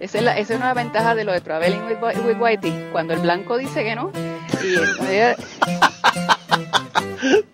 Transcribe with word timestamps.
esa 0.00 0.18
es, 0.18 0.24
la, 0.24 0.38
esa 0.38 0.54
es 0.54 0.60
una 0.60 0.72
ventaja 0.72 1.14
de 1.14 1.24
lo 1.24 1.32
de 1.32 1.40
Traveling 1.40 1.82
with, 1.82 2.40
Whitey, 2.40 2.88
cuando 2.92 3.12
el 3.12 3.20
blanco 3.20 3.58
dice 3.58 3.84
que 3.84 3.94
no. 3.94 4.10
Y 4.62 4.76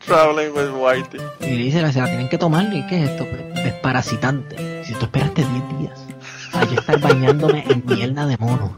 Traveling 0.07 0.53
with 0.53 0.71
Whitey. 0.73 1.21
Y 1.41 1.57
dice, 1.65 1.93
se 1.93 2.01
la 2.01 2.07
tienen 2.07 2.29
que 2.29 2.39
tomar, 2.39 2.73
¿y 2.73 2.87
qué 2.87 3.03
es 3.03 3.11
esto? 3.11 3.25
Desparasitante. 3.55 4.85
Si 4.85 4.95
tú 4.95 5.07
esperaste 5.07 5.45
10 5.45 5.79
días 5.79 6.07
a 6.53 6.65
yo 6.65 6.79
estar 6.79 7.01
bañándome 7.01 7.65
en 7.69 7.83
mierda 7.85 8.27
de 8.27 8.37
mono, 8.39 8.77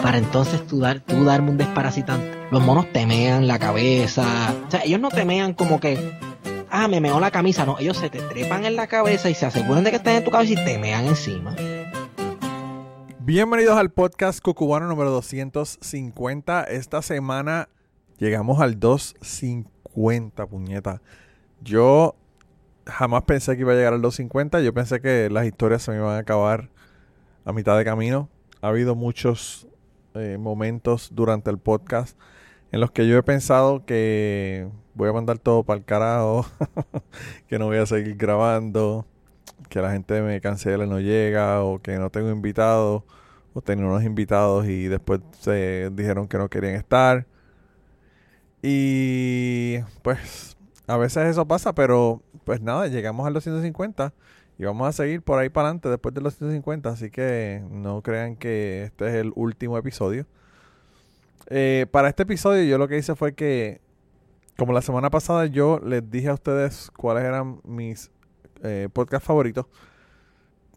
para 0.00 0.18
entonces 0.18 0.64
tú, 0.66 0.80
dar, 0.80 1.00
tú 1.00 1.24
darme 1.24 1.50
un 1.50 1.56
desparasitante. 1.56 2.38
Los 2.50 2.62
monos 2.62 2.92
temean 2.92 3.48
la 3.48 3.58
cabeza. 3.58 4.54
O 4.66 4.70
sea, 4.70 4.82
ellos 4.84 5.00
no 5.00 5.08
temean 5.08 5.54
como 5.54 5.80
que 5.80 6.18
ah, 6.74 6.88
me 6.88 7.00
meó 7.00 7.20
la 7.20 7.30
camisa. 7.30 7.64
No, 7.64 7.78
ellos 7.78 7.96
se 7.96 8.10
te 8.10 8.20
trepan 8.20 8.64
en 8.64 8.76
la 8.76 8.86
cabeza 8.86 9.30
y 9.30 9.34
se 9.34 9.46
aseguran 9.46 9.84
de 9.84 9.90
que 9.90 9.96
estén 9.96 10.16
en 10.16 10.24
tu 10.24 10.30
cabeza 10.30 10.52
y 10.52 10.64
te 10.64 10.78
mean 10.78 11.06
encima. 11.06 11.54
Bienvenidos 13.26 13.78
al 13.78 13.90
podcast 13.90 14.42
Cucubano 14.42 14.86
número 14.86 15.10
250. 15.10 16.64
Esta 16.64 17.00
semana 17.00 17.70
llegamos 18.18 18.60
al 18.60 18.78
250, 18.78 20.46
puñeta. 20.46 21.00
Yo 21.62 22.16
jamás 22.84 23.22
pensé 23.22 23.54
que 23.54 23.62
iba 23.62 23.72
a 23.72 23.76
llegar 23.76 23.94
al 23.94 24.02
250. 24.02 24.60
Yo 24.60 24.74
pensé 24.74 25.00
que 25.00 25.30
las 25.30 25.46
historias 25.46 25.80
se 25.80 25.92
me 25.92 25.96
iban 25.96 26.16
a 26.16 26.18
acabar 26.18 26.68
a 27.46 27.54
mitad 27.54 27.78
de 27.78 27.86
camino. 27.86 28.28
Ha 28.60 28.68
habido 28.68 28.94
muchos 28.94 29.68
eh, 30.12 30.36
momentos 30.38 31.08
durante 31.14 31.48
el 31.48 31.56
podcast 31.56 32.18
en 32.72 32.80
los 32.80 32.90
que 32.90 33.08
yo 33.08 33.16
he 33.16 33.22
pensado 33.22 33.86
que 33.86 34.68
voy 34.92 35.08
a 35.08 35.14
mandar 35.14 35.38
todo 35.38 35.62
para 35.62 35.78
el 35.78 35.86
carajo, 35.86 36.44
que 37.48 37.58
no 37.58 37.68
voy 37.68 37.78
a 37.78 37.86
seguir 37.86 38.16
grabando, 38.16 39.06
que 39.74 39.82
la 39.82 39.90
gente 39.90 40.22
me 40.22 40.40
cancela, 40.40 40.86
no 40.86 41.00
llega, 41.00 41.64
o 41.64 41.82
que 41.82 41.98
no 41.98 42.08
tengo 42.08 42.30
invitados, 42.30 43.02
o 43.54 43.60
tengo 43.60 43.88
unos 43.88 44.04
invitados 44.04 44.66
y 44.68 44.86
después 44.86 45.20
se 45.40 45.90
dijeron 45.92 46.28
que 46.28 46.38
no 46.38 46.48
querían 46.48 46.76
estar. 46.76 47.26
Y 48.62 49.78
pues 50.02 50.56
a 50.86 50.96
veces 50.96 51.26
eso 51.26 51.44
pasa, 51.48 51.74
pero 51.74 52.22
pues 52.44 52.60
nada, 52.60 52.86
llegamos 52.86 53.26
a 53.26 53.30
los 53.30 53.42
150 53.42 54.14
y 54.58 54.64
vamos 54.64 54.86
a 54.88 54.92
seguir 54.92 55.22
por 55.22 55.40
ahí 55.40 55.48
para 55.48 55.66
adelante 55.66 55.88
después 55.88 56.14
de 56.14 56.20
los 56.20 56.36
150, 56.36 56.88
así 56.88 57.10
que 57.10 57.64
no 57.68 58.00
crean 58.00 58.36
que 58.36 58.84
este 58.84 59.08
es 59.08 59.14
el 59.14 59.32
último 59.34 59.76
episodio. 59.76 60.24
Eh, 61.48 61.86
para 61.90 62.08
este 62.10 62.22
episodio 62.22 62.62
yo 62.62 62.78
lo 62.78 62.86
que 62.86 62.96
hice 62.96 63.16
fue 63.16 63.34
que, 63.34 63.80
como 64.56 64.72
la 64.72 64.82
semana 64.82 65.10
pasada 65.10 65.46
yo 65.46 65.80
les 65.84 66.08
dije 66.08 66.28
a 66.28 66.34
ustedes 66.34 66.92
cuáles 66.96 67.24
eran 67.24 67.60
mis 67.64 68.12
eh, 68.64 68.88
podcasts 68.92 69.26
favoritos, 69.26 69.66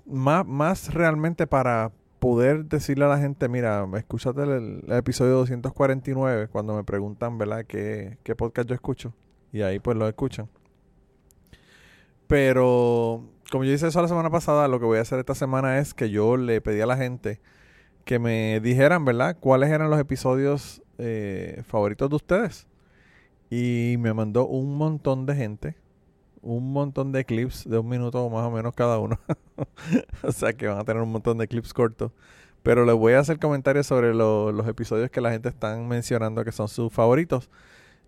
más, 0.06 0.46
más 0.46 0.94
realmente 0.94 1.48
para 1.48 1.92
poder 2.20 2.66
decirle 2.66 3.06
a 3.06 3.10
la 3.10 3.18
gente, 3.18 3.48
mira, 3.50 3.88
escúchate 3.96 4.44
el, 4.44 4.84
episodio 4.90 5.34
249 5.34 6.48
cuando 6.50 6.76
me 6.76 6.84
preguntan, 6.84 7.38
¿verdad?, 7.38 7.66
¿Qué, 7.66 8.18
qué 8.24 8.36
podcast 8.36 8.70
yo 8.70 8.76
escucho. 8.76 9.14
Y 9.52 9.62
ahí 9.62 9.80
pues 9.80 9.98
lo 9.98 10.08
escuchan. 10.08 10.50
Pero 12.28 13.24
como 13.52 13.64
yo 13.64 13.72
hice 13.72 13.88
eso 13.88 14.02
la 14.02 14.08
semana 14.08 14.30
pasada, 14.30 14.68
lo 14.68 14.80
que 14.80 14.86
voy 14.86 14.98
a 14.98 15.02
hacer 15.02 15.20
esta 15.20 15.36
semana 15.36 15.80
es 15.80 15.94
que 15.94 16.10
yo 16.10 16.38
le 16.38 16.60
pedí 16.62 16.82
a 16.82 16.86
la 16.86 16.98
gente 16.98 17.40
que 18.04 18.20
me 18.20 18.60
dijeran, 18.62 19.06
¿verdad?, 19.06 19.38
cuáles 19.40 19.70
eran 19.70 19.90
los 19.90 20.00
episodios 20.00 20.82
eh, 20.98 21.64
favoritos 21.68 22.10
de 22.10 22.16
ustedes. 22.16 22.68
Y 23.50 23.96
me 24.00 24.14
mandó 24.14 24.48
un 24.48 24.76
montón 24.78 25.26
de 25.26 25.36
gente, 25.36 25.76
un 26.48 26.72
montón 26.72 27.12
de 27.12 27.26
clips 27.26 27.70
de 27.70 27.78
un 27.78 27.90
minuto 27.90 28.30
más 28.30 28.44
o 28.46 28.52
menos 28.52 28.74
cada 28.74 28.98
uno. 29.00 29.20
o 30.24 30.32
sea 30.32 30.54
que 30.54 30.68
van 30.68 30.80
a 30.80 30.86
tener 30.86 31.02
un 31.04 31.12
montón 31.12 31.38
de 31.38 31.48
clips 31.48 31.74
cortos. 31.74 32.12
Pero 32.64 32.86
les 32.86 32.96
voy 32.96 33.14
a 33.14 33.20
hacer 33.20 33.40
comentarios 33.40 33.88
sobre 33.88 34.14
los 34.14 34.68
episodios 34.68 35.10
que 35.10 35.22
la 35.22 35.32
gente 35.32 35.50
está 35.50 35.76
mencionando 35.78 36.44
que 36.44 36.52
son 36.52 36.68
sus 36.68 36.92
favoritos. 36.92 37.50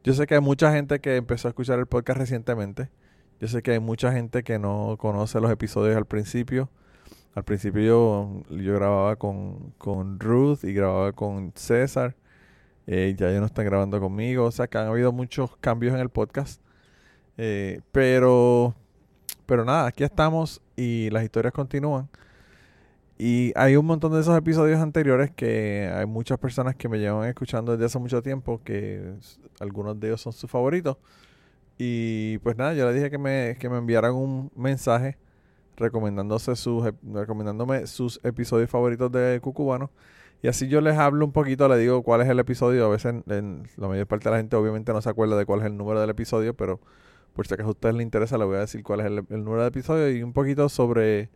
Yo 0.03 0.13
sé 0.13 0.27
que 0.27 0.35
hay 0.35 0.41
mucha 0.41 0.71
gente 0.71 0.99
que 0.99 1.17
empezó 1.17 1.47
a 1.47 1.49
escuchar 1.49 1.79
el 1.79 1.85
podcast 1.85 2.19
recientemente. 2.19 2.89
Yo 3.39 3.47
sé 3.47 3.61
que 3.61 3.71
hay 3.71 3.79
mucha 3.79 4.11
gente 4.11 4.43
que 4.43 4.59
no 4.59 4.97
conoce 4.99 5.39
los 5.39 5.51
episodios 5.51 5.95
al 5.95 6.05
principio. 6.05 6.69
Al 7.35 7.43
principio 7.43 7.81
yo, 7.81 8.43
yo 8.49 8.75
grababa 8.75 9.15
con, 9.17 9.73
con 9.77 10.19
Ruth 10.19 10.63
y 10.63 10.73
grababa 10.73 11.13
con 11.13 11.53
César. 11.55 12.15
Eh, 12.87 13.15
ya 13.17 13.29
ellos 13.29 13.41
no 13.41 13.45
están 13.45 13.65
grabando 13.65 13.99
conmigo. 13.99 14.45
O 14.45 14.51
sea 14.51 14.67
que 14.67 14.77
han 14.77 14.87
habido 14.87 15.11
muchos 15.11 15.55
cambios 15.57 15.93
en 15.93 16.01
el 16.01 16.09
podcast. 16.09 16.61
Eh, 17.41 17.79
pero, 17.93 18.75
pero 19.45 19.63
nada, 19.63 19.87
aquí 19.87 20.03
estamos 20.03 20.61
y 20.75 21.09
las 21.09 21.23
historias 21.23 21.53
continúan. 21.53 22.09
Y 23.17 23.53
hay 23.55 23.77
un 23.77 23.85
montón 23.85 24.11
de 24.11 24.19
esos 24.19 24.37
episodios 24.37 24.79
anteriores 24.81 25.31
que 25.31 25.89
hay 25.93 26.05
muchas 26.05 26.37
personas 26.37 26.75
que 26.75 26.89
me 26.89 26.99
llevan 26.99 27.29
escuchando 27.29 27.71
desde 27.71 27.85
hace 27.85 27.97
mucho 27.99 28.21
tiempo, 28.21 28.61
que 28.61 29.13
algunos 29.61 29.97
de 30.01 30.07
ellos 30.07 30.21
son 30.21 30.33
sus 30.33 30.51
favoritos. 30.51 30.97
Y 31.77 32.39
pues 32.39 32.57
nada, 32.57 32.73
yo 32.73 32.85
le 32.85 32.93
dije 32.93 33.09
que 33.09 33.17
me, 33.17 33.55
que 33.57 33.69
me 33.69 33.77
enviaran 33.77 34.13
un 34.15 34.51
mensaje 34.53 35.17
recomendándose 35.77 36.57
sus, 36.57 36.83
recomendándome 37.03 37.87
sus 37.87 38.19
episodios 38.25 38.69
favoritos 38.69 39.09
de 39.13 39.39
Cucubano. 39.41 39.91
Y 40.41 40.49
así 40.49 40.67
yo 40.67 40.81
les 40.81 40.97
hablo 40.97 41.25
un 41.25 41.31
poquito, 41.31 41.69
le 41.69 41.77
digo 41.77 42.03
cuál 42.03 42.19
es 42.19 42.27
el 42.27 42.39
episodio. 42.39 42.85
A 42.85 42.89
veces 42.89 43.15
en, 43.27 43.63
la 43.77 43.87
mayor 43.87 44.07
parte 44.07 44.25
de 44.25 44.31
la 44.31 44.37
gente 44.37 44.57
obviamente 44.57 44.91
no 44.91 45.01
se 45.01 45.09
acuerda 45.09 45.37
de 45.37 45.45
cuál 45.45 45.61
es 45.61 45.67
el 45.67 45.77
número 45.77 46.01
del 46.01 46.09
episodio, 46.09 46.53
pero 46.53 46.81
por 47.33 47.47
si 47.47 47.53
acaso 47.53 47.69
a 47.69 47.71
ustedes 47.71 47.95
les 47.95 48.03
interesa, 48.03 48.37
les 48.37 48.47
voy 48.47 48.57
a 48.57 48.61
decir 48.61 48.83
cuál 48.83 49.01
es 49.01 49.05
el, 49.05 49.43
número 49.43 49.63
del 49.63 49.69
episodio 49.69 50.09
y 50.11 50.23
un 50.23 50.33
poquito 50.33 50.69
sobre 50.69 51.29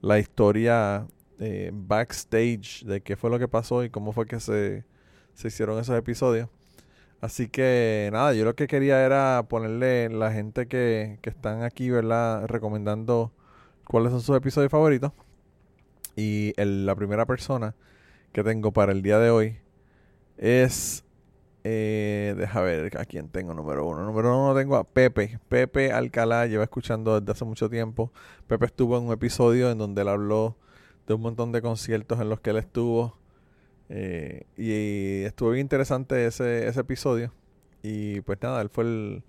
la 0.00 0.18
historia 0.18 1.06
eh, 1.38 1.70
backstage 1.72 2.84
de 2.84 3.00
qué 3.02 3.16
fue 3.16 3.30
lo 3.30 3.38
que 3.38 3.48
pasó 3.48 3.84
y 3.84 3.90
cómo 3.90 4.12
fue 4.12 4.26
que 4.26 4.40
se, 4.40 4.84
se 5.34 5.48
hicieron 5.48 5.78
esos 5.78 5.96
episodios. 5.96 6.48
Así 7.20 7.48
que 7.48 8.10
nada, 8.12 8.34
yo 8.34 8.44
lo 8.44 8.54
que 8.54 8.66
quería 8.66 9.04
era 9.04 9.44
ponerle 9.48 10.10
la 10.10 10.32
gente 10.32 10.66
que, 10.68 11.18
que 11.22 11.30
están 11.30 11.62
aquí, 11.62 11.90
¿verdad? 11.90 12.46
Recomendando 12.46 13.32
cuáles 13.84 14.12
son 14.12 14.20
sus 14.20 14.36
episodios 14.36 14.70
favoritos. 14.70 15.12
Y 16.14 16.52
la 16.56 16.94
primera 16.94 17.26
persona 17.26 17.74
que 18.32 18.42
tengo 18.42 18.72
para 18.72 18.92
el 18.92 19.02
día 19.02 19.18
de 19.18 19.30
hoy 19.30 19.58
es. 20.36 21.05
Eh, 21.68 22.36
deja 22.38 22.60
ver 22.60 22.96
a 22.96 23.04
quién 23.06 23.28
tengo 23.28 23.52
número 23.52 23.84
uno. 23.84 24.04
Número 24.04 24.40
uno 24.40 24.54
tengo 24.54 24.76
a 24.76 24.84
Pepe. 24.84 25.40
Pepe 25.48 25.90
Alcalá 25.90 26.46
lleva 26.46 26.62
escuchando 26.62 27.18
desde 27.18 27.32
hace 27.32 27.44
mucho 27.44 27.68
tiempo. 27.68 28.12
Pepe 28.46 28.66
estuvo 28.66 28.96
en 28.96 29.02
un 29.06 29.12
episodio 29.12 29.72
en 29.72 29.78
donde 29.78 30.02
él 30.02 30.08
habló 30.08 30.56
de 31.08 31.14
un 31.14 31.22
montón 31.22 31.50
de 31.50 31.62
conciertos 31.62 32.20
en 32.20 32.28
los 32.28 32.38
que 32.38 32.50
él 32.50 32.58
estuvo. 32.58 33.18
Eh, 33.88 34.44
y 34.56 35.24
estuvo 35.24 35.50
bien 35.50 35.64
interesante 35.64 36.26
ese, 36.26 36.68
ese 36.68 36.80
episodio. 36.80 37.32
Y 37.82 38.20
pues 38.20 38.40
nada, 38.40 38.62
él 38.62 38.70
fue 38.70 39.24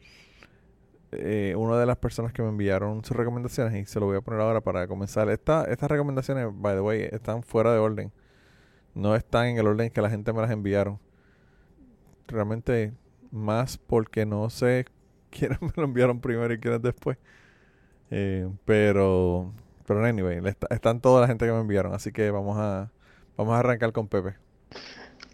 eh, 1.14 1.56
una 1.58 1.80
de 1.80 1.88
las 1.88 1.98
personas 1.98 2.34
que 2.34 2.44
me 2.44 2.50
enviaron 2.50 3.04
sus 3.04 3.18
recomendaciones 3.18 3.74
y 3.74 3.92
se 3.92 4.00
lo 4.00 4.06
voy 4.06 4.18
a 4.18 4.22
poner 4.22 4.42
ahora 4.42 4.62
para 4.62 4.88
comenzar. 4.88 5.28
Esta, 5.31 5.63
estas 5.63 5.89
recomendaciones, 5.89 6.50
by 6.54 6.75
the 6.75 6.81
way, 6.81 7.01
están 7.12 7.42
fuera 7.42 7.74
de 7.74 7.80
orden. 7.80 8.12
No 8.94 9.16
están 9.16 9.48
en 9.48 9.57
el 9.57 9.66
orden 9.66 9.89
que 9.89 10.04
la 10.04 10.12
gente 10.12 10.31
me 10.34 10.42
las 10.42 10.51
enviaron. 10.51 11.00
Realmente 12.27 12.94
más 13.31 13.77
porque 13.77 14.25
no 14.25 14.50
sé 14.50 14.85
quiénes 15.29 15.62
me 15.62 15.71
lo 15.75 15.83
enviaron 15.83 16.19
primero 16.19 16.53
y 16.53 16.59
quiénes 16.59 16.81
después. 16.81 17.18
Eh, 18.09 18.47
pero, 18.65 19.53
pero 19.85 20.06
anyway, 20.06 20.39
están 20.69 21.01
toda 21.01 21.21
la 21.21 21.27
gente 21.27 21.45
que 21.45 21.51
me 21.51 21.59
enviaron. 21.59 21.94
Así 21.94 22.12
que 22.12 22.31
vamos 22.31 22.57
a, 22.57 22.91
vamos 23.35 23.53
a 23.56 23.59
arrancar 23.59 23.91
con 23.91 24.07
Pepe. 24.07 24.35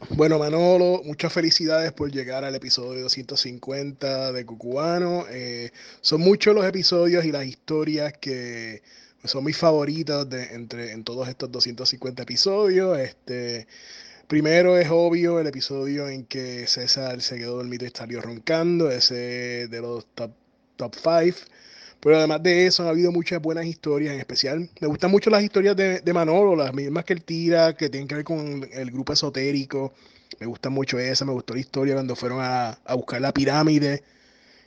Bueno, 0.10 0.38
Manolo, 0.38 1.02
muchas 1.06 1.32
felicidades 1.32 1.94
por 1.94 2.12
llegar 2.12 2.44
al 2.44 2.56
episodio 2.56 3.02
250 3.04 4.34
de 4.34 4.46
Cucubano. 4.46 5.26
Eh, 5.30 5.72
son 6.02 6.22
muchos 6.22 6.54
los 6.54 6.66
episodios 6.66 7.24
y 7.26 7.32
las 7.32 7.46
historias 7.46 8.14
que 8.20 8.82
son 9.24 9.46
mis 9.46 9.58
favoritas 9.58 10.30
de, 10.30 10.56
entre, 10.56 10.92
en 10.92 11.04
todos 11.04 11.30
estos 11.30 11.52
250 11.52 12.24
episodios. 12.24 13.00
Este, 13.00 13.68
primero 14.34 14.80
es 14.80 14.88
obvio 14.90 15.40
el 15.40 15.46
episodio 15.46 16.10
en 16.10 16.26
que 16.26 16.66
César 16.66 17.22
se 17.22 17.38
quedó 17.38 17.58
dormido 17.58 17.86
y 17.86 17.92
salió 17.94 18.20
roncando, 18.20 18.90
ese 18.90 19.68
de 19.68 19.80
los 19.80 20.08
top, 20.16 20.32
top 20.76 20.96
5. 20.96 21.38
Pero 22.00 22.18
además 22.18 22.42
de 22.42 22.66
eso, 22.66 22.82
han 22.82 22.90
habido 22.90 23.12
muchas 23.12 23.40
buenas 23.40 23.68
historias, 23.68 24.12
en 24.12 24.20
especial. 24.20 24.68
Me 24.82 24.88
gustan 24.88 25.12
mucho 25.12 25.30
las 25.30 25.44
historias 25.44 25.76
de, 25.76 26.14
Manolo, 26.16 26.56
las 26.56 26.74
mismas 26.74 27.06
que 27.06 27.14
él 27.14 27.22
tira, 27.24 27.78
que 27.78 27.90
tienen 27.90 28.08
que 28.08 28.16
ver 28.16 28.24
con 28.24 28.68
el 28.74 28.90
grupo 28.90 29.14
esotérico. 29.14 29.94
Me 30.40 30.48
gusta 30.48 30.72
mucho 30.72 30.98
esa, 30.98 31.26
me 31.26 31.34
gustó 31.34 31.54
la 31.54 31.60
historia 31.60 31.94
cuando 31.94 32.16
fueron 32.16 32.40
a, 32.42 32.80
buscar 32.96 33.22
la 33.22 33.32
pirámide 33.36 34.02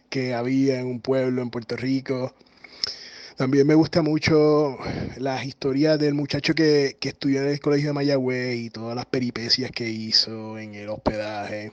que 0.08 0.32
había 0.32 0.78
en 0.78 0.86
un 0.86 1.00
pueblo 1.00 1.42
en 1.42 1.50
Puerto 1.50 1.76
Rico. 1.76 2.36
También 3.36 3.66
me 3.66 3.74
gusta 3.74 4.00
mucho 4.00 4.78
las 5.18 5.44
historias 5.44 5.98
del 5.98 6.14
muchacho 6.14 6.54
que, 6.54 6.96
que 6.98 7.10
estudió 7.10 7.42
en 7.42 7.48
el 7.48 7.60
colegio 7.60 7.88
de 7.88 7.92
Mayagüez 7.92 8.56
y 8.56 8.70
todas 8.70 8.96
las 8.96 9.04
peripecias 9.04 9.70
que 9.70 9.90
hizo 9.90 10.58
en 10.58 10.74
el 10.74 10.88
hospedaje. 10.88 11.70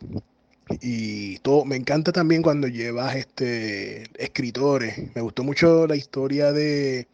Y 0.82 1.38
todo, 1.40 1.64
me 1.64 1.78
encanta 1.78 2.12
también 2.12 2.42
cuando 2.42 2.68
llevas 2.68 3.16
este 3.16 4.04
escritores. 4.22 5.16
Me 5.16 5.22
gustó 5.22 5.44
mucho 5.44 5.88
la 5.88 5.96
historia 5.96 6.52
de, 6.52 7.08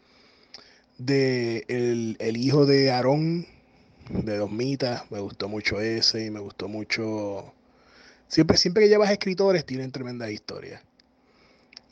de 0.98 1.66
el, 1.68 2.18
el 2.19 2.38
hijo 2.38 2.66
de 2.66 2.92
Aarón, 2.92 3.46
de 4.10 4.38
Dos 4.38 4.51
Mitas, 4.51 5.12
me 5.12 5.19
gustó 5.19 5.48
mucho 5.48 5.80
ese 5.80 6.25
y 6.25 6.31
me 6.31 6.40
gustó 6.40 6.68
mucho... 6.68 7.54
Siempre, 8.28 8.57
siempre 8.57 8.84
que 8.84 8.90
llevas 8.90 9.12
escritores 9.12 9.63
tienen 9.66 9.92
tremenda 9.92 10.31
historia. 10.31 10.81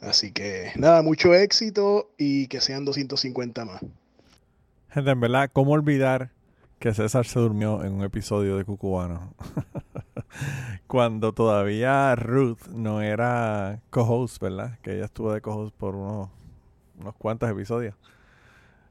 Así 0.01 0.31
que 0.31 0.71
nada, 0.75 1.01
mucho 1.01 1.33
éxito 1.33 2.11
y 2.17 2.47
que 2.47 2.61
sean 2.61 2.85
250 2.85 3.65
más. 3.65 3.81
En 4.93 5.19
verdad, 5.19 5.49
¿cómo 5.51 5.71
olvidar 5.71 6.31
que 6.79 6.93
César 6.93 7.25
se 7.25 7.39
durmió 7.39 7.83
en 7.83 7.93
un 7.93 8.03
episodio 8.03 8.57
de 8.57 8.65
Cucubano? 8.65 9.33
Cuando 10.87 11.33
todavía 11.33 12.15
Ruth 12.15 12.67
no 12.69 13.01
era 13.01 13.81
co-host, 13.89 14.41
¿verdad? 14.41 14.79
Que 14.81 14.95
ella 14.95 15.05
estuvo 15.05 15.33
de 15.33 15.41
co-host 15.41 15.75
por 15.75 15.95
unos, 15.95 16.29
unos 16.99 17.15
cuantos 17.15 17.49
episodios. 17.49 17.95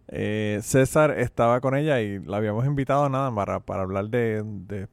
Eh, 0.08 0.60
César 0.62 1.18
estaba 1.18 1.60
con 1.60 1.74
ella 1.74 2.00
y 2.00 2.20
la 2.20 2.36
habíamos 2.36 2.64
invitado 2.66 3.08
nada 3.08 3.34
para, 3.34 3.60
para 3.60 3.82
hablar 3.82 4.08
de, 4.08 4.42
de, 4.44 4.88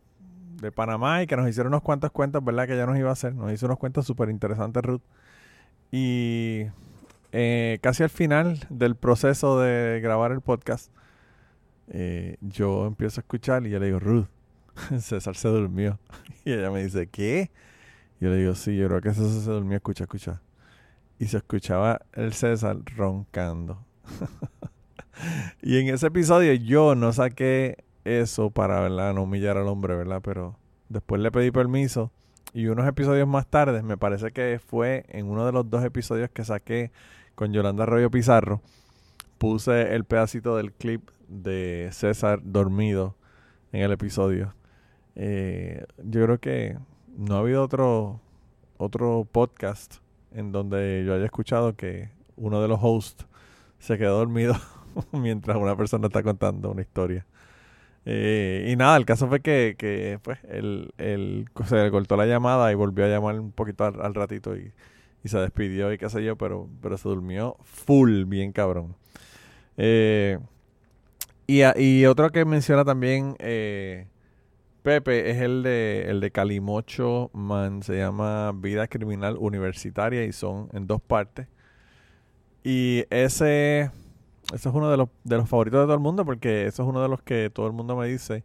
Panamá 0.71 1.21
y 1.21 1.27
que 1.27 1.35
nos 1.35 1.49
hiciera 1.49 1.67
unos 1.67 1.81
cuantos 1.81 2.09
cuentos, 2.11 2.41
¿verdad? 2.43 2.65
Que 2.67 2.73
ella 2.75 2.85
nos 2.85 2.97
iba 2.97 3.09
a 3.09 3.13
hacer. 3.13 3.35
Nos 3.35 3.51
hizo 3.51 3.65
unos 3.65 3.77
cuentos 3.77 4.05
súper 4.05 4.29
interesantes, 4.29 4.81
Ruth. 4.81 5.01
Y 5.95 6.65
eh, 7.33 7.77
casi 7.83 8.01
al 8.01 8.09
final 8.09 8.65
del 8.71 8.95
proceso 8.95 9.59
de 9.59 9.99
grabar 10.01 10.31
el 10.31 10.41
podcast, 10.41 10.91
eh, 11.87 12.37
yo 12.41 12.87
empiezo 12.87 13.19
a 13.19 13.21
escuchar 13.21 13.67
y 13.67 13.69
yo 13.69 13.77
le 13.77 13.85
digo, 13.85 13.99
Ruth, 13.99 14.25
César 14.99 15.35
se 15.35 15.49
durmió. 15.49 15.99
Y 16.45 16.53
ella 16.53 16.71
me 16.71 16.83
dice, 16.83 17.05
¿qué? 17.05 17.51
Yo 18.19 18.29
le 18.29 18.37
digo, 18.37 18.55
sí, 18.55 18.75
yo 18.75 18.87
creo 18.87 19.01
que 19.01 19.13
César 19.13 19.43
se 19.43 19.51
durmió, 19.51 19.75
escucha, 19.77 20.05
escucha. 20.05 20.41
Y 21.19 21.27
se 21.27 21.37
escuchaba 21.37 22.01
el 22.13 22.33
César 22.33 22.77
roncando. 22.97 23.85
y 25.61 25.77
en 25.77 25.93
ese 25.93 26.07
episodio 26.07 26.53
yo 26.53 26.95
no 26.95 27.13
saqué 27.13 27.83
eso 28.03 28.49
para, 28.49 28.79
¿verdad? 28.79 29.13
No 29.13 29.23
humillar 29.23 29.57
al 29.57 29.67
hombre, 29.67 29.95
¿verdad? 29.95 30.21
Pero 30.23 30.57
después 30.89 31.21
le 31.21 31.31
pedí 31.31 31.51
permiso. 31.51 32.11
Y 32.53 32.67
unos 32.67 32.87
episodios 32.87 33.27
más 33.27 33.47
tarde, 33.47 33.81
me 33.81 33.97
parece 33.97 34.31
que 34.31 34.59
fue 34.63 35.05
en 35.09 35.27
uno 35.27 35.45
de 35.45 35.51
los 35.51 35.69
dos 35.69 35.83
episodios 35.83 36.29
que 36.29 36.45
saqué 36.45 36.91
con 37.33 37.51
Yolanda 37.51 37.83
Arroyo 37.83 38.11
Pizarro, 38.11 38.61
puse 39.39 39.95
el 39.95 40.05
pedacito 40.05 40.55
del 40.55 40.71
clip 40.71 41.09
de 41.27 41.89
César 41.91 42.41
dormido 42.43 43.15
en 43.71 43.81
el 43.81 43.91
episodio. 43.91 44.53
Eh, 45.15 45.85
yo 45.97 46.23
creo 46.25 46.39
que 46.39 46.77
no 47.17 47.35
ha 47.35 47.39
habido 47.39 47.63
otro, 47.63 48.19
otro 48.77 49.27
podcast 49.31 49.95
en 50.31 50.51
donde 50.51 51.03
yo 51.05 51.15
haya 51.15 51.25
escuchado 51.25 51.75
que 51.75 52.11
uno 52.35 52.61
de 52.61 52.67
los 52.67 52.79
hosts 52.81 53.25
se 53.79 53.97
quedó 53.97 54.19
dormido 54.19 54.55
mientras 55.11 55.57
una 55.57 55.75
persona 55.75 56.07
está 56.07 56.21
contando 56.21 56.69
una 56.69 56.81
historia. 56.81 57.25
Eh, 58.05 58.67
y 58.69 58.75
nada, 58.75 58.97
el 58.97 59.05
caso 59.05 59.27
fue 59.27 59.39
que, 59.39 59.75
que 59.77 60.19
pues, 60.21 60.39
él, 60.49 60.91
se 61.65 61.75
le 61.75 61.91
cortó 61.91 62.17
la 62.17 62.25
llamada 62.25 62.71
y 62.71 62.75
volvió 62.75 63.05
a 63.05 63.07
llamar 63.07 63.39
un 63.39 63.51
poquito 63.51 63.85
al, 63.85 64.13
ratito 64.13 64.55
y, 64.55 64.71
se 65.25 65.37
despidió 65.37 65.93
y 65.93 65.97
qué 65.97 66.09
sé 66.09 66.23
yo, 66.23 66.35
pero, 66.37 66.67
pero 66.81 66.97
se 66.97 67.07
durmió 67.07 67.55
full, 67.63 68.25
bien 68.25 68.51
cabrón. 68.51 68.95
Eh, 69.77 70.37
y, 71.47 71.61
y, 71.81 72.05
otro 72.05 72.29
que 72.31 72.43
menciona 72.45 72.83
también 72.83 73.35
eh, 73.39 74.07
Pepe 74.83 75.31
es 75.31 75.41
el 75.41 75.63
de, 75.63 76.05
el 76.09 76.19
de 76.19 76.31
Calimocho 76.31 77.31
Man, 77.33 77.83
se 77.83 77.97
llama 77.97 78.51
Vida 78.53 78.87
Criminal 78.87 79.37
Universitaria 79.39 80.25
y 80.25 80.33
son 80.33 80.69
en 80.73 80.87
dos 80.87 81.01
partes. 81.01 81.47
Y 82.65 83.05
ese 83.09 83.91
ese 84.51 84.69
es 84.69 84.75
uno 84.75 84.89
de 84.89 84.97
los, 84.97 85.09
de 85.23 85.37
los 85.37 85.49
favoritos 85.49 85.81
de 85.81 85.85
todo 85.85 85.93
el 85.93 85.99
mundo 85.99 86.25
porque 86.25 86.65
eso 86.65 86.83
es 86.83 86.89
uno 86.89 87.01
de 87.01 87.07
los 87.07 87.21
que 87.21 87.49
todo 87.49 87.67
el 87.67 87.73
mundo 87.73 87.95
me 87.95 88.07
dice 88.07 88.43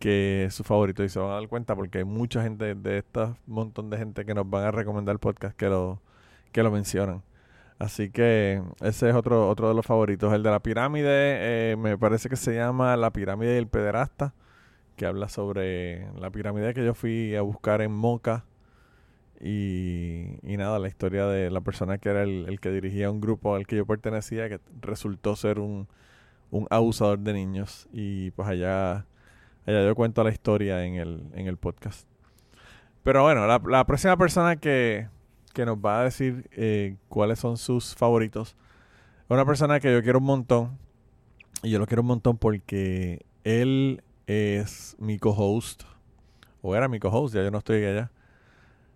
que 0.00 0.44
es 0.46 0.54
su 0.54 0.64
favorito 0.64 1.04
y 1.04 1.08
se 1.08 1.20
van 1.20 1.30
a 1.30 1.34
dar 1.34 1.48
cuenta 1.48 1.76
porque 1.76 1.98
hay 1.98 2.04
mucha 2.04 2.42
gente 2.42 2.74
de 2.74 2.98
este 2.98 3.34
montón 3.46 3.90
de 3.90 3.98
gente 3.98 4.24
que 4.24 4.34
nos 4.34 4.48
van 4.48 4.64
a 4.64 4.70
recomendar 4.72 5.14
el 5.14 5.20
podcast 5.20 5.56
que 5.56 5.68
lo, 5.68 6.00
que 6.52 6.62
lo 6.62 6.70
mencionan. 6.70 7.22
Así 7.78 8.10
que 8.10 8.62
ese 8.80 9.10
es 9.10 9.14
otro, 9.14 9.48
otro 9.48 9.68
de 9.68 9.74
los 9.74 9.86
favoritos. 9.86 10.32
El 10.34 10.42
de 10.42 10.50
la 10.50 10.60
pirámide, 10.60 11.72
eh, 11.72 11.76
me 11.76 11.96
parece 11.98 12.28
que 12.28 12.36
se 12.36 12.54
llama 12.54 12.96
La 12.96 13.10
pirámide 13.12 13.52
del 13.52 13.68
pederasta, 13.68 14.34
que 14.96 15.06
habla 15.06 15.28
sobre 15.28 16.10
la 16.14 16.30
pirámide 16.30 16.74
que 16.74 16.84
yo 16.84 16.94
fui 16.94 17.36
a 17.36 17.42
buscar 17.42 17.80
en 17.82 17.92
Moca 17.92 18.44
y, 19.42 20.36
nada, 20.42 20.78
la 20.78 20.88
historia 20.88 21.26
de 21.26 21.50
la 21.50 21.62
persona 21.62 21.96
que 21.96 22.10
era 22.10 22.22
el, 22.22 22.60
que 22.60 22.70
dirigía 22.70 23.10
un 23.10 23.20
grupo 23.20 23.54
al 23.54 23.66
que 23.66 23.76
yo 23.76 23.86
pertenecía, 23.86 24.48
que 24.50 24.60
resultó 24.82 25.34
ser 25.34 25.58
un, 25.58 25.88
un 26.50 26.66
abusador 26.68 27.18
de 27.20 27.32
niños. 27.32 27.88
Y 27.90 28.32
pues 28.32 28.48
allá, 28.48 29.06
allá 29.66 29.84
yo 29.84 29.94
cuento 29.94 30.22
la 30.22 30.30
historia 30.30 30.84
en 30.84 30.96
el, 30.96 31.24
en 31.34 31.46
el 31.46 31.56
podcast. 31.56 32.06
Pero 33.02 33.22
bueno, 33.22 33.46
la, 33.46 33.62
la 33.66 33.86
próxima 33.86 34.16
persona 34.18 34.56
que, 34.56 35.08
que, 35.54 35.64
nos 35.64 35.78
va 35.78 36.00
a 36.00 36.04
decir 36.04 36.46
eh, 36.52 36.96
cuáles 37.08 37.38
son 37.38 37.56
sus 37.56 37.94
favoritos 37.94 38.56
es 39.24 39.30
una 39.30 39.46
persona 39.46 39.80
que 39.80 39.90
yo 39.90 40.02
quiero 40.02 40.18
un 40.18 40.26
montón. 40.26 40.78
Y 41.62 41.70
yo 41.70 41.78
lo 41.78 41.86
quiero 41.86 42.02
un 42.02 42.08
montón 42.08 42.36
porque 42.36 43.24
él 43.44 44.02
es 44.26 44.96
mi 44.98 45.18
co-host. 45.18 45.84
O 46.60 46.76
era 46.76 46.88
mi 46.88 47.00
co-host, 47.00 47.34
ya 47.34 47.42
yo 47.42 47.50
no 47.50 47.58
estoy 47.58 47.82
allá 47.86 48.10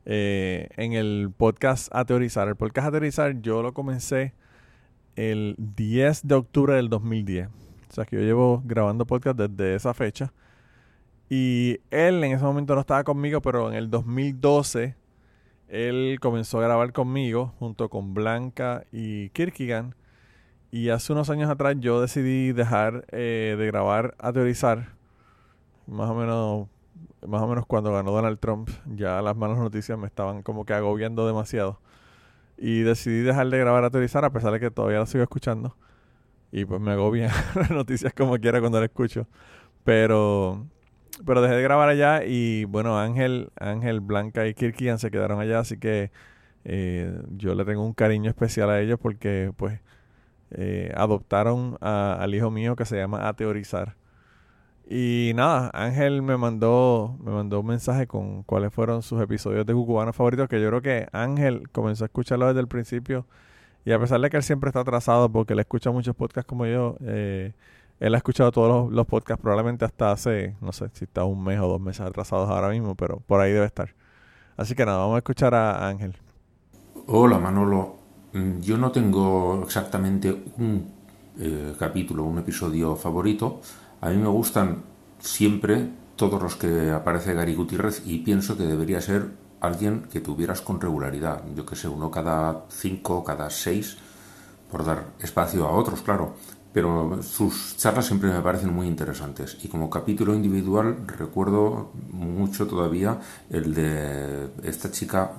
eh, 0.07 0.69
en 0.77 0.93
el 0.93 1.31
podcast 1.37 1.89
A 1.95 2.05
Teorizar. 2.05 2.49
El 2.49 2.57
podcast 2.57 2.89
A 2.89 2.91
Teorizar 2.91 3.41
yo 3.41 3.63
lo 3.63 3.73
comencé 3.73 4.35
el 5.17 5.55
10 5.59 6.27
de 6.27 6.35
octubre 6.35 6.75
del 6.75 6.89
2010. 6.89 7.49
O 7.49 7.93
sea 7.93 8.05
que 8.05 8.17
yo 8.17 8.23
llevo 8.23 8.63
grabando 8.65 9.07
podcast 9.07 9.39
desde 9.39 9.75
esa 9.75 9.95
fecha. 9.95 10.33
Y 11.29 11.79
él 11.91 12.23
en 12.25 12.33
ese 12.33 12.45
momento 12.45 12.75
no 12.75 12.81
estaba 12.81 13.05
conmigo, 13.05 13.41
pero 13.41 13.71
en 13.71 13.77
el 13.77 13.91
2012 13.91 14.97
él 15.69 16.19
comenzó 16.21 16.59
a 16.59 16.63
grabar 16.63 16.93
conmigo 16.93 17.55
junto 17.59 17.89
con 17.89 18.15
Blanca 18.15 18.85
y 18.93 19.31
Kirkigan. 19.31 19.95
Y 20.71 20.91
hace 20.91 21.13
unos 21.13 21.31
años 21.31 21.51
atrás 21.51 21.77
yo 21.79 22.01
decidí 22.01 22.53
dejar 22.53 23.07
eh, 23.13 23.55
de 23.59 23.67
grabar 23.67 24.17
a 24.19 24.33
teorizar, 24.33 24.89
más 25.87 26.11
o 26.11 26.15
menos 26.15 26.69
más 27.27 27.43
o 27.43 27.49
menos 27.49 27.67
cuando 27.67 27.93
ganó 27.93 28.13
Donald 28.13 28.39
Trump, 28.39 28.71
ya 28.87 29.23
las 29.23 29.37
malas 29.37 29.59
noticias 29.59 29.99
me 29.99 30.07
estaban 30.07 30.43
como 30.43 30.65
que 30.65 30.75
agobiando 30.75 31.27
demasiado. 31.27 31.81
Y 32.57 32.83
decidí 32.83 33.23
dejar 33.23 33.49
de 33.49 33.59
grabar 33.59 33.85
a 33.85 33.91
teorizar 33.91 34.25
a 34.25 34.33
pesar 34.33 34.53
de 34.53 34.61
que 34.61 34.71
todavía 34.71 35.01
la 35.01 35.07
sigo 35.07 35.23
escuchando. 35.23 35.77
Y 36.53 36.65
pues 36.67 36.81
me 36.81 36.93
agobian 36.93 37.31
las 37.57 37.71
noticias 37.71 38.13
como 38.15 38.39
quiera 38.39 38.61
cuando 38.61 38.79
la 38.79 38.87
escucho. 38.87 39.27
Pero, 39.85 40.67
pero 41.27 41.43
dejé 41.43 41.57
de 41.57 41.63
grabar 41.63 41.89
allá 41.89 42.25
y 42.25 42.65
bueno, 42.65 42.99
Ángel, 42.99 43.51
Ángel, 43.59 44.01
Blanca 44.01 44.47
y 44.47 44.55
Kirkian 44.55 44.99
se 44.99 45.11
quedaron 45.11 45.41
allá, 45.41 45.61
así 45.61 45.79
que 45.79 46.11
eh, 46.65 47.21
yo 47.37 47.55
le 47.55 47.65
tengo 47.65 47.85
un 47.85 47.93
cariño 47.93 48.31
especial 48.31 48.71
a 48.71 48.81
ellos 48.81 48.99
porque 49.01 49.53
pues 49.57 49.81
eh, 50.51 50.93
adoptaron 50.97 51.77
al 51.81 52.35
hijo 52.35 52.51
mío 52.51 52.77
que 52.77 52.85
se 52.85 52.97
llama 52.97 53.29
A 53.29 53.35
Teorizar. 53.35 53.97
Y 54.89 55.33
nada, 55.35 55.71
Ángel 55.73 56.21
me 56.21 56.37
mandó, 56.37 57.17
me 57.23 57.33
mandó 57.33 57.61
un 57.61 57.67
mensaje 57.67 58.07
con 58.07 58.43
cuáles 58.43 58.73
fueron 58.73 59.03
sus 59.03 59.21
episodios 59.23 59.65
de 59.65 59.73
Cucubano 59.73 60.13
favoritos, 60.13 60.49
que 60.49 60.61
yo 60.61 60.69
creo 60.69 60.83
que 60.83 61.09
Ángel 61.13 61.71
comenzó 61.71 62.05
a 62.05 62.07
escucharlo 62.07 62.47
desde 62.47 62.61
el 62.61 62.69
principio. 62.69 63.27
Y 63.87 63.93
a 63.93 63.99
pesar 63.99 64.21
de 64.21 64.31
que 64.31 64.37
él 64.37 64.43
siempre 64.43 64.69
está 64.69 64.81
atrasado, 64.81 65.31
porque 65.31 65.55
él 65.55 65.61
escucha 65.61 65.91
muchos 65.91 66.15
podcasts 66.15 66.49
como 66.49 66.67
yo, 66.67 66.97
eh, 67.01 67.53
él 68.01 68.15
ha 68.15 68.19
escuchado 68.19 68.51
todos 68.53 68.93
los, 68.93 69.07
podcasts 69.07 69.41
probablemente 69.41 69.85
hasta 69.85 70.13
hace, 70.13 70.57
no 70.61 70.73
sé 70.73 70.91
si 70.93 71.05
está 71.05 71.25
un 71.25 71.43
mes 71.43 71.61
o 71.61 71.69
dos 71.69 71.81
meses 71.81 72.03
atrasados 72.03 72.51
ahora 72.51 72.69
mismo, 72.69 72.95
pero 72.95 73.21
por 73.27 73.41
ahí 73.41 73.53
debe 73.53 73.67
estar. 73.67 73.95
Así 74.57 74.75
que 74.75 74.85
nada, 74.85 74.99
vamos 74.99 75.17
a 75.17 75.19
escuchar 75.19 75.55
a 75.55 75.89
Ángel. 75.89 76.15
Hola 77.07 77.39
Manolo, 77.39 77.97
mm, 78.33 78.61
yo 78.61 78.79
no 78.79 78.91
tengo 78.91 79.63
exactamente 79.63 80.31
un 80.59 80.91
eh, 81.39 81.75
capítulo, 81.79 82.25
un 82.25 82.39
episodio 82.39 82.97
favorito, 82.97 83.61
a 84.05 84.11
mí 84.11 84.19
me 84.19 84.29
gustan 84.29 84.83
siempre 85.19 85.89
todos 86.17 86.43
los 86.43 86.57
que 86.57 86.91
aparece 86.91 87.33
Gary 87.33 87.55
Gutiérrez 87.55 88.03
y 88.05 88.19
pienso 88.19 88.55
que 88.55 88.65
debería 88.65 89.01
ser 89.01 89.31
alguien 89.61 90.03
que 90.13 90.21
tuvieras 90.21 90.61
con 90.61 90.79
regularidad. 90.79 91.43
Yo 91.57 91.65
que 91.65 91.75
sé, 91.75 91.89
uno 91.89 92.11
cada 92.11 92.67
cinco, 92.69 93.25
cada 93.25 93.49
seis, 93.49 93.97
por 94.71 94.85
dar 94.85 95.07
espacio 95.21 95.67
a 95.67 95.71
otros, 95.71 96.03
claro. 96.03 96.35
Pero 96.75 97.23
sus 97.23 97.79
charlas 97.79 98.05
siempre 98.05 98.31
me 98.31 98.43
parecen 98.43 98.75
muy 98.75 98.89
interesantes. 98.89 99.57
Y 99.63 99.69
como 99.69 99.89
capítulo 99.89 100.35
individual 100.35 101.07
recuerdo 101.07 101.91
mucho 102.11 102.67
todavía 102.67 103.21
el 103.49 103.73
de 103.73 104.51
esta 104.65 104.91
chica 104.91 105.33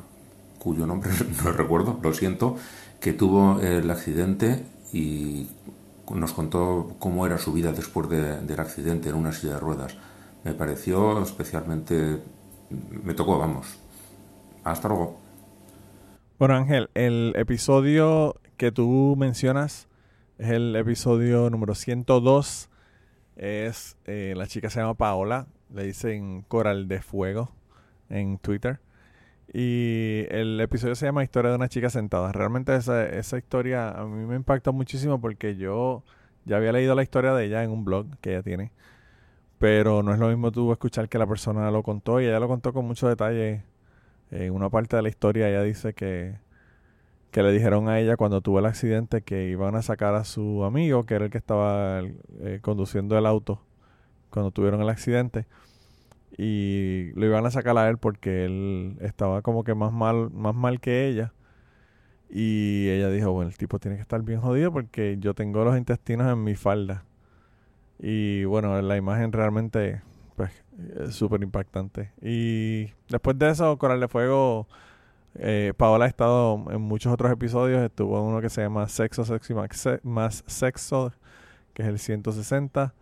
cuyo 0.57 0.88
nombre 0.88 1.12
no 1.43 1.51
recuerdo, 1.51 2.00
lo 2.01 2.15
siento, 2.15 2.55
que 3.00 3.13
tuvo 3.13 3.60
el 3.60 3.91
accidente 3.91 4.65
y 4.91 5.50
nos 6.13 6.33
contó 6.33 6.95
cómo 7.00 7.25
era 7.25 7.38
su 7.38 7.53
vida 7.53 7.71
después 7.71 8.09
del 8.09 8.59
accidente 8.59 9.09
en 9.09 9.15
una 9.15 9.31
silla 9.31 9.53
de 9.53 9.59
ruedas. 9.59 9.95
Me 10.43 10.53
pareció 10.53 11.21
especialmente... 11.21 12.21
Me 13.03 13.13
tocó, 13.13 13.38
vamos. 13.38 13.77
Hasta 14.63 14.88
luego. 14.88 15.17
Bueno, 16.38 16.55
Ángel, 16.55 16.89
el 16.93 17.33
episodio 17.35 18.35
que 18.57 18.71
tú 18.71 19.15
mencionas 19.17 19.88
Es 20.38 20.50
el 20.50 20.75
episodio 20.75 21.50
número 21.50 21.75
102. 21.75 22.69
Es, 23.38 23.97
eh, 24.05 24.33
la 24.35 24.47
chica 24.47 24.69
se 24.69 24.79
llama 24.79 24.93
Paola, 24.95 25.47
le 25.74 25.83
dicen 25.83 26.43
Coral 26.47 26.88
de 26.88 27.01
Fuego 27.01 27.51
en 28.09 28.38
Twitter. 28.38 28.79
Y 29.54 30.25
el 30.30 30.60
episodio 30.60 30.96
se 30.96 31.06
llama 31.06 31.24
Historia 31.24 31.52
de 31.52 31.58
una 31.58 31.70
chica 31.70 31.90
sentada. 31.90 32.32
Realmente 32.32 32.75
esa, 32.75 33.06
esa 33.06 33.38
historia 33.38 33.92
a 33.92 34.06
mí 34.06 34.25
me 34.25 34.36
impacta 34.36 34.72
muchísimo 34.72 35.22
porque 35.22 35.56
yo 35.56 36.04
ya 36.46 36.58
había 36.58 36.72
leído 36.72 36.96
la 36.96 37.04
historia 37.04 37.34
de 37.34 37.46
ella 37.46 37.64
en 37.64 37.72
un 37.72 37.86
blog 37.86 38.08
que 38.22 38.32
ella 38.32 38.44
tiene. 38.44 38.72
Pero 39.60 40.04
no 40.04 40.14
es 40.14 40.20
lo 40.20 40.30
mismo 40.30 40.52
tú 40.52 40.72
escuchar 40.72 41.10
que 41.10 41.18
la 41.18 41.28
persona 41.28 41.72
lo 41.72 41.84
contó 41.84 42.20
y 42.22 42.25
ella 42.25 42.40
lo 42.40 42.48
contó 42.48 42.74
con 42.74 42.86
mucho 42.86 43.08
detalle. 43.08 43.64
En 44.32 44.54
una 44.54 44.70
parte 44.70 44.96
de 44.96 45.04
la 45.04 45.10
historia 45.10 45.48
ella 45.50 45.62
dice 45.64 45.94
que, 45.94 46.38
que 47.32 47.44
le 47.44 47.52
dijeron 47.52 47.88
a 47.90 48.00
ella 48.00 48.18
cuando 48.18 48.42
tuvo 48.42 48.60
el 48.60 48.66
accidente 48.66 49.22
que 49.22 49.48
iban 49.48 49.75
a 49.75 49.82
sacar 49.82 50.16
a 50.16 50.25
su 50.25 50.64
amigo, 50.66 51.06
que 51.06 51.16
era 51.16 51.25
el 51.25 51.32
que 51.32 51.38
estaba 51.38 52.02
eh, 52.42 52.60
conduciendo 52.62 53.18
el 53.18 53.25
auto 53.25 53.62
cuando 54.30 54.52
tuvieron 54.52 54.82
el 54.82 54.90
accidente 54.90 55.46
y 56.38 57.12
lo 57.15 57.25
iban 57.25 57.46
a 57.46 57.51
sacar 57.51 57.77
a 57.77 57.89
él 57.89 57.98
porque 57.98 58.46
él 58.46 58.98
estaba 59.01 59.42
como 59.42 59.63
que 59.63 59.74
más 59.75 59.92
mal, 59.94 60.30
más 60.32 60.56
mal 60.56 60.80
que 60.80 61.08
ella. 61.08 61.34
Y 62.30 62.89
ella 62.89 63.10
dijo, 63.10 63.32
bueno, 63.32 63.50
el 63.50 63.58
tipo 63.58 63.80
tiene 63.80 63.98
que 63.98 64.01
estar 64.01 64.22
bien 64.22 64.42
jodido 64.42 64.72
porque 64.72 65.18
yo 65.20 65.34
tengo 65.34 65.63
los 65.63 65.77
intestinos 65.77 66.32
en 66.32 66.44
mi 66.44 66.56
falda. 66.56 67.06
Y 68.00 68.44
bueno, 68.46 68.82
la 68.82 68.98
imagen 68.98 69.32
realmente, 69.32 70.01
pues, 70.36 70.51
es 71.00 71.15
súper 71.15 71.42
impactante. 71.44 72.12
Y 72.22 72.92
después 73.10 73.38
de 73.39 73.50
eso, 73.50 73.77
Coral 73.77 74.00
de 74.00 74.08
Fuego, 74.08 74.68
eh, 75.36 75.74
Paola 75.77 76.06
ha 76.06 76.08
estado 76.08 76.65
en 76.72 76.82
muchos 76.82 77.13
otros 77.13 77.32
episodios. 77.32 77.82
Estuvo 77.82 78.18
en 78.20 78.25
uno 78.25 78.42
que 78.42 78.50
se 78.50 78.62
llama 78.62 78.88
Sexo, 78.88 79.24
Sexo 79.25 79.54
y 79.54 80.08
más, 80.08 80.44
Sexo, 80.48 81.13
que 81.74 81.84
es 81.84 81.88
el 81.88 82.00
160. 82.00 82.94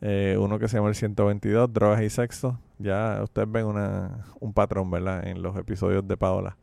Eh, 0.00 0.36
uno 0.40 0.58
que 0.58 0.66
se 0.66 0.76
llama 0.76 0.88
el 0.88 0.96
122, 0.96 1.72
Drogas 1.72 2.02
y 2.02 2.10
Sexo. 2.10 2.58
Ya 2.82 3.20
ustedes 3.22 3.50
ven 3.50 3.66
una, 3.66 4.26
un 4.40 4.52
patrón, 4.52 4.90
¿verdad? 4.90 5.26
En 5.26 5.42
los 5.42 5.56
episodios 5.56 6.06
de 6.06 6.16
Paola. 6.16 6.56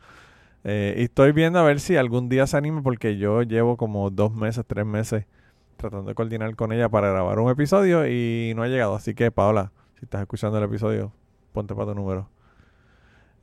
Eh, 0.63 0.95
y 0.97 1.03
estoy 1.03 1.31
viendo 1.31 1.59
a 1.59 1.63
ver 1.63 1.79
si 1.79 1.95
algún 1.95 2.29
día 2.29 2.45
se 2.45 2.57
anime 2.57 2.81
porque 2.81 3.17
yo 3.17 3.43
llevo 3.43 3.77
como 3.77 4.09
dos 4.09 4.33
meses, 4.33 4.65
tres 4.67 4.85
meses 4.85 5.25
tratando 5.77 6.09
de 6.09 6.15
coordinar 6.15 6.55
con 6.55 6.73
ella 6.73 6.89
para 6.89 7.09
grabar 7.09 7.39
un 7.39 7.49
episodio 7.49 8.05
y 8.07 8.53
no 8.55 8.63
ha 8.63 8.67
llegado. 8.67 8.95
Así 8.95 9.13
que, 9.13 9.31
Paola, 9.31 9.71
si 9.97 10.05
estás 10.05 10.21
escuchando 10.21 10.57
el 10.57 10.65
episodio, 10.65 11.13
ponte 11.53 11.73
para 11.73 11.93
tu 11.93 11.95
número. 11.95 12.29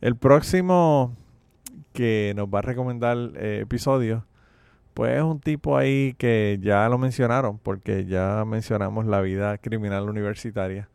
El 0.01 0.17
próximo 0.17 1.17
que 1.93 2.35
nos 2.37 2.49
va 2.49 2.59
a 2.59 2.63
recomendar 2.63 3.17
eh, 3.37 3.61
episodio 3.63 4.27
pues 4.97 5.15
es 5.15 5.23
un 5.23 5.41
tipo 5.41 5.77
ahí 5.77 6.15
que 6.17 6.59
ya 6.63 6.89
lo 6.89 6.97
mencionaron, 6.97 7.59
porque 7.59 8.07
ya 8.07 8.45
mencionamos 8.47 9.05
la 9.05 9.21
vida 9.21 9.59
criminal 9.59 10.09
universitaria. 10.09 10.89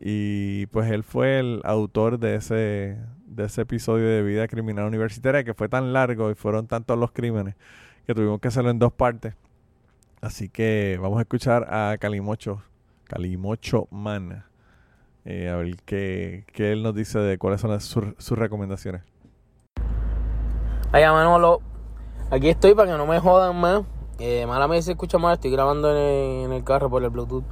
Y 0.00 0.66
pues 0.66 0.90
él 0.90 1.02
fue 1.04 1.38
el 1.38 1.60
autor 1.64 2.18
de 2.18 2.36
ese, 2.36 2.98
de 3.26 3.44
ese 3.44 3.62
episodio 3.62 4.06
de 4.06 4.22
vida 4.22 4.48
criminal 4.48 4.86
universitaria 4.86 5.44
que 5.44 5.54
fue 5.54 5.68
tan 5.68 5.92
largo 5.92 6.30
y 6.30 6.34
fueron 6.34 6.66
tantos 6.66 6.98
los 6.98 7.12
crímenes 7.12 7.54
que 8.06 8.14
tuvimos 8.14 8.40
que 8.40 8.48
hacerlo 8.48 8.70
en 8.70 8.78
dos 8.78 8.92
partes. 8.92 9.34
Así 10.20 10.48
que 10.48 10.98
vamos 11.00 11.18
a 11.18 11.22
escuchar 11.22 11.66
a 11.72 11.96
Calimocho, 11.98 12.62
Calimocho 13.04 13.88
Man, 13.90 14.44
eh, 15.24 15.48
a 15.48 15.56
ver 15.56 15.76
qué, 15.84 16.44
qué, 16.52 16.72
él 16.72 16.82
nos 16.82 16.94
dice 16.94 17.18
de 17.18 17.38
cuáles 17.38 17.60
son 17.60 17.78
sus, 17.80 18.04
sus 18.18 18.38
recomendaciones. 18.38 19.02
Ay, 20.92 21.04
Manolo, 21.04 21.60
Aquí 22.30 22.48
estoy 22.48 22.74
para 22.74 22.90
que 22.90 22.98
no 22.98 23.06
me 23.06 23.20
jodan 23.20 23.54
más. 23.60 23.82
Eh, 24.18 24.46
mala 24.46 24.66
me 24.66 24.80
se 24.80 24.92
escucha 24.92 25.18
mal, 25.18 25.34
estoy 25.34 25.50
grabando 25.50 25.90
en 25.96 26.52
el, 26.52 26.64
carro 26.64 26.88
por 26.88 27.02
el 27.04 27.10
Bluetooth. 27.10 27.44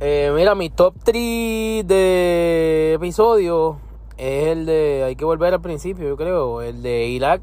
Eh, 0.00 0.30
mira, 0.34 0.54
mi 0.54 0.70
top 0.70 0.94
3 1.02 1.84
de 1.84 2.92
episodios 2.94 3.76
es 4.16 4.46
el 4.48 4.66
de. 4.66 5.02
Hay 5.04 5.16
que 5.16 5.24
volver 5.24 5.52
al 5.54 5.60
principio, 5.60 6.06
yo 6.08 6.16
creo. 6.16 6.62
El 6.62 6.82
de 6.82 7.08
Irak. 7.08 7.42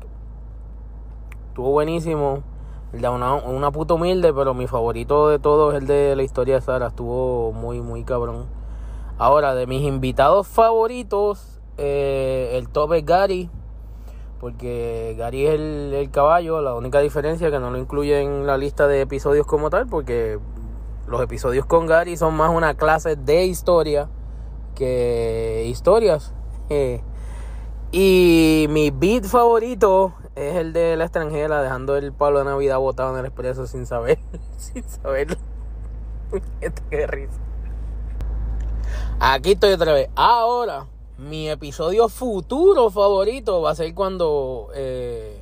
Estuvo 1.49 1.71
buenísimo. 1.71 2.43
El 2.93 3.01
de 3.01 3.09
una, 3.09 3.33
una 3.35 3.71
puta 3.71 3.95
humilde, 3.95 4.33
pero 4.33 4.53
mi 4.53 4.67
favorito 4.67 5.27
de 5.27 5.39
todos 5.39 5.73
es 5.73 5.81
el 5.81 5.87
de 5.87 6.15
la 6.15 6.23
historia 6.23 6.55
de 6.55 6.61
Sara. 6.61 6.87
Estuvo 6.87 7.51
muy, 7.51 7.81
muy 7.81 8.03
cabrón. 8.05 8.45
Ahora, 9.17 9.53
de 9.53 9.67
mis 9.67 9.83
invitados 9.83 10.47
favoritos, 10.47 11.59
eh, 11.77 12.51
el 12.53 12.69
top 12.69 12.93
es 12.93 13.05
Gary 13.05 13.49
porque 14.39 15.15
Gary 15.17 15.47
es 15.47 15.53
el, 15.55 16.09
caballo, 16.11 16.61
la 16.61 16.75
única 16.75 16.99
diferencia 16.99 17.47
es 17.47 17.53
que 17.53 17.59
no 17.59 17.71
lo 17.71 17.79
incluye 17.79 18.21
en 18.21 18.45
la 18.45 18.57
lista 18.59 18.87
de 18.87 19.01
episodios 19.01 19.47
como 19.47 19.71
tal, 19.71 19.87
porque 19.87 20.37
los 21.07 21.21
episodios 21.21 21.65
con 21.65 21.85
Gary 21.85 22.17
son 22.17 22.35
más 22.35 22.51
una 22.51 22.75
clase 22.75 23.15
de 23.15 23.45
historia 23.45 24.09
que 24.75 25.65
historias. 25.67 26.33
y 27.91 28.65
mi 28.69 28.91
beat 28.91 29.25
favorito 29.25 30.13
es 30.35 30.55
el 30.55 30.73
de 30.73 30.97
la 30.97 31.05
extranjera, 31.05 31.61
dejando 31.61 31.95
el 31.95 32.11
palo 32.11 32.39
de 32.39 32.45
Navidad 32.45 32.79
botado 32.79 33.13
en 33.13 33.19
el 33.19 33.25
expreso 33.25 33.67
sin 33.67 33.85
saber, 33.85 34.19
sin 34.57 34.83
saber. 34.83 35.37
Qué 36.89 37.07
risa. 37.07 37.39
Aquí 39.19 39.53
estoy 39.53 39.73
otra 39.73 39.93
vez. 39.93 40.09
Ahora 40.15 40.87
mi 41.17 41.49
episodio 41.49 42.09
futuro 42.09 42.89
favorito 42.89 43.61
va 43.61 43.71
a 43.71 43.75
ser 43.75 43.93
cuando 43.93 44.67
eh, 44.75 45.41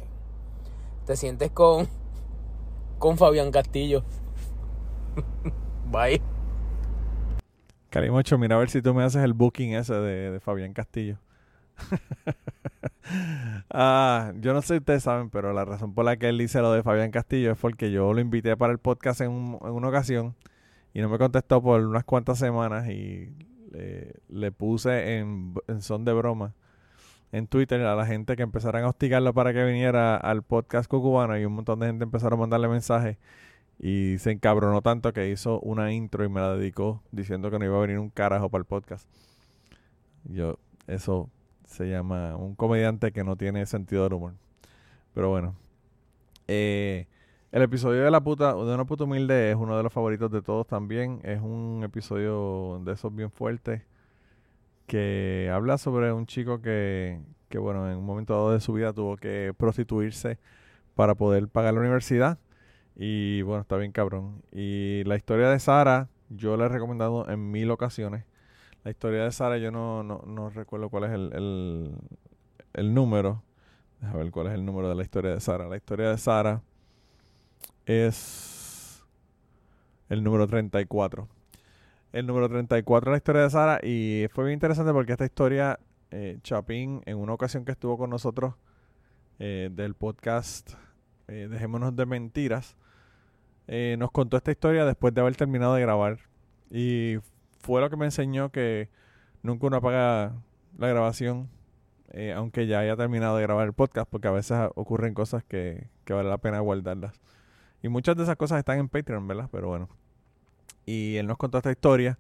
te 1.06 1.16
sientes 1.16 1.50
con, 1.52 1.88
con 3.00 3.18
Fabián 3.18 3.52
Castillo. 3.52 4.04
Bye. 5.92 6.22
Carimocho, 7.90 8.38
mira 8.38 8.56
a 8.56 8.60
ver 8.60 8.70
si 8.70 8.82
tú 8.82 8.94
me 8.94 9.04
haces 9.04 9.24
el 9.24 9.34
booking 9.34 9.74
ese 9.74 9.94
de, 9.94 10.40
Fabián 10.40 10.74
Castillo. 10.74 11.18
ah, 13.70 14.34
yo 14.38 14.54
no 14.54 14.62
sé 14.62 14.76
si 14.76 14.78
ustedes 14.80 15.04
saben, 15.04 15.30
pero 15.30 15.54
la 15.54 15.66
razón 15.66 15.94
por 15.94 16.06
la 16.06 16.18
que 16.18 16.30
él 16.30 16.38
dice 16.38 16.62
lo 16.62 16.72
de 16.74 16.82
Fabián 16.82 17.12
Castillo 17.12 17.52
es 17.52 17.58
porque 17.58 17.92
yo 17.92 18.14
lo 18.14 18.20
invité 18.20 18.58
para 18.58 18.74
el 18.74 18.80
podcast 18.80 19.22
en, 19.22 19.32
una 19.32 19.88
ocasión 19.88 20.36
y 20.94 21.02
no 21.02 21.10
me 21.10 21.18
contestó 21.18 21.62
por 21.62 21.82
unas 21.82 22.04
cuantas 22.04 22.40
semanas 22.40 22.90
y 22.90 23.30
le, 24.30 24.52
puse 24.52 25.18
en, 25.18 25.56
son 25.80 26.06
de 26.06 26.14
broma 26.14 26.54
en 27.32 27.48
Twitter 27.48 27.82
a 27.82 27.96
la 27.96 28.06
gente 28.06 28.36
que 28.36 28.44
empezaran 28.44 28.84
a 28.84 28.90
hostigarlo 28.90 29.34
para 29.34 29.54
que 29.54 29.64
viniera 29.66 30.16
al 30.16 30.44
podcast 30.44 30.90
cubano 30.90 31.38
y 31.38 31.46
un 31.46 31.54
montón 31.54 31.80
de 31.80 31.88
gente 31.88 32.04
empezaron 32.04 32.40
a 32.40 32.42
mandarle 32.42 32.68
mensajes 32.68 33.18
y 33.86 34.18
se 34.20 34.32
encabronó 34.32 34.82
tanto 34.82 35.12
que 35.12 35.30
hizo 35.30 35.60
una 35.60 35.92
intro 35.92 36.24
y 36.24 36.30
me 36.30 36.40
la 36.40 36.56
dedicó 36.56 37.04
diciendo 37.12 37.52
que 37.52 37.60
no 37.60 37.66
iba 37.66 37.78
a 37.78 37.82
venir 37.82 38.00
un 38.00 38.10
carajo 38.10 38.48
para 38.48 38.62
el 38.62 38.66
podcast. 38.66 39.06
Yo, 40.24 40.58
eso 40.88 41.30
se 41.66 41.90
llama 41.90 42.38
un 42.38 42.56
comediante 42.56 43.12
que 43.12 43.26
no 43.26 43.36
tiene 43.36 43.66
sentido 43.66 44.04
del 44.04 44.14
humor. 44.14 44.36
Pero 45.14 45.28
bueno. 45.28 45.58
Eh, 46.48 47.08
el 47.52 47.62
episodio 47.62 48.06
de 48.06 48.10
la 48.10 48.22
puta, 48.22 48.54
de 48.54 48.74
una 48.74 48.86
puta 48.86 49.04
humilde 49.04 49.52
es 49.52 49.58
uno 49.58 49.76
de 49.76 49.84
los 49.84 49.92
favoritos 49.92 50.32
de 50.32 50.42
todos 50.42 50.66
también. 50.66 51.20
Es 51.24 51.42
un 51.42 51.82
episodio 51.84 52.80
de 52.86 52.94
esos 52.94 53.14
bien 53.14 53.32
fuertes 53.32 53.82
que 54.88 55.52
habla 55.54 55.78
sobre 55.78 56.14
un 56.14 56.26
chico 56.26 56.62
que, 56.62 57.20
que 57.50 57.58
bueno, 57.58 57.92
en 57.92 57.98
un 57.98 58.06
momento 58.06 58.34
dado 58.34 58.54
de 58.54 58.62
su 58.62 58.72
vida 58.72 58.94
tuvo 58.94 59.18
que 59.18 59.54
prostituirse 59.58 60.40
para 60.96 61.16
poder 61.16 61.50
pagar 61.50 61.74
la 61.74 61.82
universidad. 61.82 62.40
Y 62.96 63.42
bueno, 63.42 63.62
está 63.62 63.78
bien 63.78 63.92
cabrón. 63.92 64.44
Y 64.52 65.04
la 65.06 65.16
historia 65.16 65.50
de 65.50 65.60
Sara, 65.60 66.10
yo 66.30 66.58
la 66.58 66.66
he 66.66 66.70
recomendado 66.70 67.30
en 67.30 67.52
mil 67.52 67.72
ocasiones. 67.72 68.26
La 68.84 68.92
historia 68.92 69.24
de 69.24 69.32
Sara, 69.32 69.58
yo 69.58 69.72
no, 69.72 70.04
no, 70.04 70.24
no 70.28 70.50
recuerdo 70.50 70.90
cuál 70.90 71.06
es 71.06 71.12
el, 71.12 71.34
el, 71.34 71.96
el 72.74 72.94
número. 72.94 73.44
Déjame 74.02 74.24
ver 74.24 74.32
cuál 74.32 74.48
es 74.48 74.54
el 74.54 74.66
número 74.66 74.90
de 74.90 74.96
la 74.96 75.04
historia 75.04 75.32
de 75.32 75.40
Sara. 75.40 75.68
La 75.68 75.78
historia 75.78 76.10
de 76.10 76.18
Sara 76.18 76.62
es 77.86 79.04
el 80.10 80.24
número 80.24 80.48
34. 80.48 81.28
El 82.12 82.28
número 82.28 82.48
34 82.48 83.10
es 83.10 83.14
la 83.14 83.18
historia 83.18 83.42
de 83.42 83.50
Sara 83.50 83.80
y 83.82 84.28
fue 84.32 84.44
bien 84.44 84.54
interesante 84.54 84.94
porque 84.94 85.14
esta 85.14 85.26
historia, 85.26 85.80
eh, 86.12 86.38
Chapín, 86.44 87.02
en 87.06 87.18
una 87.18 87.34
ocasión 87.34 87.66
que 87.66 87.72
estuvo 87.72 87.98
con 87.98 88.10
nosotros 88.12 88.54
eh, 89.40 89.70
del 89.72 89.96
podcast 89.96 90.74
eh, 91.28 91.48
Dejémonos 91.50 91.96
de 91.96 92.06
Mentiras, 92.06 92.78
eh, 93.68 93.96
nos 94.00 94.12
contó 94.12 94.38
esta 94.38 94.52
historia 94.52 94.86
después 94.86 95.14
de 95.14 95.22
haber 95.22 95.36
terminado 95.36 95.76
de 95.76 95.82
grabar. 95.82 96.20
Y 96.72 97.18
fue 97.60 97.82
lo 97.82 97.90
que 97.90 97.98
me 97.98 98.06
enseñó 98.06 98.52
que 98.52 98.90
nunca 99.42 99.68
uno 99.68 99.78
apaga 99.78 100.34
la 100.78 100.88
grabación, 100.88 101.50
aunque 102.36 102.68
ya 102.68 102.80
haya 102.80 102.96
terminado 102.96 103.38
de 103.38 103.44
grabar 103.44 103.66
el 103.66 103.74
podcast, 103.74 104.10
porque 104.10 104.28
a 104.28 104.32
veces 104.32 104.58
ocurren 104.76 105.14
cosas 105.14 105.44
que, 105.44 105.88
que 106.06 106.14
vale 106.14 106.30
la 106.30 106.38
pena 106.38 106.60
guardarlas. 106.60 107.20
Y 107.84 107.90
muchas 107.90 108.16
de 108.16 108.24
esas 108.24 108.38
cosas 108.38 108.60
están 108.60 108.80
en 108.80 108.90
Patreon, 108.90 109.28
¿verdad? 109.28 109.50
Pero 109.52 109.68
bueno. 109.68 109.90
Y 110.86 111.18
él 111.18 111.28
nos 111.28 111.38
contó 111.38 111.58
esta 111.58 111.72
historia. 111.72 112.18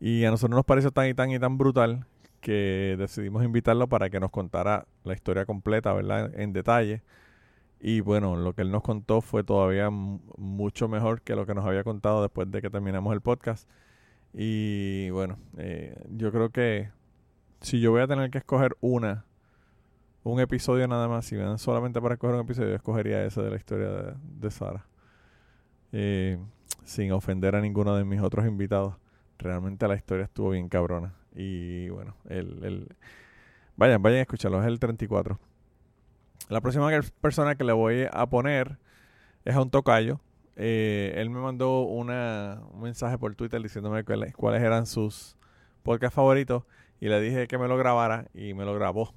Y 0.00 0.24
a 0.24 0.30
nosotros 0.30 0.56
nos 0.56 0.64
pareció 0.64 0.92
tan 0.92 1.08
y 1.08 1.14
tan 1.14 1.30
y 1.30 1.38
tan 1.38 1.58
brutal 1.58 2.06
que 2.40 2.94
decidimos 2.98 3.44
invitarlo 3.44 3.88
para 3.88 4.10
que 4.10 4.20
nos 4.20 4.30
contara 4.30 4.86
la 5.02 5.14
historia 5.14 5.46
completa, 5.46 5.92
¿verdad? 5.92 6.32
En 6.38 6.52
detalle. 6.52 7.02
Y 7.86 8.00
bueno, 8.00 8.34
lo 8.34 8.54
que 8.54 8.62
él 8.62 8.70
nos 8.70 8.82
contó 8.82 9.20
fue 9.20 9.44
todavía 9.44 9.90
mucho 9.90 10.88
mejor 10.88 11.20
que 11.20 11.36
lo 11.36 11.44
que 11.44 11.52
nos 11.52 11.66
había 11.66 11.84
contado 11.84 12.22
después 12.22 12.50
de 12.50 12.62
que 12.62 12.70
terminamos 12.70 13.12
el 13.12 13.20
podcast. 13.20 13.68
Y 14.32 15.10
bueno, 15.10 15.36
eh, 15.58 15.94
yo 16.08 16.32
creo 16.32 16.48
que 16.48 16.88
si 17.60 17.80
yo 17.80 17.90
voy 17.90 18.00
a 18.00 18.06
tener 18.06 18.30
que 18.30 18.38
escoger 18.38 18.74
una, 18.80 19.26
un 20.22 20.40
episodio 20.40 20.88
nada 20.88 21.08
más, 21.08 21.26
si 21.26 21.34
me 21.34 21.42
dan 21.42 21.58
solamente 21.58 22.00
para 22.00 22.14
escoger 22.14 22.36
un 22.36 22.40
episodio, 22.40 22.70
yo 22.70 22.76
escogería 22.76 23.22
ese 23.22 23.42
de 23.42 23.50
la 23.50 23.56
historia 23.56 24.16
de, 24.22 24.50
Sara. 24.50 24.86
Eh, 25.92 26.38
sin 26.84 27.12
ofender 27.12 27.54
a 27.54 27.60
ninguno 27.60 27.94
de 27.96 28.04
mis 28.06 28.22
otros 28.22 28.46
invitados. 28.46 28.94
Realmente 29.36 29.86
la 29.86 29.96
historia 29.96 30.24
estuvo 30.24 30.48
bien 30.48 30.70
cabrona. 30.70 31.12
Y 31.34 31.90
bueno, 31.90 32.16
el, 32.30 32.64
el... 32.64 32.88
vayan, 33.76 34.00
vayan 34.00 34.20
a 34.20 34.22
escucharlo, 34.22 34.58
es 34.62 34.68
el 34.68 34.78
34. 34.78 35.38
La 36.50 36.60
próxima 36.60 36.90
persona 37.22 37.54
que 37.54 37.64
le 37.64 37.72
voy 37.72 38.06
a 38.12 38.26
poner 38.26 38.78
es 39.46 39.54
a 39.54 39.62
un 39.62 39.70
tocayo. 39.70 40.20
Eh, 40.56 41.14
él 41.16 41.30
me 41.30 41.40
mandó 41.40 41.82
una, 41.82 42.62
un 42.72 42.82
mensaje 42.82 43.16
por 43.16 43.34
Twitter 43.34 43.62
diciéndome 43.62 44.04
cuáles, 44.04 44.62
eran 44.62 44.86
sus 44.86 45.36
podcasts 45.82 46.14
favoritos 46.14 46.64
y 47.00 47.08
le 47.08 47.20
dije 47.20 47.46
que 47.48 47.56
me 47.56 47.66
lo 47.66 47.78
grabara 47.78 48.28
y 48.34 48.52
me 48.52 48.64
lo 48.64 48.74
grabó. 48.74 49.14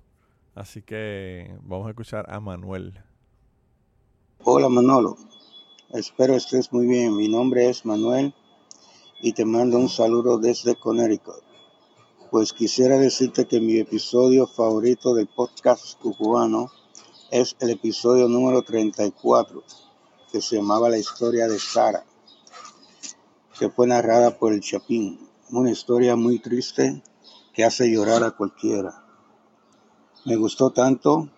Así 0.55 0.81
que 0.81 1.53
vamos 1.61 1.87
a 1.87 1.89
escuchar 1.89 2.25
a 2.29 2.39
Manuel. 2.39 2.99
Hola 4.43 4.69
Manolo, 4.69 5.17
espero 5.91 6.33
estés 6.33 6.71
muy 6.71 6.87
bien. 6.87 7.15
Mi 7.15 7.27
nombre 7.27 7.69
es 7.69 7.85
Manuel 7.85 8.33
y 9.21 9.33
te 9.33 9.43
mando 9.43 9.77
un 9.77 9.89
saludo 9.89 10.37
desde 10.37 10.75
Connecticut. 10.75 11.43
Pues 12.31 12.53
quisiera 12.53 12.97
decirte 12.97 13.45
que 13.45 13.59
mi 13.59 13.77
episodio 13.77 14.47
favorito 14.47 15.13
del 15.13 15.27
podcast 15.27 15.99
cubano 15.99 16.71
es 17.31 17.57
el 17.59 17.71
episodio 17.71 18.29
número 18.29 18.61
34, 18.61 19.63
que 20.31 20.41
se 20.41 20.55
llamaba 20.55 20.89
La 20.89 20.97
historia 20.97 21.47
de 21.47 21.59
Sara, 21.59 22.05
que 23.59 23.69
fue 23.69 23.87
narrada 23.87 24.37
por 24.37 24.53
el 24.53 24.61
Chapín. 24.61 25.19
Una 25.49 25.71
historia 25.71 26.15
muy 26.15 26.39
triste 26.39 27.03
que 27.53 27.65
hace 27.65 27.91
llorar 27.91 28.23
a 28.23 28.31
cualquiera. 28.31 29.03
Me 30.25 30.35
gustó 30.37 30.71
tanto 30.71 31.29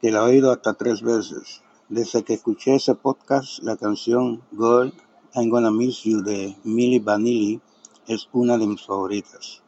que 0.00 0.10
la 0.10 0.20
he 0.20 0.30
oído 0.30 0.52
hasta 0.52 0.74
tres 0.74 1.00
veces. 1.00 1.62
Desde 1.88 2.22
que 2.22 2.34
escuché 2.34 2.74
ese 2.74 2.94
podcast, 2.94 3.62
la 3.62 3.76
canción 3.76 4.42
Girl, 4.52 4.92
I'm 5.34 5.48
Gonna 5.48 5.70
Miss 5.70 6.02
You 6.02 6.22
de 6.22 6.56
Millie 6.64 7.00
Vanilli 7.00 7.60
es 8.06 8.28
una 8.32 8.58
de 8.58 8.66
mis 8.66 8.82
favoritas. 8.82 9.62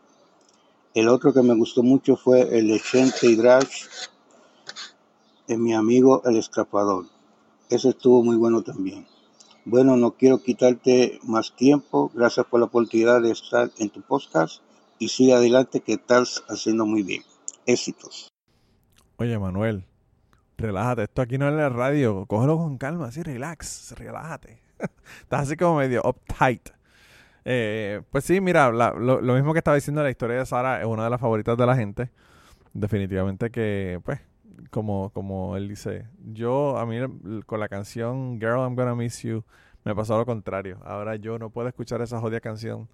El 0.95 1.09
otro 1.09 1.33
que 1.33 1.43
me 1.43 1.55
gustó 1.55 1.83
mucho 1.83 2.17
fue 2.17 2.59
el 2.59 2.69
de 2.69 2.81
Chente 2.81 3.27
y 3.27 3.37
en 5.49 5.63
mi 5.63 5.75
amigo 5.75 6.23
el 6.25 6.37
escapador. 6.37 7.07
Ese 7.71 7.91
estuvo 7.91 8.23
muy 8.23 8.37
bueno 8.37 8.63
también. 8.63 9.07
Bueno, 9.65 9.97
no 9.97 10.13
quiero 10.13 10.43
quitarte 10.43 11.19
más 11.25 11.57
tiempo. 11.57 12.11
Gracias 12.15 12.47
por 12.47 12.61
la 12.61 12.67
oportunidad 12.67 13.21
de 13.21 13.33
estar 13.33 13.71
en 13.79 13.91
tu 13.91 14.01
podcast 14.03 14.63
y 14.99 15.09
sigue 15.09 15.35
adelante 15.35 15.81
que 15.81 15.95
estás 15.95 16.45
haciendo 16.49 16.87
muy 16.87 17.03
bien. 17.03 17.23
Éxitos. 17.67 18.29
Oye, 19.17 19.39
Manuel, 19.39 19.85
relájate. 20.57 21.05
Esto 21.05 21.23
aquí 21.23 21.39
no 21.39 21.49
es 21.49 21.55
la 21.55 21.69
radio. 21.69 22.27
Cógelo 22.27 22.59
con 22.59 22.79
calma, 22.79 23.07
así, 23.07 23.23
relax, 23.23 23.93
relájate. 23.99 24.63
Estás 25.23 25.43
así 25.43 25.57
como 25.57 25.79
medio 25.79 26.03
uptight. 26.05 26.69
Eh, 27.45 28.03
pues 28.11 28.25
sí, 28.25 28.41
mira, 28.41 28.71
lo, 28.71 29.21
lo, 29.21 29.35
mismo 29.35 29.53
que 29.53 29.59
estaba 29.59 29.77
diciendo 29.77 30.03
la 30.03 30.11
historia 30.11 30.39
de 30.39 30.47
Sara 30.47 30.81
es 30.81 30.87
una 30.87 31.05
de 31.05 31.11
las 31.11 31.21
favoritas 31.21 31.57
de 31.57 31.67
la 31.67 31.77
gente. 31.77 32.11
Definitivamente 32.73 33.51
que, 33.51 34.01
pues, 34.05 34.21
como, 34.71 35.11
como 35.11 35.57
él 35.57 35.69
dice, 35.69 36.07
yo 36.25 36.79
a 36.79 36.87
mí 36.87 36.97
con 37.47 37.61
la 37.61 37.69
canción 37.69 38.39
Girl 38.41 38.59
I'm 38.61 38.75
Gonna 38.75 38.95
Miss 38.95 39.23
You 39.23 39.45
me 39.87 39.95
pasó 39.95 40.19
lo 40.19 40.27
contrario. 40.27 40.79
Ahora 40.85 41.15
yo 41.15 41.39
no 41.39 41.51
puedo 41.51 41.69
escuchar 41.69 42.03
esa 42.03 42.19
jodida 42.19 42.41
canción 42.41 42.89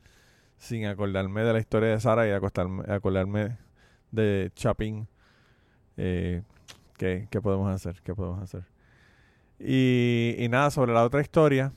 sin 0.59 0.85
acordarme 0.85 1.43
de 1.43 1.55
la 1.55 1.59
historia 1.59 1.89
de 1.89 1.99
Sara 1.99 2.29
y 2.29 2.33
acordarme 2.33 3.57
de 4.11 4.53
Chapin. 4.55 5.09
Eh, 5.97 6.43
¿qué, 6.99 7.27
podemos 7.43 7.75
hacer? 7.75 8.03
¿Qué 8.05 8.15
podemos 8.15 8.43
hacer? 8.43 8.65
Y, 9.59 10.37
y 10.39 10.51
nada, 10.51 10.71
sobre 10.71 10.93
la 10.93 11.03
otra 11.05 11.23
historia. 11.23 11.73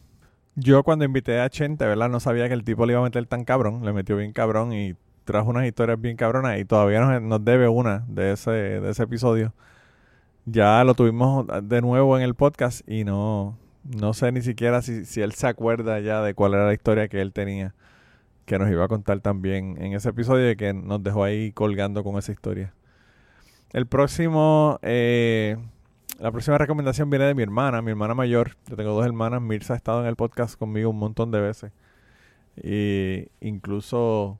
Yo 0.55 0.83
cuando 0.83 1.05
invité 1.05 1.39
a 1.39 1.49
Chente, 1.49 1.85
¿verdad? 1.85 2.09
No 2.09 2.19
sabía 2.19 2.49
que 2.49 2.53
el 2.53 2.65
tipo 2.65 2.85
le 2.85 2.91
iba 2.91 2.99
a 2.99 3.05
meter 3.05 3.25
tan 3.25 3.45
cabrón. 3.45 3.85
Le 3.85 3.93
metió 3.93 4.17
bien 4.17 4.33
cabrón 4.33 4.73
y 4.73 4.95
trajo 5.23 5.49
unas 5.49 5.65
historias 5.65 5.99
bien 6.01 6.17
cabronas 6.17 6.59
y 6.59 6.65
todavía 6.65 6.99
nos, 6.99 7.21
nos 7.21 7.45
debe 7.45 7.69
una 7.69 8.03
de 8.09 8.33
ese, 8.33 8.51
de 8.51 8.89
ese 8.89 9.03
episodio 9.03 9.53
ya 10.45 10.83
lo 10.83 10.93
tuvimos 10.93 11.45
de 11.63 11.81
nuevo 11.81 12.17
en 12.17 12.23
el 12.23 12.35
podcast 12.35 12.87
y 12.89 13.03
no, 13.03 13.57
no 13.83 14.13
sé 14.13 14.31
ni 14.31 14.41
siquiera 14.41 14.81
si, 14.81 15.05
si 15.05 15.21
él 15.21 15.33
se 15.33 15.47
acuerda 15.47 15.99
ya 15.99 16.21
de 16.21 16.33
cuál 16.33 16.53
era 16.53 16.65
la 16.67 16.73
historia 16.73 17.07
que 17.07 17.21
él 17.21 17.33
tenía 17.33 17.73
que 18.45 18.59
nos 18.59 18.69
iba 18.69 18.85
a 18.85 18.87
contar 18.87 19.19
también 19.19 19.75
en 19.81 19.93
ese 19.93 20.09
episodio 20.09 20.49
y 20.51 20.55
que 20.55 20.73
nos 20.73 21.03
dejó 21.03 21.23
ahí 21.23 21.51
colgando 21.51 22.03
con 22.03 22.17
esa 22.17 22.31
historia. 22.31 22.73
El 23.73 23.87
próximo, 23.87 24.79
eh, 24.83 25.57
la 26.19 26.31
próxima 26.31 26.57
recomendación 26.57 27.09
viene 27.09 27.25
de 27.25 27.35
mi 27.35 27.43
hermana, 27.43 27.81
mi 27.81 27.91
hermana 27.91 28.13
mayor. 28.13 28.51
Yo 28.67 28.75
tengo 28.75 28.91
dos 28.91 29.05
hermanas. 29.05 29.41
Mirza 29.41 29.73
ha 29.73 29.77
estado 29.77 30.01
en 30.01 30.07
el 30.07 30.15
podcast 30.15 30.57
conmigo 30.57 30.91
un 30.91 30.99
montón 30.99 31.31
de 31.31 31.41
veces. 31.41 31.71
Y 32.63 33.27
incluso 33.41 34.39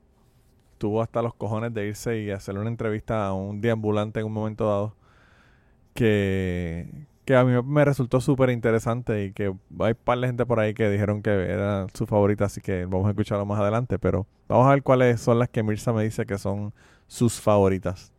tuvo 0.78 1.02
hasta 1.02 1.22
los 1.22 1.34
cojones 1.34 1.74
de 1.74 1.88
irse 1.88 2.22
y 2.22 2.32
hacerle 2.32 2.62
una 2.62 2.70
entrevista 2.70 3.28
a 3.28 3.34
un 3.34 3.60
deambulante 3.60 4.20
en 4.20 4.28
un 4.28 4.34
momento 4.34 4.68
dado 4.68 4.96
que, 5.96 7.08
que 7.26 7.36
a 7.36 7.44
mí 7.44 7.60
me 7.64 7.86
resultó 7.86 8.22
súper 8.22 8.52
interesante 8.52 9.26
y 9.26 9.34
que 9.34 9.46
hay 9.80 9.92
un 9.92 9.96
par 10.04 10.20
de 10.20 10.28
gente 10.28 10.46
por 10.46 10.60
ahí 10.60 10.74
que 10.74 10.90
dijeron 10.90 11.24
que 11.24 11.32
era 11.32 11.88
su 11.94 12.06
favorita, 12.06 12.46
así 12.46 12.62
que 12.62 12.86
vamos 12.86 13.08
a 13.08 13.12
escucharlo 13.12 13.46
más 13.46 13.60
adelante, 13.60 13.98
pero 13.98 14.28
vamos 14.48 14.68
a 14.68 14.72
ver 14.72 14.84
cuáles 14.84 15.22
son 15.22 15.40
las 15.40 15.50
que 15.50 15.64
Mirza 15.64 15.94
me 15.94 16.04
dice 16.04 16.26
que 16.26 16.38
son 16.38 16.74
sus 17.08 17.42
favoritas. 17.42 18.12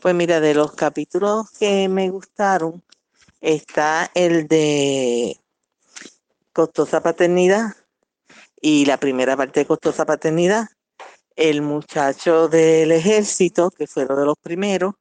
Pues 0.00 0.14
mira, 0.14 0.40
de 0.40 0.54
los 0.54 0.72
capítulos 0.72 1.50
que 1.58 1.88
me 1.88 2.10
gustaron 2.10 2.82
está 3.40 4.10
el 4.14 4.46
de 4.46 5.38
Costosa 6.52 7.02
Paternidad 7.02 7.74
y 8.60 8.84
la 8.84 8.98
primera 8.98 9.36
parte 9.36 9.60
de 9.60 9.66
Costosa 9.66 10.04
Paternidad, 10.04 10.68
el 11.34 11.62
muchacho 11.62 12.48
del 12.48 12.92
ejército, 12.92 13.70
que 13.70 13.86
fueron 13.86 14.18
de 14.18 14.24
los 14.26 14.36
primeros, 14.38 14.94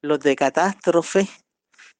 los 0.00 0.20
de 0.20 0.36
Catástrofe, 0.36 1.28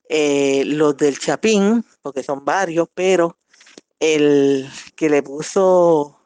eh, 0.09 0.65
los 0.67 0.97
del 0.97 1.19
Chapín, 1.19 1.85
porque 2.03 2.23
son 2.23 2.45
varios, 2.45 2.89
pero 2.95 3.39
el 3.99 4.69
que 4.97 5.09
le 5.09 5.23
puso 5.23 6.19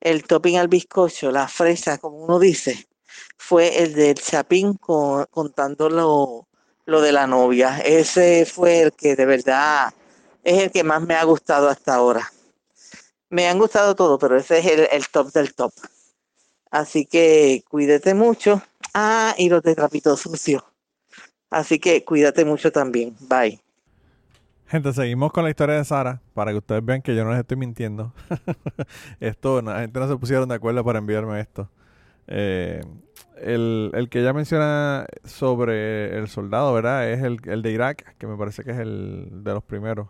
el 0.00 0.24
topping 0.24 0.58
al 0.58 0.68
bizcocho, 0.68 1.30
la 1.30 1.48
fresa, 1.48 1.98
como 1.98 2.18
uno 2.18 2.38
dice, 2.38 2.86
fue 3.36 3.82
el 3.82 3.94
del 3.94 4.16
Chapín 4.16 4.74
contando 4.74 5.88
lo, 5.88 6.46
de 7.00 7.12
la 7.12 7.26
novia. 7.26 7.78
Ese 7.80 8.46
fue 8.46 8.82
el 8.82 8.92
que 8.92 9.16
de 9.16 9.26
verdad 9.26 9.94
es 10.42 10.62
el 10.64 10.70
que 10.70 10.84
más 10.84 11.02
me 11.02 11.14
ha 11.14 11.24
gustado 11.24 11.68
hasta 11.68 11.94
ahora. 11.94 12.30
Me 13.30 13.48
han 13.48 13.58
gustado 13.58 13.94
todos, 13.94 14.18
pero 14.20 14.36
ese 14.36 14.58
es 14.58 14.66
el, 14.66 14.88
el 14.92 15.08
top 15.08 15.32
del 15.32 15.54
top. 15.54 15.72
Así 16.70 17.06
que 17.06 17.64
cuídate 17.68 18.14
mucho. 18.14 18.62
Ah, 18.92 19.34
y 19.38 19.48
los 19.48 19.62
de 19.62 19.74
trapito 19.74 20.16
sucio. 20.16 20.73
Así 21.54 21.78
que 21.78 22.04
cuídate 22.04 22.44
mucho 22.44 22.72
también. 22.72 23.14
Bye. 23.28 23.60
Gente, 24.66 24.92
seguimos 24.92 25.30
con 25.30 25.44
la 25.44 25.50
historia 25.50 25.76
de 25.76 25.84
Sara 25.84 26.20
para 26.34 26.50
que 26.50 26.58
ustedes 26.58 26.84
vean 26.84 27.00
que 27.00 27.14
yo 27.14 27.22
no 27.22 27.30
les 27.30 27.38
estoy 27.38 27.56
mintiendo. 27.56 28.12
esto, 29.20 29.62
la 29.62 29.78
gente 29.78 30.00
no 30.00 30.08
se 30.08 30.16
pusieron 30.16 30.48
de 30.48 30.56
acuerdo 30.56 30.84
para 30.84 30.98
enviarme 30.98 31.38
esto. 31.38 31.70
Eh, 32.26 32.80
el, 33.36 33.92
el, 33.94 34.08
que 34.08 34.18
ella 34.18 34.32
menciona 34.32 35.06
sobre 35.22 36.18
el 36.18 36.26
soldado, 36.26 36.74
¿verdad? 36.74 37.08
Es 37.08 37.22
el, 37.22 37.38
el, 37.44 37.62
de 37.62 37.70
Irak, 37.70 38.16
que 38.18 38.26
me 38.26 38.36
parece 38.36 38.64
que 38.64 38.72
es 38.72 38.78
el 38.78 39.44
de 39.44 39.52
los 39.52 39.62
primeros. 39.62 40.08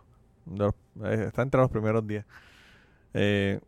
Eh, 0.49 1.25
está 1.27 1.43
entre 1.43 1.61
los 1.61 1.69
primeros 1.69 2.07
días. 2.07 2.25
Eh, 3.13 3.59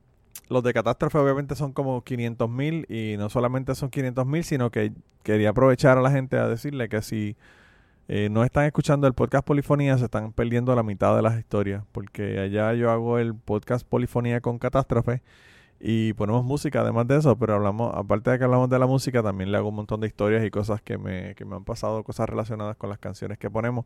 los 0.49 0.63
de 0.63 0.73
catástrofe 0.73 1.19
obviamente 1.19 1.55
son 1.55 1.73
como 1.73 2.03
500 2.03 2.49
mil 2.49 2.87
y 2.89 3.17
no 3.17 3.29
solamente 3.29 3.75
son 3.75 3.91
500 3.91 4.25
mil, 4.25 4.43
sino 4.43 4.71
que 4.71 4.93
quería 5.21 5.49
aprovechar 5.49 5.99
a 5.99 6.01
la 6.01 6.09
gente 6.09 6.37
a 6.37 6.47
decirle 6.47 6.89
que 6.89 7.03
si 7.03 7.37
eh, 8.07 8.29
no 8.29 8.43
están 8.43 8.65
escuchando 8.65 9.05
el 9.07 9.13
podcast 9.13 9.45
Polifonía, 9.45 9.97
se 9.97 10.05
están 10.05 10.31
perdiendo 10.31 10.73
la 10.75 10.83
mitad 10.83 11.15
de 11.15 11.21
las 11.21 11.37
historias, 11.37 11.83
porque 11.91 12.39
allá 12.39 12.73
yo 12.73 12.89
hago 12.89 13.17
el 13.17 13.35
podcast 13.35 13.85
Polifonía 13.85 14.39
con 14.39 14.59
Catástrofe 14.59 15.21
y 15.79 16.13
ponemos 16.13 16.43
música 16.45 16.81
además 16.81 17.07
de 17.07 17.17
eso, 17.17 17.37
pero 17.37 17.55
hablamos, 17.55 17.93
aparte 17.95 18.31
de 18.31 18.37
que 18.39 18.45
hablamos 18.45 18.69
de 18.69 18.79
la 18.79 18.87
música, 18.87 19.21
también 19.21 19.51
le 19.51 19.57
hago 19.57 19.69
un 19.69 19.75
montón 19.75 19.99
de 19.99 20.07
historias 20.07 20.45
y 20.45 20.49
cosas 20.49 20.81
que 20.81 20.97
me, 20.97 21.35
que 21.35 21.45
me 21.45 21.55
han 21.55 21.65
pasado, 21.65 22.03
cosas 22.03 22.29
relacionadas 22.29 22.77
con 22.77 22.89
las 22.89 22.97
canciones 22.99 23.37
que 23.37 23.49
ponemos. 23.49 23.85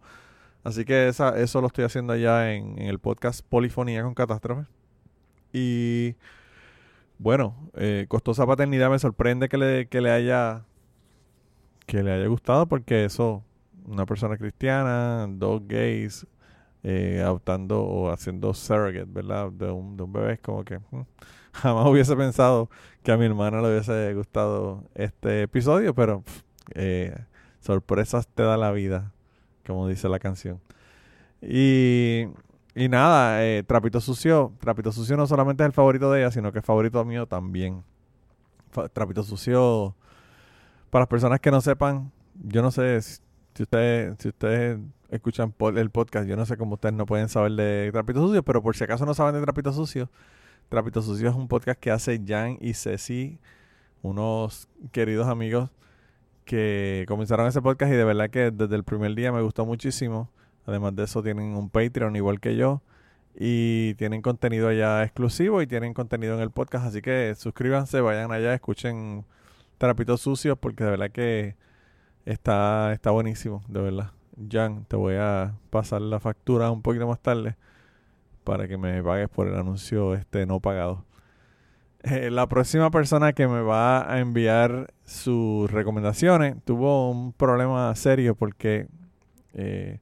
Así 0.63 0.85
que 0.85 1.07
eso 1.07 1.61
lo 1.61 1.67
estoy 1.67 1.85
haciendo 1.85 2.13
allá 2.13 2.53
en, 2.53 2.79
el 2.79 2.99
podcast 2.99 3.41
Polifonía 3.47 4.03
con 4.03 4.13
Catástrofe. 4.13 4.67
Y 5.51 6.15
bueno, 7.17 7.55
eh, 7.75 8.05
Costosa 8.07 8.45
Paternidad 8.45 8.89
me 8.91 8.99
sorprende 8.99 9.49
que 9.49 9.57
le, 9.57 9.87
que 9.87 10.01
le 10.01 10.11
haya 10.11 10.63
que 11.87 12.03
le 12.03 12.13
haya 12.13 12.27
gustado 12.27 12.67
porque 12.67 13.05
eso 13.05 13.43
una 13.85 14.05
persona 14.05 14.37
cristiana, 14.37 15.27
dos 15.29 15.61
gays, 15.67 16.25
eh, 16.83 17.21
adoptando 17.23 17.83
o 17.83 18.11
haciendo 18.11 18.53
surrogate, 18.53 19.05
¿verdad? 19.05 19.51
De 19.51 19.69
un, 19.69 19.95
de 19.97 20.03
un 20.03 20.13
bebé, 20.13 20.33
es 20.33 20.39
como 20.39 20.63
que 20.63 20.79
mm, 20.79 21.01
jamás 21.53 21.87
hubiese 21.87 22.15
pensado 22.15 22.69
que 23.03 23.11
a 23.11 23.17
mi 23.17 23.25
hermana 23.25 23.61
le 23.61 23.69
hubiese 23.69 24.13
gustado 24.13 24.83
este 24.95 25.43
episodio, 25.43 25.93
pero 25.93 26.23
eh, 26.73 27.15
sorpresas 27.59 28.27
te 28.27 28.43
da 28.43 28.57
la 28.57 28.71
vida, 28.71 29.11
como 29.65 29.87
dice 29.87 30.09
la 30.09 30.19
canción. 30.19 30.59
Y, 31.41 32.27
y 32.75 32.89
nada, 32.89 33.43
eh, 33.45 33.63
Trapito 33.63 33.99
Sucio, 33.99 34.53
Trapito 34.59 34.91
Sucio 34.91 35.17
no 35.17 35.27
solamente 35.27 35.63
es 35.63 35.67
el 35.67 35.73
favorito 35.73 36.11
de 36.11 36.21
ella, 36.21 36.31
sino 36.31 36.51
que 36.51 36.59
es 36.59 36.65
favorito 36.65 37.03
mío 37.05 37.27
también. 37.27 37.83
Trapito 38.93 39.23
Sucio, 39.23 39.95
para 40.89 41.01
las 41.03 41.09
personas 41.09 41.39
que 41.39 41.51
no 41.51 41.61
sepan, 41.61 42.11
yo 42.43 42.61
no 42.61 42.71
sé 42.71 43.01
si 43.01 43.19
ustedes, 43.63 44.15
si 44.19 44.29
ustedes 44.29 44.79
escuchan 45.09 45.53
el 45.75 45.89
podcast, 45.89 46.27
yo 46.27 46.35
no 46.35 46.45
sé 46.45 46.57
cómo 46.57 46.75
ustedes 46.75 46.95
no 46.95 47.05
pueden 47.05 47.29
saber 47.29 47.51
de 47.53 47.89
Trapito 47.91 48.21
Sucio, 48.21 48.43
pero 48.43 48.61
por 48.61 48.75
si 48.75 48.83
acaso 48.83 49.05
no 49.05 49.13
saben 49.13 49.35
de 49.35 49.41
Trapito 49.41 49.73
Sucio, 49.73 50.09
Trapito 50.69 51.01
Sucio 51.01 51.29
es 51.29 51.35
un 51.35 51.47
podcast 51.47 51.79
que 51.79 51.91
hace 51.91 52.21
Jan 52.25 52.57
y 52.61 52.73
Ceci, 52.73 53.39
unos 54.01 54.69
queridos 54.91 55.27
amigos 55.27 55.69
que 56.45 57.05
comenzaron 57.07 57.47
ese 57.47 57.61
podcast 57.61 57.91
y 57.91 57.95
de 57.95 58.03
verdad 58.03 58.29
que 58.29 58.51
desde 58.51 58.75
el 58.75 58.83
primer 58.83 59.13
día 59.15 59.31
me 59.31 59.41
gustó 59.41 59.65
muchísimo. 59.65 60.29
Además 60.65 60.95
de 60.95 61.03
eso 61.03 61.21
tienen 61.23 61.55
un 61.55 61.69
Patreon 61.69 62.15
igual 62.15 62.39
que 62.39 62.55
yo 62.55 62.81
y 63.35 63.95
tienen 63.95 64.21
contenido 64.21 64.67
allá 64.67 65.03
exclusivo 65.03 65.61
y 65.61 65.67
tienen 65.67 65.93
contenido 65.93 66.35
en 66.35 66.41
el 66.41 66.51
podcast, 66.51 66.85
así 66.85 67.01
que 67.01 67.33
suscríbanse, 67.35 68.01
vayan 68.01 68.31
allá, 68.31 68.53
escuchen 68.53 69.25
Trapitos 69.77 70.21
Sucios 70.21 70.57
porque 70.57 70.83
de 70.83 70.89
verdad 70.91 71.11
que 71.11 71.55
está, 72.25 72.93
está 72.93 73.11
buenísimo, 73.11 73.61
de 73.67 73.81
verdad. 73.81 74.11
Jan, 74.49 74.85
te 74.85 74.95
voy 74.95 75.15
a 75.15 75.53
pasar 75.69 76.01
la 76.01 76.19
factura 76.19 76.71
un 76.71 76.81
poquito 76.81 77.07
más 77.07 77.19
tarde 77.19 77.57
para 78.43 78.67
que 78.67 78.77
me 78.77 79.03
pagues 79.03 79.29
por 79.29 79.47
el 79.47 79.55
anuncio 79.55 80.15
este 80.15 80.45
no 80.45 80.59
pagado. 80.59 81.05
Eh, 82.03 82.31
la 82.31 82.47
próxima 82.47 82.89
persona 82.89 83.33
que 83.33 83.47
me 83.47 83.61
va 83.61 84.11
a 84.11 84.19
enviar 84.19 84.91
sus 85.05 85.69
recomendaciones 85.69 86.55
tuvo 86.65 87.11
un 87.11 87.31
problema 87.33 87.93
serio 87.95 88.35
porque 88.35 88.87
eh, 89.53 89.99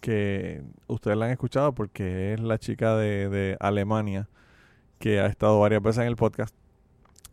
que 0.00 0.62
ustedes 0.86 1.16
la 1.16 1.26
han 1.26 1.32
escuchado 1.32 1.72
porque 1.72 2.32
es 2.32 2.40
la 2.40 2.58
chica 2.58 2.96
de, 2.96 3.28
de 3.28 3.56
Alemania 3.60 4.28
que 4.98 5.20
ha 5.20 5.26
estado 5.26 5.60
varias 5.60 5.82
veces 5.82 6.02
en 6.02 6.08
el 6.08 6.16
podcast. 6.16 6.54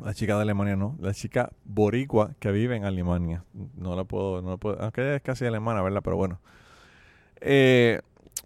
La 0.04 0.14
chica 0.14 0.36
de 0.36 0.42
Alemania 0.42 0.76
no, 0.76 0.98
la 1.00 1.14
chica 1.14 1.52
boricua 1.64 2.36
que 2.40 2.52
vive 2.52 2.76
en 2.76 2.84
Alemania. 2.84 3.44
No 3.76 3.96
la 3.96 4.04
puedo, 4.04 4.42
no 4.42 4.52
la 4.52 4.58
puedo, 4.58 4.82
aunque 4.82 5.16
es 5.16 5.22
casi 5.22 5.46
alemana, 5.46 5.82
¿verdad? 5.82 6.02
Pero 6.04 6.18
bueno. 6.18 6.40
Eh, 7.42 8.02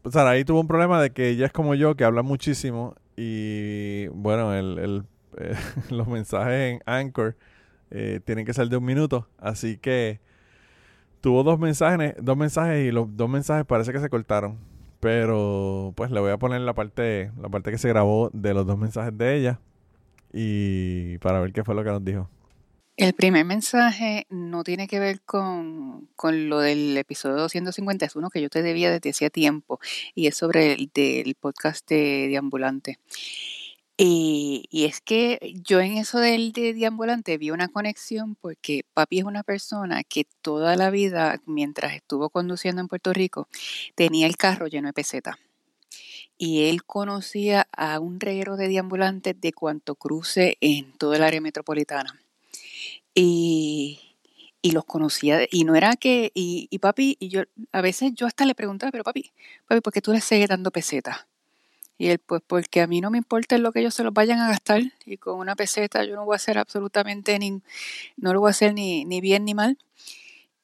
Saraí 0.10 0.46
tuvo 0.46 0.62
un 0.62 0.68
problema 0.68 1.02
de 1.02 1.12
que 1.12 1.30
ella 1.30 1.48
es 1.48 1.52
como 1.52 1.76
yo, 1.76 1.96
que 1.96 2.04
habla 2.04 2.22
muchísimo 2.22 2.96
y 3.18 4.08
bueno, 4.10 4.54
el, 4.54 5.06
eh, 5.38 5.56
los 5.90 6.08
mensajes 6.08 6.74
en 6.74 6.82
Anchor 6.86 7.36
eh, 7.92 8.20
tienen 8.24 8.46
que 8.46 8.54
ser 8.54 8.70
de 8.70 8.78
un 8.78 8.86
minuto, 8.86 9.28
así 9.38 9.78
que 9.78 10.22
tuvo 11.22 11.44
dos 11.44 11.60
mensajes, 11.60 12.16
dos 12.22 12.38
mensajes 12.38 12.88
y 12.88 12.92
los 12.92 13.16
dos 13.18 13.30
mensajes 13.30 13.66
parece 13.66 13.92
que 13.92 14.00
se 14.00 14.10
cortaron. 14.10 14.58
Pero 15.00 15.94
pues 15.96 16.12
le 16.12 16.20
voy 16.20 16.32
a 16.32 16.38
poner 16.38 16.62
la 16.62 16.74
parte, 16.74 17.32
la 17.42 17.48
parte 17.50 17.72
que 17.72 17.78
se 17.78 17.88
grabó 17.88 18.30
de 18.34 18.54
los 18.54 18.68
dos 18.68 18.78
mensajes 18.78 19.18
de 19.18 19.36
ella 19.36 19.60
y 20.34 21.18
para 21.20 21.40
ver 21.40 21.54
qué 21.54 21.64
fue 21.64 21.76
lo 21.76 21.84
que 21.84 21.90
nos 21.90 22.04
dijo. 22.04 22.30
El 23.00 23.14
primer 23.14 23.46
mensaje 23.46 24.28
no 24.30 24.66
tiene 24.66 24.90
que 24.90 25.00
ver 25.00 25.22
con, 25.22 26.10
con 26.18 26.50
lo 26.50 26.60
del 26.60 26.98
episodio 26.98 27.38
251 27.38 28.30
que 28.30 28.42
yo 28.42 28.50
te 28.50 28.62
debía 28.62 28.92
desde 28.92 29.12
hacía 29.12 29.30
tiempo 29.30 29.80
y 30.16 30.28
es 30.28 30.36
sobre 30.36 30.74
el 30.74 30.92
del 30.94 31.36
podcast 31.36 31.88
de 31.88 32.28
Deambulante. 32.28 33.00
Y, 33.96 34.66
y, 34.70 34.84
es 34.84 35.00
que 35.00 35.40
yo 35.64 35.80
en 35.80 35.94
eso 35.94 36.20
del 36.20 36.52
de 36.52 36.74
Deambulante 36.74 37.38
vi 37.38 37.52
una 37.52 37.70
conexión 37.70 38.36
porque 38.36 38.84
papi 38.94 39.20
es 39.20 39.24
una 39.24 39.44
persona 39.44 40.04
que 40.04 40.26
toda 40.42 40.76
la 40.76 40.90
vida, 40.90 41.42
mientras 41.46 41.94
estuvo 41.94 42.30
conduciendo 42.30 42.82
en 42.82 42.90
Puerto 42.90 43.14
Rico, 43.14 43.48
tenía 43.96 44.28
el 44.28 44.36
carro 44.36 44.68
lleno 44.68 44.90
de 44.90 44.94
pesetas. 44.94 45.38
Y 46.42 46.70
él 46.70 46.84
conocía 46.86 47.68
a 47.74 48.00
un 48.00 48.20
reguero 48.20 48.56
de 48.56 48.70
deambulantes 48.70 49.40
de 49.40 49.54
cuanto 49.54 49.96
cruce 49.96 50.58
en 50.62 50.94
todo 50.94 51.14
el 51.14 51.22
área 51.22 51.42
metropolitana. 51.42 52.18
Y, 53.14 54.00
y 54.62 54.72
los 54.72 54.86
conocía, 54.86 55.46
y 55.52 55.66
no 55.66 55.76
era 55.76 55.98
que, 55.98 56.32
y, 56.34 56.68
y, 56.72 56.80
papi, 56.80 57.18
y 57.20 57.28
yo, 57.28 57.44
a 57.74 57.82
veces 57.82 58.14
yo 58.16 58.26
hasta 58.26 58.46
le 58.46 58.56
preguntaba, 58.56 58.92
pero 58.92 59.04
papi, 59.04 59.32
papi, 59.68 59.82
¿por 59.82 59.92
qué 59.94 60.02
tú 60.02 60.14
le 60.14 60.22
sigues 60.22 60.48
dando 60.48 60.72
pesetas? 60.72 61.28
Y 61.98 62.08
él, 62.08 62.20
pues 62.20 62.42
porque 62.48 62.80
a 62.80 62.88
mí 62.88 63.02
no 63.02 63.12
me 63.12 63.18
importa 63.18 63.58
lo 63.58 63.74
que 63.74 63.82
ellos 63.82 63.94
se 63.94 64.04
los 64.04 64.14
vayan 64.14 64.40
a 64.40 64.48
gastar, 64.48 64.82
y 65.06 65.18
con 65.18 65.38
una 65.40 65.58
peseta 65.58 66.06
yo 66.06 66.16
no 66.16 66.24
voy 66.24 66.36
a 66.36 66.38
hacer 66.38 66.58
absolutamente 66.58 67.38
ni, 67.38 67.62
no 68.16 68.34
lo 68.34 68.40
voy 68.40 68.48
a 68.48 68.52
hacer 68.52 68.74
ni, 68.74 69.04
ni 69.04 69.20
bien 69.20 69.44
ni 69.44 69.54
mal. 69.54 69.78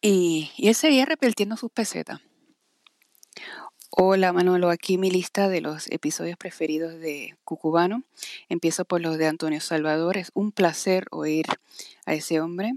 Y, 0.01 0.51
y 0.55 0.69
él 0.69 0.75
seguía 0.75 1.05
repitiendo 1.05 1.57
sus 1.57 1.71
pesetas. 1.71 2.21
Hola 3.97 4.34
Manolo, 4.34 4.71
aquí 4.71 4.97
mi 4.97 5.10
lista 5.10 5.47
de 5.47 5.62
los 5.62 5.89
episodios 5.89 6.36
preferidos 6.36 6.99
de 6.99 7.38
Cucubano. 7.45 8.03
Empiezo 8.49 8.84
por 8.84 8.99
los 8.99 9.17
de 9.17 9.25
Antonio 9.25 9.62
Salvador. 9.62 10.17
Es 10.17 10.31
un 10.34 10.51
placer 10.51 11.05
oír 11.12 11.45
a 12.05 12.13
ese 12.13 12.41
hombre. 12.41 12.75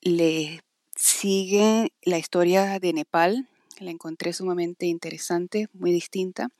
Le 0.00 0.60
sigue 0.94 1.90
la 2.02 2.18
historia 2.18 2.78
de 2.78 2.92
Nepal. 2.92 3.48
La 3.80 3.90
encontré 3.90 4.32
sumamente 4.32 4.86
interesante, 4.86 5.66
muy 5.72 5.90
distinta. 5.90 6.50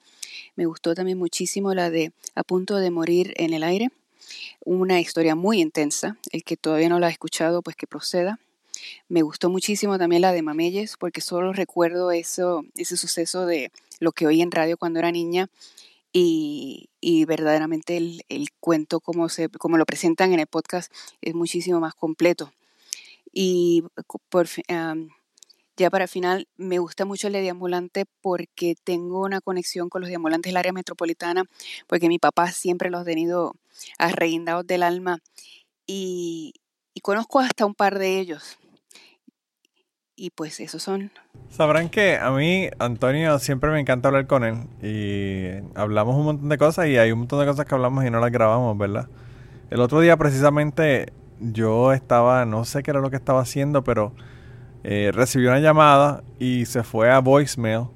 Me 0.57 0.67
gustó 0.67 0.97
también 0.97 1.17
muchísimo 1.17 1.75
la 1.75 1.91
de 1.91 2.11
A 2.35 2.43
punto 2.43 2.79
de 2.79 2.91
morir 2.91 3.35
en 3.37 3.53
el 3.53 3.63
aire. 3.63 3.91
Una 4.65 4.99
historia 4.99 5.37
muy 5.37 5.61
intensa. 5.61 6.17
El 6.33 6.43
que 6.43 6.57
todavía 6.57 6.89
no 6.89 6.99
la 6.99 7.07
ha 7.07 7.11
escuchado, 7.11 7.63
pues 7.63 7.77
que 7.77 7.87
proceda. 7.87 8.41
Me 9.09 9.23
gustó 9.23 9.51
muchísimo 9.51 9.99
también 9.99 10.23
la 10.23 10.33
de 10.33 10.43
Mameyes, 10.43 10.97
porque 10.97 11.21
solo 11.21 11.53
recuerdo 11.53 12.11
eso, 12.13 12.65
ese 12.75 12.97
suceso 12.97 13.47
de 13.47 13.71
lo 14.01 14.13
que 14.13 14.27
oí 14.27 14.43
en 14.43 14.51
radio 14.51 14.77
cuando 14.77 14.99
era 14.99 15.13
niña 15.13 15.49
y, 16.13 16.89
verdaderamente 17.27 17.97
el, 17.97 18.23
el, 18.29 18.49
cuento 18.61 19.01
como, 19.01 19.29
se, 19.29 19.49
como 19.49 19.79
lo 19.79 19.87
presentan 19.87 20.33
en 20.33 20.41
el 20.41 20.47
podcast 20.47 20.93
es 21.21 21.35
muchísimo 21.35 21.81
más 21.81 21.95
completo. 21.95 22.53
Y 23.33 23.85
por, 24.29 24.49
um, 24.69 25.09
ya 25.77 25.91
para 25.91 26.07
final, 26.07 26.49
me 26.57 26.79
gusta 26.79 27.05
mucho 27.05 27.29
el 27.29 27.33
de 27.33 27.41
Diambulante 27.41 28.05
porque 28.21 28.75
tengo 28.85 29.23
una 29.23 29.41
conexión 29.41 29.89
con 29.89 30.03
los 30.03 30.09
Diambulantes 30.09 30.51
del 30.51 30.59
área 30.59 30.73
metropolitana, 30.73 31.45
porque 31.87 32.09
mi 32.09 32.19
papá 32.19 32.53
siempre 32.53 32.91
los 32.91 33.03
ha 33.03 33.05
tenido 33.05 33.55
arreguindados 33.99 34.67
del 34.67 34.83
alma 34.83 35.21
y 35.87 36.55
conozco 37.03 37.41
hasta 37.41 37.67
un 37.67 37.75
par 37.75 37.99
de 37.99 38.19
ellos. 38.21 38.59
Y 40.15 40.31
pues 40.31 40.61
esos 40.61 40.83
son. 40.83 41.11
Sabrán 41.49 41.89
que 41.89 42.17
a 42.17 42.31
mí, 42.31 42.69
Antonio, 42.79 43.39
siempre 43.39 43.71
me 43.71 43.81
encanta 43.81 44.09
hablar 44.09 44.27
con 44.27 44.45
él. 44.45 44.57
Y 44.83 45.65
hablamos 45.75 46.17
un 46.17 46.25
montón 46.25 46.49
de 46.49 46.59
cosas 46.59 46.87
y 46.89 46.99
hay 46.99 47.13
un 47.13 47.21
montón 47.21 47.41
de 47.41 47.47
cosas 47.47 47.65
que 47.65 47.75
hablamos 47.75 48.05
y 48.05 48.11
no 48.11 48.21
las 48.21 48.31
grabamos, 48.31 48.77
¿verdad? 48.77 49.09
El 49.71 49.81
otro 49.81 50.01
día 50.01 50.17
precisamente 50.19 51.13
yo 51.41 51.93
estaba, 51.93 52.45
no 52.45 52.65
sé 52.65 52.83
qué 52.83 52.91
era 52.91 53.01
lo 53.01 53.11
que 53.11 53.17
estaba 53.17 53.41
haciendo, 53.41 53.85
pero 53.85 54.13
eh, 54.85 55.11
recibí 55.15 55.47
una 55.47 55.61
llamada 55.61 56.23
y 56.39 56.67
se 56.67 56.83
fue 56.83 57.11
a 57.11 57.21
voicemail. 57.21 57.87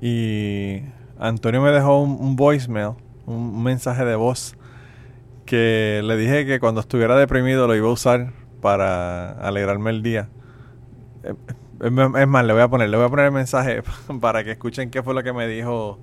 Y 0.00 0.82
Antonio 1.18 1.60
me 1.60 1.70
dejó 1.70 2.00
un, 2.00 2.16
un 2.20 2.36
voicemail, 2.36 2.92
un 3.26 3.62
mensaje 3.62 4.04
de 4.04 4.14
voz, 4.14 4.56
que 5.46 6.00
le 6.04 6.16
dije 6.16 6.46
que 6.46 6.60
cuando 6.60 6.80
estuviera 6.80 7.16
deprimido 7.16 7.66
lo 7.66 7.74
iba 7.74 7.88
a 7.88 7.92
usar 7.92 8.32
para 8.60 9.32
alegrarme 9.32 9.90
el 9.90 10.02
día. 10.04 10.28
Eh, 11.22 11.34
es 11.82 11.92
más, 11.92 12.44
le 12.44 12.52
voy 12.52 12.62
a 12.62 12.68
poner, 12.68 12.90
le 12.90 12.96
voy 12.96 13.06
a 13.06 13.08
poner 13.08 13.26
el 13.26 13.32
mensaje 13.32 13.82
para 14.20 14.44
que 14.44 14.52
escuchen 14.52 14.90
qué 14.90 15.02
fue 15.02 15.14
lo 15.14 15.22
que 15.22 15.32
me 15.32 15.46
dijo, 15.46 15.98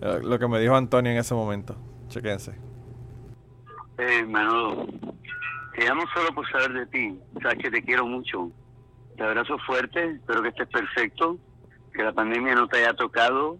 eh, 0.00 0.20
lo 0.22 0.38
que 0.38 0.48
me 0.48 0.60
dijo 0.60 0.76
Antonio 0.76 1.12
en 1.12 1.18
ese 1.18 1.34
momento. 1.34 1.76
Chequense. 2.08 2.54
Hey, 3.98 4.24
Manolo, 4.26 4.86
te 5.74 5.84
llamo 5.84 6.04
solo 6.14 6.32
por 6.34 6.48
saber 6.50 6.72
de 6.72 6.86
ti. 6.86 7.20
Sabes 7.42 7.58
que 7.58 7.70
te 7.70 7.82
quiero 7.82 8.06
mucho. 8.06 8.50
Te 9.16 9.24
abrazo 9.24 9.58
fuerte, 9.66 10.12
espero 10.12 10.42
que 10.42 10.48
estés 10.50 10.68
perfecto, 10.68 11.36
que 11.92 12.04
la 12.04 12.12
pandemia 12.12 12.54
no 12.54 12.68
te 12.68 12.78
haya 12.78 12.94
tocado 12.94 13.58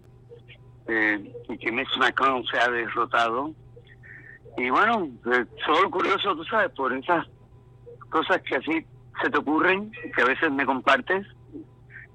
eh, 0.87 1.33
y 1.49 1.57
que 1.57 1.71
Messi 1.71 1.99
Macron 1.99 2.45
se 2.45 2.57
ha 2.57 2.69
derrotado. 2.69 3.53
Y 4.57 4.69
bueno, 4.69 5.09
eh, 5.31 5.45
solo 5.65 5.91
curioso, 5.91 6.35
tú 6.35 6.45
sabes, 6.45 6.71
por 6.71 6.93
esas 6.93 7.27
cosas 8.09 8.41
que 8.43 8.55
así 8.55 8.85
se 9.21 9.29
te 9.29 9.37
ocurren, 9.37 9.91
que 10.15 10.21
a 10.21 10.25
veces 10.25 10.51
me 10.51 10.65
compartes, 10.65 11.25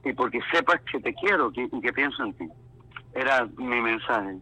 y 0.04 0.12
porque 0.12 0.40
sepas 0.52 0.80
que 0.90 1.00
te 1.00 1.14
quiero 1.14 1.50
y 1.54 1.80
que 1.80 1.92
pienso 1.92 2.24
en 2.24 2.34
ti. 2.34 2.48
Era 3.14 3.46
mi 3.56 3.80
mensaje. 3.80 4.38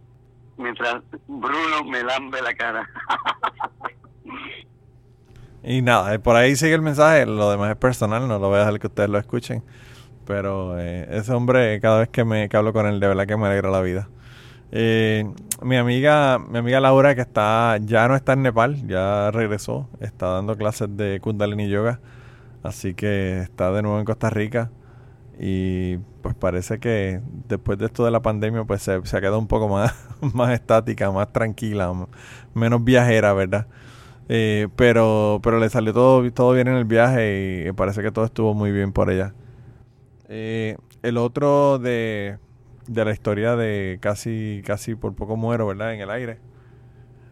Mientras 0.57 1.03
Bruno 1.29 1.85
me 1.85 2.03
lambe 2.03 2.43
la 2.43 2.55
cara. 2.55 2.89
Y 5.65 5.81
nada, 5.81 6.13
eh, 6.15 6.19
por 6.19 6.35
ahí 6.37 6.57
sigue 6.57 6.75
el 6.75 6.83
mensaje. 6.83 7.25
Lo 7.27 7.51
demás 7.51 7.71
es 7.71 7.77
personal, 7.77 8.27
no 8.27 8.39
lo 8.39 8.49
voy 8.49 8.57
a 8.57 8.61
dejar 8.61 8.81
que 8.81 8.89
ustedes 8.89 9.09
lo 9.09 9.19
escuchen. 9.19 9.63
Pero 10.27 10.79
eh, 10.79 11.07
ese 11.11 11.33
hombre, 11.33 11.81
cada 11.81 12.01
vez 12.01 12.09
que 12.09 12.25
me 12.25 12.49
que 12.49 12.57
hablo 12.57 12.73
con 12.73 12.87
él, 12.87 13.01
de 13.01 13.09
verdad 13.09 13.27
que 13.27 13.37
me 13.37 13.47
alegra 13.47 13.71
la 13.71 13.81
vida. 13.81 14.09
Eh, 14.73 15.25
mi 15.63 15.77
amiga, 15.77 16.39
mi 16.39 16.59
amiga 16.59 16.81
Laura, 16.81 17.15
que 17.15 17.21
está, 17.21 17.77
ya 17.81 18.09
no 18.09 18.17
está 18.17 18.33
en 18.33 18.43
Nepal, 18.43 18.87
ya 18.89 19.31
regresó, 19.31 19.89
está 20.01 20.29
dando 20.29 20.57
clases 20.57 20.97
de 20.97 21.21
Kundalini 21.21 21.69
Yoga, 21.69 22.01
así 22.63 22.95
que 22.95 23.41
está 23.41 23.73
de 23.73 23.83
nuevo 23.83 23.99
en 23.99 24.05
Costa 24.05 24.31
Rica 24.31 24.71
y 25.39 25.97
pues 26.23 26.35
parece 26.35 26.79
que 26.79 27.21
después 27.49 27.79
de 27.79 27.87
esto 27.87 28.05
de 28.05 28.11
la 28.11 28.23
pandemia 28.23 28.65
pues 28.65 28.83
se, 28.83 29.05
se 29.05 29.17
ha 29.17 29.21
quedado 29.21 29.39
un 29.39 29.49
poco 29.49 29.69
más, 29.69 29.95
más 30.35 30.53
estática, 30.53 31.11
más 31.11 31.33
tranquila, 31.33 31.93
menos 32.55 32.85
viajera, 32.85 33.33
¿verdad? 33.33 33.67
Eh, 34.29 34.69
pero, 34.77 35.41
pero 35.43 35.59
le 35.59 35.69
salió 35.69 35.93
todo, 35.93 36.31
todo 36.33 36.53
bien 36.53 36.69
en 36.69 36.75
el 36.75 36.85
viaje 36.85 37.67
y 37.69 37.73
parece 37.73 38.03
que 38.03 38.13
todo 38.13 38.25
estuvo 38.25 38.55
muy 38.55 38.73
bien 38.73 38.93
por 38.93 39.11
ella. 39.11 39.35
Eh, 40.29 40.77
el 41.03 41.19
otro 41.19 41.79
de 41.79 42.39
de 42.87 43.05
la 43.05 43.13
historia 43.13 43.57
de 43.57 43.99
casi, 44.01 44.63
casi 44.65 44.95
por 44.95 45.15
poco 45.15 45.37
muero, 45.37 45.67
¿verdad? 45.67 45.95
En 45.95 46.01
el 46.01 46.11
aire. 46.11 46.39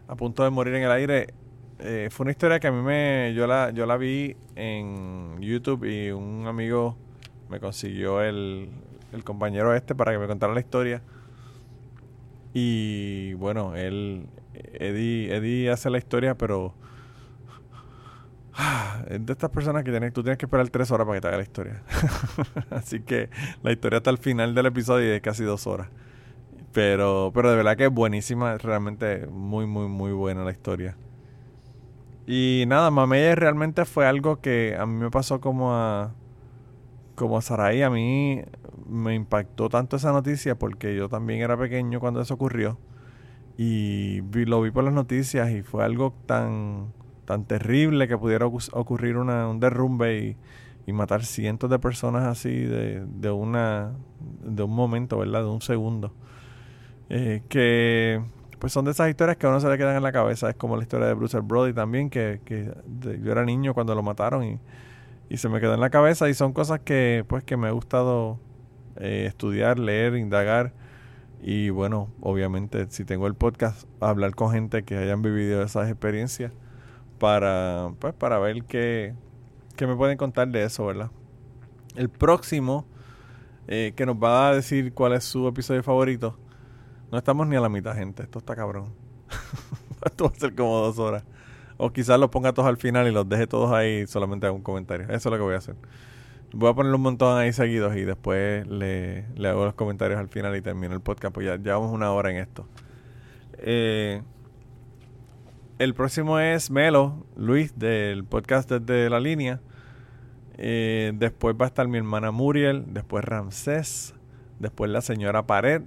A 0.07 0.15
punto 0.15 0.43
de 0.43 0.49
morir 0.49 0.75
en 0.75 0.83
el 0.83 0.91
aire. 0.91 1.33
Eh, 1.81 2.09
fue 2.11 2.25
una 2.25 2.31
historia 2.31 2.59
que 2.59 2.67
a 2.67 2.71
mí 2.71 2.81
me. 2.81 3.33
Yo 3.35 3.47
la, 3.47 3.71
yo 3.71 3.85
la 3.85 3.97
vi 3.97 4.35
en 4.55 5.39
YouTube 5.41 5.85
y 5.85 6.11
un 6.11 6.45
amigo 6.47 6.95
me 7.49 7.59
consiguió 7.59 8.21
el, 8.21 8.69
el 9.11 9.23
compañero 9.23 9.73
este 9.75 9.95
para 9.95 10.11
que 10.11 10.19
me 10.19 10.27
contara 10.27 10.53
la 10.53 10.59
historia. 10.59 11.01
Y 12.53 13.33
bueno, 13.33 13.75
él. 13.75 14.27
Eddie, 14.53 15.33
Eddie 15.33 15.69
hace 15.71 15.89
la 15.89 15.97
historia, 15.97 16.37
pero 16.37 16.75
es 19.09 19.25
de 19.25 19.33
estas 19.33 19.49
personas 19.49 19.83
que 19.83 19.91
tienes, 19.91 20.13
tú 20.13 20.23
tienes 20.23 20.37
que 20.37 20.45
esperar 20.45 20.67
tres 20.69 20.91
horas 20.91 21.05
para 21.07 21.17
que 21.17 21.21
te 21.21 21.27
haga 21.27 21.37
la 21.37 21.43
historia. 21.43 21.83
Así 22.69 23.01
que 23.01 23.29
la 23.63 23.71
historia 23.71 23.97
hasta 23.97 24.09
el 24.09 24.17
final 24.17 24.53
del 24.53 24.67
episodio 24.67 25.13
es 25.13 25.21
casi 25.21 25.43
dos 25.43 25.67
horas. 25.67 25.87
Pero, 26.73 27.31
pero 27.33 27.49
de 27.49 27.57
verdad 27.57 27.75
que 27.75 27.85
es 27.85 27.91
buenísima, 27.91 28.57
realmente 28.57 29.27
muy, 29.27 29.65
muy, 29.65 29.87
muy 29.87 30.11
buena 30.11 30.43
la 30.43 30.51
historia. 30.51 30.95
Y 32.27 32.65
nada, 32.67 32.91
Mameye 32.91 33.35
realmente 33.35 33.85
fue 33.85 34.05
algo 34.05 34.41
que 34.41 34.75
a 34.79 34.85
mí 34.85 34.95
me 34.95 35.09
pasó 35.09 35.41
como 35.41 35.73
a 35.73 36.13
como 37.15 37.37
a 37.37 37.41
Sarai. 37.41 37.81
A 37.81 37.89
mí 37.89 38.41
me 38.87 39.15
impactó 39.15 39.69
tanto 39.69 39.95
esa 39.97 40.11
noticia 40.11 40.57
porque 40.57 40.95
yo 40.95 41.09
también 41.09 41.41
era 41.41 41.57
pequeño 41.57 41.99
cuando 41.99 42.21
eso 42.21 42.33
ocurrió. 42.33 42.77
Y 43.57 44.21
lo 44.45 44.61
vi 44.61 44.71
por 44.71 44.83
las 44.83 44.93
noticias 44.93 45.51
y 45.51 45.61
fue 45.61 45.83
algo 45.83 46.13
tan 46.25 46.93
tan 47.25 47.45
terrible 47.45 48.07
que 48.07 48.17
pudiera 48.17 48.45
ocurrir 48.45 49.17
un 49.17 49.59
derrumbe 49.59 50.37
y, 50.85 50.91
matar 50.93 51.23
cientos 51.23 51.69
de 51.69 51.79
personas 51.79 52.25
así 52.25 52.49
de, 52.49 53.05
de, 53.05 53.31
una 53.31 53.93
de 54.43 54.63
un 54.63 54.75
momento, 54.75 55.19
¿verdad? 55.19 55.43
De 55.43 55.49
un 55.49 55.61
segundo. 55.61 56.13
Eh, 57.07 57.43
que 57.47 58.21
pues 58.61 58.73
son 58.73 58.85
de 58.85 58.91
esas 58.91 59.09
historias 59.09 59.37
que 59.37 59.47
a 59.47 59.49
uno 59.49 59.59
se 59.59 59.67
le 59.67 59.75
quedan 59.75 59.97
en 59.97 60.03
la 60.03 60.11
cabeza. 60.11 60.47
Es 60.47 60.55
como 60.55 60.77
la 60.77 60.83
historia 60.83 61.07
de 61.07 61.15
Bruce 61.15 61.39
Brody 61.39 61.73
también, 61.73 62.11
que, 62.11 62.41
que 62.45 62.71
yo 63.19 63.31
era 63.31 63.43
niño 63.43 63.73
cuando 63.73 63.95
lo 63.95 64.03
mataron 64.03 64.43
y, 64.43 64.59
y, 65.29 65.37
se 65.37 65.49
me 65.49 65.59
quedó 65.59 65.73
en 65.73 65.79
la 65.79 65.89
cabeza. 65.89 66.29
Y 66.29 66.35
son 66.35 66.53
cosas 66.53 66.79
que 66.81 67.25
pues 67.27 67.43
que 67.43 67.57
me 67.57 67.69
ha 67.69 67.71
gustado 67.71 68.39
eh, 68.97 69.25
estudiar, 69.27 69.79
leer, 69.79 70.15
indagar. 70.15 70.73
Y 71.41 71.71
bueno, 71.71 72.09
obviamente 72.21 72.85
si 72.91 73.03
tengo 73.03 73.25
el 73.25 73.33
podcast, 73.33 73.87
hablar 73.99 74.35
con 74.35 74.51
gente 74.51 74.83
que 74.83 74.95
hayan 74.95 75.23
vivido 75.23 75.63
esas 75.63 75.89
experiencias 75.89 76.51
para, 77.17 77.93
pues, 77.97 78.13
para 78.13 78.37
ver 78.37 78.63
qué, 78.65 79.15
qué 79.75 79.87
me 79.87 79.95
pueden 79.95 80.19
contar 80.19 80.47
de 80.49 80.65
eso, 80.65 80.85
¿verdad? 80.85 81.09
El 81.95 82.09
próximo 82.09 82.85
eh, 83.67 83.93
que 83.95 84.05
nos 84.05 84.17
va 84.17 84.49
a 84.49 84.53
decir 84.53 84.93
cuál 84.93 85.13
es 85.13 85.23
su 85.23 85.47
episodio 85.47 85.81
favorito. 85.81 86.37
No 87.11 87.17
estamos 87.17 87.45
ni 87.47 87.55
a 87.55 87.59
la 87.59 87.69
mitad, 87.69 87.93
gente. 87.93 88.23
Esto 88.23 88.39
está 88.39 88.55
cabrón. 88.55 88.93
Esto 90.05 90.25
va 90.25 90.31
a 90.35 90.39
ser 90.39 90.55
como 90.55 90.79
dos 90.79 90.97
horas. 90.97 91.23
O 91.77 91.91
quizás 91.91 92.19
los 92.19 92.29
ponga 92.29 92.53
todos 92.53 92.69
al 92.69 92.77
final 92.77 93.07
y 93.07 93.11
los 93.11 93.27
deje 93.27 93.47
todos 93.47 93.71
ahí 93.71 94.07
solamente 94.07 94.47
hago 94.47 94.55
un 94.55 94.61
comentario. 94.63 95.07
Eso 95.07 95.15
es 95.15 95.25
lo 95.25 95.37
que 95.37 95.43
voy 95.43 95.55
a 95.55 95.57
hacer. 95.57 95.75
Voy 96.53 96.69
a 96.69 96.73
poner 96.73 96.93
un 96.93 97.01
montón 97.01 97.37
ahí 97.37 97.53
seguidos 97.53 97.95
y 97.95 98.01
después 98.01 98.67
le, 98.67 99.25
le 99.35 99.47
hago 99.47 99.65
los 99.65 99.73
comentarios 99.73 100.19
al 100.19 100.29
final 100.29 100.55
y 100.55 100.61
termino 100.61 100.93
el 100.93 101.01
podcast. 101.01 101.33
Pues 101.33 101.45
ya 101.47 101.57
llevamos 101.57 101.91
una 101.91 102.11
hora 102.11 102.31
en 102.31 102.37
esto. 102.37 102.65
Eh, 103.57 104.21
el 105.79 105.93
próximo 105.93 106.39
es 106.39 106.71
Melo, 106.71 107.25
Luis, 107.35 107.77
del 107.77 108.23
podcast 108.23 108.69
desde 108.69 109.09
la 109.09 109.19
línea. 109.19 109.59
Eh, 110.57 111.11
después 111.15 111.55
va 111.59 111.65
a 111.65 111.67
estar 111.67 111.87
mi 111.87 111.97
hermana 111.97 112.31
Muriel, 112.31 112.85
después 112.87 113.25
Ramsés, 113.25 114.13
después 114.59 114.91
la 114.91 115.01
señora 115.01 115.47
Pared, 115.47 115.81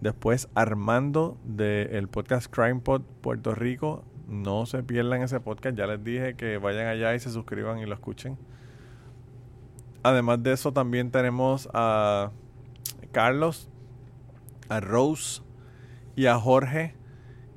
después 0.00 0.48
Armando 0.54 1.38
del 1.44 2.08
podcast 2.08 2.52
Crime 2.52 2.80
Pod 2.80 3.02
Puerto 3.20 3.54
Rico. 3.54 4.04
No 4.28 4.66
se 4.66 4.82
pierdan 4.82 5.22
ese 5.22 5.40
podcast, 5.40 5.76
ya 5.76 5.86
les 5.86 6.02
dije 6.02 6.34
que 6.34 6.58
vayan 6.58 6.86
allá 6.86 7.14
y 7.14 7.20
se 7.20 7.30
suscriban 7.30 7.78
y 7.78 7.86
lo 7.86 7.94
escuchen. 7.94 8.36
Además 10.02 10.42
de 10.42 10.52
eso 10.52 10.72
también 10.72 11.10
tenemos 11.10 11.68
a 11.72 12.30
Carlos, 13.12 13.68
a 14.68 14.80
Rose 14.80 15.42
y 16.14 16.26
a 16.26 16.36
Jorge 16.38 16.94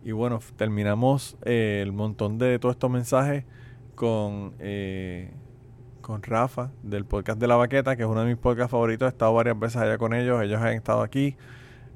y 0.03 0.11
bueno, 0.11 0.39
terminamos 0.55 1.37
eh, 1.43 1.81
el 1.83 1.91
montón 1.91 2.37
de 2.37 2.57
todos 2.57 2.75
estos 2.75 2.89
mensajes 2.89 3.43
con, 3.95 4.53
eh, 4.59 5.31
con 6.01 6.23
Rafa 6.23 6.71
del 6.83 7.05
podcast 7.05 7.39
de 7.39 7.47
La 7.47 7.57
Baqueta, 7.57 7.95
que 7.95 8.03
es 8.03 8.09
uno 8.09 8.21
de 8.21 8.27
mis 8.27 8.37
podcasts 8.37 8.71
favoritos. 8.71 9.07
He 9.07 9.09
estado 9.09 9.33
varias 9.33 9.59
veces 9.59 9.77
allá 9.77 9.97
con 9.97 10.13
ellos, 10.13 10.41
ellos 10.41 10.61
han 10.61 10.73
estado 10.73 11.01
aquí. 11.01 11.35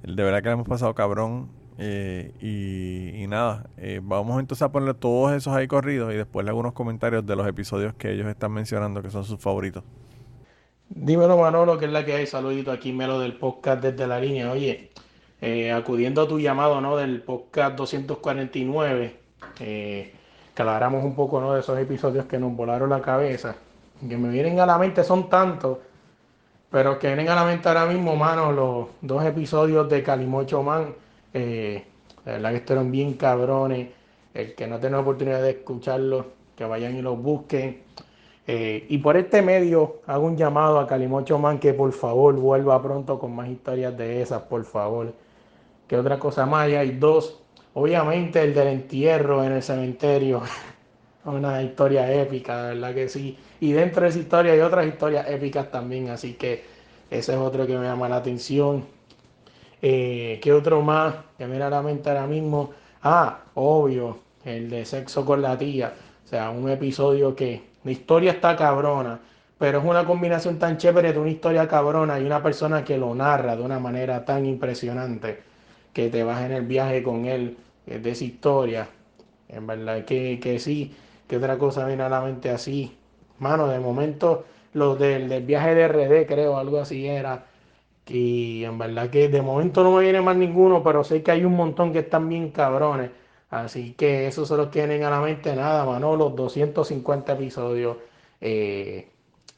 De 0.04 0.24
verdad 0.24 0.40
que 0.40 0.50
le 0.50 0.54
hemos 0.54 0.68
pasado 0.68 0.94
cabrón. 0.94 1.50
Eh, 1.80 2.32
y, 2.40 3.26
nada, 3.28 3.66
vamos 4.04 4.40
entonces 4.40 4.62
a 4.62 4.72
ponerle 4.72 4.94
todos 4.94 5.34
esos 5.34 5.56
ahí 5.56 5.68
corridos 5.68 6.14
y 6.14 6.18
después 6.18 6.48
algunos 6.48 6.74
comentarios 6.74 7.26
de 7.26 7.36
los 7.36 7.48
episodios 7.48 7.96
que 7.96 8.12
ellos 8.12 8.28
están 8.28 8.52
mencionando 8.52 9.02
que 9.02 9.10
son 9.10 9.26
sus 9.26 9.40
favoritos. 9.40 9.84
Dímelo 10.90 11.38
Manolo, 11.38 11.80
que 11.80 11.86
es 11.86 11.92
la 11.92 12.06
que 12.06 12.14
hay. 12.14 12.28
Saludito 12.28 12.72
aquí, 12.72 12.94
Melo 12.94 13.20
del 13.20 13.38
podcast 13.38 13.82
desde 13.82 14.06
la 14.06 14.20
línea. 14.20 14.52
Oye, 14.52 14.92
eh, 15.42 15.72
acudiendo 15.72 16.22
a 16.22 16.28
tu 16.28 16.40
llamado 16.40 16.80
¿no? 16.80 16.96
del 16.96 17.22
podcast 17.22 17.76
249, 17.76 19.20
eh, 19.60 20.14
que 20.56 20.64
un 20.64 21.16
poco 21.16 21.42
¿no? 21.42 21.54
de 21.54 21.60
esos 21.60 21.78
episodios 21.80 22.28
que 22.28 22.38
nos 22.38 22.56
volaron 22.56 22.90
la 22.90 23.02
cabeza, 23.02 23.56
que 24.08 24.18
me 24.18 24.30
vienen 24.30 24.60
a 24.60 24.66
la 24.66 24.78
mente, 24.78 25.04
son 25.04 25.30
tantos, 25.30 25.80
pero 26.74 26.98
que 26.98 27.06
vienen 27.06 27.30
a 27.30 27.36
la 27.36 27.46
mente 27.46 27.68
ahora 27.70 27.86
mismo, 27.86 28.16
mano, 28.16 28.52
los 28.52 28.88
dos 29.00 29.24
episodios 29.24 29.88
de 29.88 30.02
Calimocho 30.02 30.64
Man, 30.64 30.96
eh, 31.32 31.86
la 32.26 32.32
verdad 32.32 32.50
que 32.50 32.58
estuvieron 32.58 32.92
bien 32.92 33.14
cabrones, 33.14 33.90
el 34.34 34.56
que 34.56 34.66
no 34.66 34.80
tenga 34.80 34.98
oportunidad 34.98 35.44
de 35.44 35.52
escucharlos, 35.52 36.26
que 36.56 36.66
vayan 36.66 36.96
y 36.98 37.04
los 37.04 37.22
busquen. 37.22 37.84
Eh, 38.48 38.88
y 38.90 38.98
por 38.98 39.18
este 39.18 39.44
medio 39.44 40.02
hago 40.08 40.26
un 40.26 40.36
llamado 40.36 40.80
a 40.80 40.88
Calimocho 40.88 41.38
Man 41.38 41.60
que 41.60 41.76
por 41.76 41.92
favor 41.92 42.34
vuelva 42.38 42.82
pronto 42.82 43.20
con 43.20 43.36
más 43.36 43.50
historias 43.50 43.96
de 43.96 44.24
esas, 44.24 44.42
por 44.42 44.66
favor 44.66 45.14
que 45.88 45.96
otra 45.96 46.18
cosa 46.18 46.48
más. 46.48 46.70
Y 46.70 46.76
hay 46.76 46.98
dos, 46.98 47.40
obviamente 47.76 48.42
el 48.42 48.56
del 48.56 48.70
entierro 48.70 49.44
en 49.44 49.52
el 49.52 49.62
cementerio, 49.62 50.42
una 51.26 51.62
historia 51.62 52.12
épica, 52.12 52.68
verdad 52.68 52.94
que 52.94 53.10
sí. 53.10 53.38
Y 53.60 53.72
dentro 53.72 54.04
de 54.04 54.10
esa 54.10 54.20
historia 54.20 54.54
hay 54.54 54.60
otras 54.60 54.86
historias 54.86 55.28
épicas 55.30 55.72
también, 55.72 56.10
así 56.10 56.34
que 56.34 56.64
ese 57.10 57.34
es 57.34 57.38
otro 57.38 57.66
que 57.66 57.78
me 57.78 57.86
llama 57.86 58.10
la 58.10 58.18
atención. 58.18 58.86
Eh, 59.82 60.40
¿Qué 60.42 60.54
otro 60.54 60.82
más 60.82 61.16
que 61.38 61.46
me 61.46 61.58
da 61.58 61.70
la 61.70 61.82
mente 61.82 62.10
ahora 62.10 62.28
mismo? 62.28 62.72
Ah, 63.02 63.40
obvio, 63.56 64.20
el 64.46 64.70
de 64.70 64.86
sexo 64.86 65.26
con 65.26 65.42
la 65.42 65.58
tía. 65.58 65.94
O 66.26 66.28
sea, 66.28 66.50
un 66.50 66.70
episodio 66.70 67.36
que 67.36 67.62
la 67.84 67.92
historia 67.92 68.32
está 68.32 68.56
cabrona, 68.56 69.20
pero 69.58 69.80
es 69.80 69.86
una 69.86 70.06
combinación 70.06 70.58
tan 70.58 70.78
chévere 70.78 71.14
de 71.14 71.20
una 71.20 71.30
historia 71.30 71.68
cabrona 71.68 72.20
y 72.20 72.26
una 72.26 72.42
persona 72.42 72.84
que 72.84 72.98
lo 72.98 73.14
narra 73.14 73.56
de 73.56 73.64
una 73.64 73.80
manera 73.80 74.26
tan 74.26 74.46
impresionante 74.46 75.42
que 75.94 76.10
te 76.10 76.24
vas 76.24 76.44
en 76.44 76.54
el 76.54 76.66
viaje 76.66 77.04
con 77.04 77.26
él 77.26 77.58
de 77.86 78.10
esa 78.10 78.24
historia. 78.24 78.88
En 79.50 79.68
verdad 79.68 80.06
que, 80.06 80.40
que 80.42 80.60
sí, 80.60 80.96
que 81.28 81.38
otra 81.38 81.58
cosa 81.58 81.86
viene 81.86 82.04
a 82.04 82.10
la 82.10 82.22
mente 82.22 82.50
así. 82.50 82.98
Mano, 83.40 83.68
de 83.68 83.80
momento, 83.80 84.46
los 84.74 85.00
del, 85.00 85.44
viaje 85.44 85.76
de 85.76 85.88
RD, 85.88 86.28
creo, 86.28 86.58
algo 86.58 86.80
así 86.80 87.08
era. 87.08 87.46
Y 88.08 88.64
en 88.66 88.78
verdad 88.78 89.10
que 89.10 89.30
de 89.30 89.42
momento 89.42 89.84
no 89.84 89.94
me 89.94 90.04
viene 90.04 90.22
más 90.22 90.36
ninguno, 90.36 90.84
pero 90.84 91.04
sé 91.04 91.24
que 91.24 91.32
hay 91.32 91.46
un 91.46 91.56
montón 91.56 91.94
que 91.94 92.00
están 92.00 92.28
bien 92.30 92.52
cabrones. 92.52 93.12
Así 93.50 93.94
que 93.94 94.28
eso 94.28 94.46
se 94.46 94.58
los 94.58 94.72
tienen 94.72 95.04
a 95.04 95.10
la 95.10 95.22
mente 95.22 95.56
nada, 95.56 95.86
mano, 95.86 96.16
los 96.16 96.36
250 96.36 97.34
episodios. 97.34 97.98
Eh, 98.42 99.10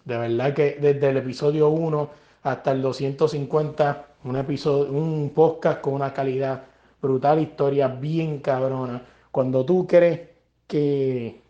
de 0.04 0.18
verdad 0.18 0.54
que 0.54 0.78
desde 0.80 1.10
el 1.10 1.18
episodio 1.18 1.70
1 1.70 2.10
hasta 2.44 2.72
el 2.72 2.82
250 2.82 4.08
un 4.26 4.36
episodio, 4.38 4.92
un 4.92 5.32
podcast 5.36 5.82
con 5.82 5.94
una 5.94 6.12
calidad 6.14 6.64
brutal, 7.02 7.40
historia 7.40 7.88
bien 7.88 8.40
cabrona. 8.40 9.04
Cuando 9.32 9.66
tú 9.66 9.86
crees 9.88 10.22
que, 10.68 11.42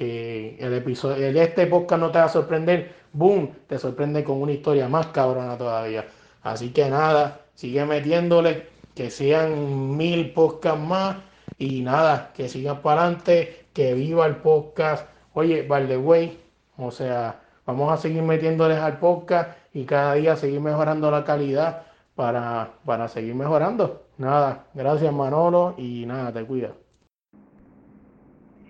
que 0.00 0.56
el 0.58 0.72
episodio, 0.72 1.26
este 1.26 1.66
podcast 1.66 2.00
no 2.00 2.10
te 2.10 2.18
va 2.18 2.24
a 2.24 2.28
sorprender, 2.30 2.90
boom, 3.12 3.50
te 3.66 3.78
sorprende 3.78 4.24
con 4.24 4.40
una 4.40 4.52
historia 4.52 4.88
más 4.88 5.08
cabrona 5.08 5.58
todavía. 5.58 6.06
Así 6.42 6.72
que 6.72 6.88
nada, 6.88 7.42
sigue 7.54 7.84
metiéndole, 7.84 8.66
que 8.94 9.10
sean 9.10 9.98
mil 9.98 10.32
podcasts 10.32 10.80
más 10.80 11.18
y 11.58 11.82
nada, 11.82 12.32
que 12.34 12.48
sigan 12.48 12.80
para 12.80 13.02
adelante, 13.02 13.66
que 13.74 13.92
viva 13.92 14.24
el 14.24 14.36
podcast. 14.36 15.06
Oye, 15.34 15.66
by 15.68 15.86
the 15.86 15.98
way, 15.98 16.40
o 16.78 16.90
sea, 16.90 17.38
vamos 17.66 17.92
a 17.92 17.98
seguir 17.98 18.22
metiéndoles 18.22 18.78
al 18.78 18.98
podcast 19.00 19.50
y 19.74 19.84
cada 19.84 20.14
día 20.14 20.34
seguir 20.34 20.62
mejorando 20.62 21.10
la 21.10 21.24
calidad 21.24 21.82
para, 22.14 22.70
para 22.86 23.06
seguir 23.08 23.34
mejorando. 23.34 24.06
Nada, 24.16 24.64
gracias 24.72 25.12
Manolo 25.12 25.74
y 25.76 26.06
nada, 26.06 26.32
te 26.32 26.42
cuida. 26.42 26.70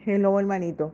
Hello 0.05 0.40
hermanito. 0.40 0.93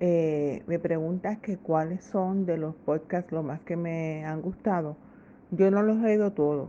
Eh, 0.00 0.62
me 0.66 0.78
preguntas 0.78 1.38
que 1.38 1.56
cuáles 1.56 2.04
son 2.04 2.46
de 2.46 2.58
los 2.58 2.74
podcasts 2.74 3.32
los 3.32 3.44
más 3.44 3.60
que 3.60 3.76
me 3.76 4.24
han 4.24 4.42
gustado. 4.42 4.96
Yo 5.50 5.70
no 5.70 5.82
los 5.82 5.98
he 5.98 6.06
oído 6.06 6.32
todos. 6.32 6.68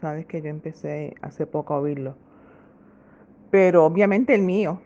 Sabes 0.00 0.26
que 0.26 0.42
yo 0.42 0.48
empecé 0.48 1.14
hace 1.22 1.46
poco 1.46 1.74
a 1.74 1.80
oírlos. 1.80 2.14
Pero 3.50 3.84
obviamente 3.86 4.34
el 4.34 4.42
mío, 4.42 4.80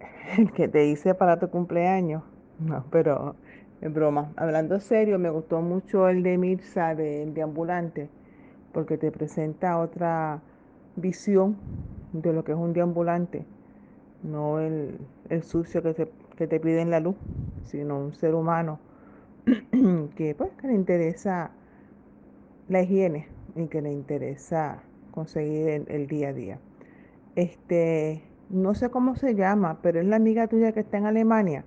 el 0.38 0.52
que 0.52 0.68
te 0.68 0.86
hice 0.86 1.14
para 1.14 1.38
tu 1.38 1.50
cumpleaños. 1.50 2.22
No, 2.58 2.84
pero 2.90 3.36
es 3.80 3.92
broma. 3.92 4.32
Hablando 4.36 4.80
serio, 4.80 5.18
me 5.18 5.30
gustó 5.30 5.60
mucho 5.60 6.08
el 6.08 6.22
de 6.22 6.38
Mirza, 6.38 6.94
de, 6.94 7.26
de 7.26 7.42
Ambulante, 7.42 8.08
porque 8.72 8.98
te 8.98 9.10
presenta 9.12 9.78
otra 9.78 10.40
visión 10.96 11.56
de 12.12 12.32
lo 12.32 12.44
que 12.44 12.52
es 12.52 12.58
un 12.58 12.72
deambulante, 12.72 13.44
no 14.22 14.60
el, 14.60 14.98
el 15.28 15.42
sucio 15.42 15.82
que, 15.82 15.94
se, 15.94 16.08
que 16.38 16.46
te 16.46 16.60
pide 16.60 16.80
en 16.80 16.90
la 16.90 17.00
luz, 17.00 17.16
sino 17.64 17.98
un 17.98 18.14
ser 18.14 18.36
humano 18.36 18.78
que, 20.14 20.36
pues, 20.38 20.52
que 20.52 20.68
le 20.68 20.74
interesa 20.74 21.50
la 22.68 22.80
higiene 22.82 23.26
y 23.56 23.66
que 23.66 23.82
le 23.82 23.90
interesa 23.90 24.80
conseguir 25.10 25.68
el, 25.68 25.84
el, 25.88 26.06
día 26.06 26.28
a 26.28 26.32
día. 26.32 26.58
Este, 27.34 28.22
no 28.50 28.76
sé 28.76 28.88
cómo 28.88 29.16
se 29.16 29.34
llama, 29.34 29.80
pero 29.82 29.98
es 29.98 30.06
la 30.06 30.14
amiga 30.14 30.46
tuya 30.46 30.70
que 30.70 30.80
está 30.80 30.98
en 30.98 31.06
Alemania. 31.06 31.64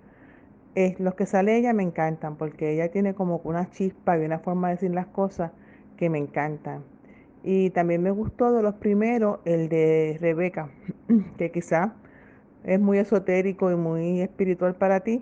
Es, 0.73 0.97
los 1.01 1.15
que 1.15 1.25
sale 1.25 1.57
ella 1.57 1.73
me 1.73 1.83
encantan 1.83 2.37
porque 2.37 2.71
ella 2.71 2.89
tiene 2.91 3.13
como 3.13 3.41
una 3.43 3.69
chispa 3.71 4.17
y 4.17 4.23
una 4.23 4.39
forma 4.39 4.69
de 4.69 4.75
decir 4.75 4.91
las 4.91 5.07
cosas 5.07 5.51
que 5.97 6.09
me 6.09 6.17
encantan. 6.17 6.85
Y 7.43 7.71
también 7.71 8.01
me 8.01 8.11
gustó 8.11 8.53
de 8.53 8.63
los 8.63 8.75
primeros 8.75 9.39
el 9.43 9.67
de 9.67 10.17
Rebeca, 10.21 10.69
que 11.37 11.51
quizá 11.51 11.95
es 12.63 12.79
muy 12.79 12.97
esotérico 12.97 13.71
y 13.71 13.75
muy 13.75 14.21
espiritual 14.21 14.75
para 14.75 15.01
ti, 15.01 15.21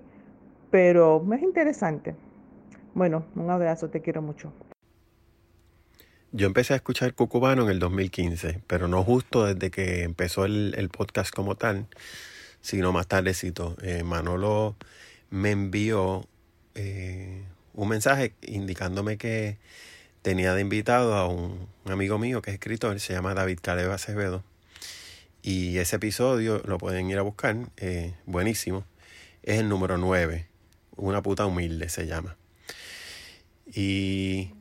pero 0.72 1.26
es 1.34 1.42
interesante. 1.42 2.16
Bueno, 2.94 3.26
un 3.36 3.50
abrazo, 3.50 3.90
te 3.90 4.02
quiero 4.02 4.22
mucho. 4.22 4.52
Yo 6.32 6.46
empecé 6.46 6.74
a 6.74 6.76
escuchar 6.76 7.16
Cucubano 7.16 7.64
en 7.64 7.70
el 7.70 7.80
2015, 7.80 8.62
pero 8.68 8.88
no 8.88 9.04
justo 9.04 9.46
desde 9.46 9.72
que 9.72 10.04
empezó 10.04 10.46
el, 10.46 10.90
podcast 10.96 11.34
como 11.34 11.56
tal, 11.56 11.88
sino 12.62 12.92
más 12.92 13.08
tardecito. 13.08 13.76
Eh, 13.82 14.04
Manolo 14.04 14.76
me 15.32 15.52
envió 15.52 16.28
eh, 16.76 17.44
un 17.74 17.90
mensaje 17.90 18.34
indicándome 18.42 19.18
que 19.18 19.58
tenía 20.22 20.54
de 20.54 20.62
invitado 20.62 21.16
a 21.16 21.28
un, 21.28 21.68
amigo 21.86 22.20
mío 22.20 22.42
que 22.42 22.52
es 22.52 22.56
escritor, 22.56 23.00
se 23.00 23.14
llama 23.14 23.34
David 23.34 23.60
Caleb 23.62 23.92
Acevedo. 23.92 24.44
Y 25.42 25.78
ese 25.78 25.96
episodio 25.96 26.62
lo 26.66 26.78
pueden 26.78 27.10
ir 27.10 27.18
a 27.18 27.22
buscar, 27.22 27.56
eh, 27.78 28.14
buenísimo. 28.26 28.86
Es 29.44 29.60
el 29.60 29.70
número 29.70 29.98
9, 29.98 30.48
Una 30.98 31.24
puta 31.24 31.46
humilde 31.46 31.88
se 31.88 32.08
llama. 32.08 32.36
Y 33.74 34.52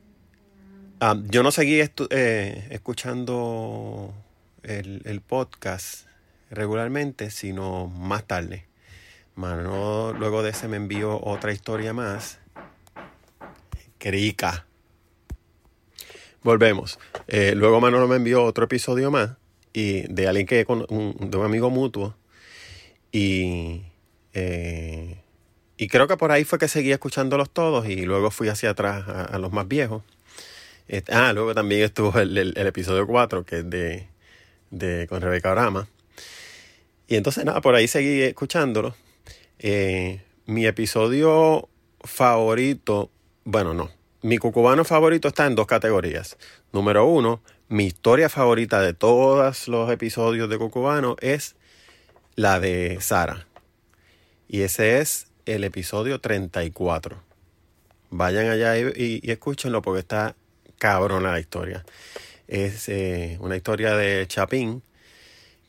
ah, 1.01 1.17
yo 1.27 1.43
no 1.43 1.51
seguí 1.51 1.81
eh, 1.81 2.69
escuchando 2.71 4.15
el, 4.63 5.03
el, 5.05 5.21
podcast 5.21 6.07
regularmente, 6.51 7.31
sino 7.31 7.89
más 7.89 8.25
tarde. 8.25 8.67
Mano, 9.35 10.13
luego 10.13 10.43
de 10.43 10.51
ese 10.51 10.69
me 10.69 10.77
envió 10.77 11.21
otra 11.21 11.53
historia 11.53 11.93
más. 11.93 12.39
Crica 13.99 14.65
Volvemos. 16.43 17.01
Eh, 17.27 17.55
luego 17.57 17.81
Manolo 17.81 18.07
me 18.07 18.17
envió 18.17 18.45
otro 18.45 18.65
episodio 18.65 19.11
más 19.11 19.38
y 19.79 20.03
de 20.13 20.27
alguien 20.27 20.45
que 20.45 20.65
de 20.65 20.65
un 21.39 21.45
amigo 21.45 21.71
mutuo 21.71 22.17
y 23.13 23.83
eh, 24.35 25.23
y 25.77 25.87
creo 25.87 26.09
que 26.09 26.17
por 26.17 26.33
ahí 26.33 26.43
fue 26.43 26.59
que 26.59 26.67
seguía 26.67 26.95
escuchándolos 26.95 27.51
todos 27.51 27.89
y 27.89 28.03
luego 28.03 28.33
fui 28.33 28.49
hacia 28.49 28.71
atrás 28.71 29.05
a, 29.07 29.39
los 29.39 29.53
más 29.53 29.69
viejos. 29.69 30.03
Ah, 31.13 31.33
luego 31.33 31.55
también 31.55 31.83
estuvo 31.83 32.19
el, 32.19 32.37
el, 32.37 32.67
episodio 32.67 33.07
4 33.07 33.45
que 33.45 33.59
es 33.59 33.71
de, 33.71 34.09
de 34.71 35.07
con 35.07 35.21
Rebeca 35.21 35.53
Orama. 35.53 35.89
Y 37.07 37.15
entonces 37.15 37.45
nada, 37.45 37.61
por 37.61 37.77
ahí 37.77 37.87
seguí 37.87 38.23
escuchándolo. 38.23 38.97
Eh, 39.61 40.21
mi 40.47 40.67
episodio 40.67 41.69
favorito, 42.01 43.11
bueno, 43.45 43.75
no, 43.75 43.91
mi 44.23 44.39
cucubano 44.39 44.85
favorito 44.85 45.29
está 45.29 45.47
en 45.47 45.55
dos 45.55 45.69
categorías. 45.69 46.37
Número 46.73 47.07
uno, 47.07 47.41
mi 47.69 47.85
historia 47.85 48.31
favorita 48.31 48.81
de 48.81 48.95
todos 48.95 49.69
los 49.69 49.91
episodios 49.91 50.49
de 50.49 50.57
Cucubano 50.57 51.17
es 51.21 51.55
la 52.35 52.61
de 52.61 52.99
Sara. 53.01 53.47
Y 54.49 54.63
ese 54.63 55.01
es 55.01 55.27
el 55.45 55.65
episodio 55.65 56.19
34. 56.19 57.23
Vayan 58.11 58.49
allá 58.49 58.79
y, 58.79 59.21
y, 59.23 59.31
escúchenlo 59.31 59.83
porque 59.83 60.01
está 60.01 60.35
cabrona 60.79 61.33
la 61.33 61.41
historia. 61.41 61.85
Es 62.47 62.89
eh, 62.89 63.37
una 63.41 63.57
historia 63.57 63.95
de 63.95 64.27
Chapín, 64.27 64.83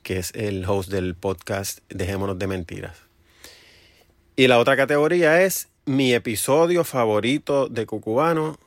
que 0.02 0.20
es 0.20 0.32
el 0.36 0.64
host 0.66 0.90
del 0.90 1.16
podcast 1.16 1.80
Dejémonos 1.90 2.40
de 2.40 2.48
Mentiras. 2.48 2.98
Y 4.38 4.48
la 4.48 4.58
otra 4.60 4.78
categoría 4.78 5.42
es 5.42 5.68
mi 5.86 6.14
episodio 6.14 6.86
favorito 6.86 7.68
de 7.68 7.86
Cucubano, 7.86 8.58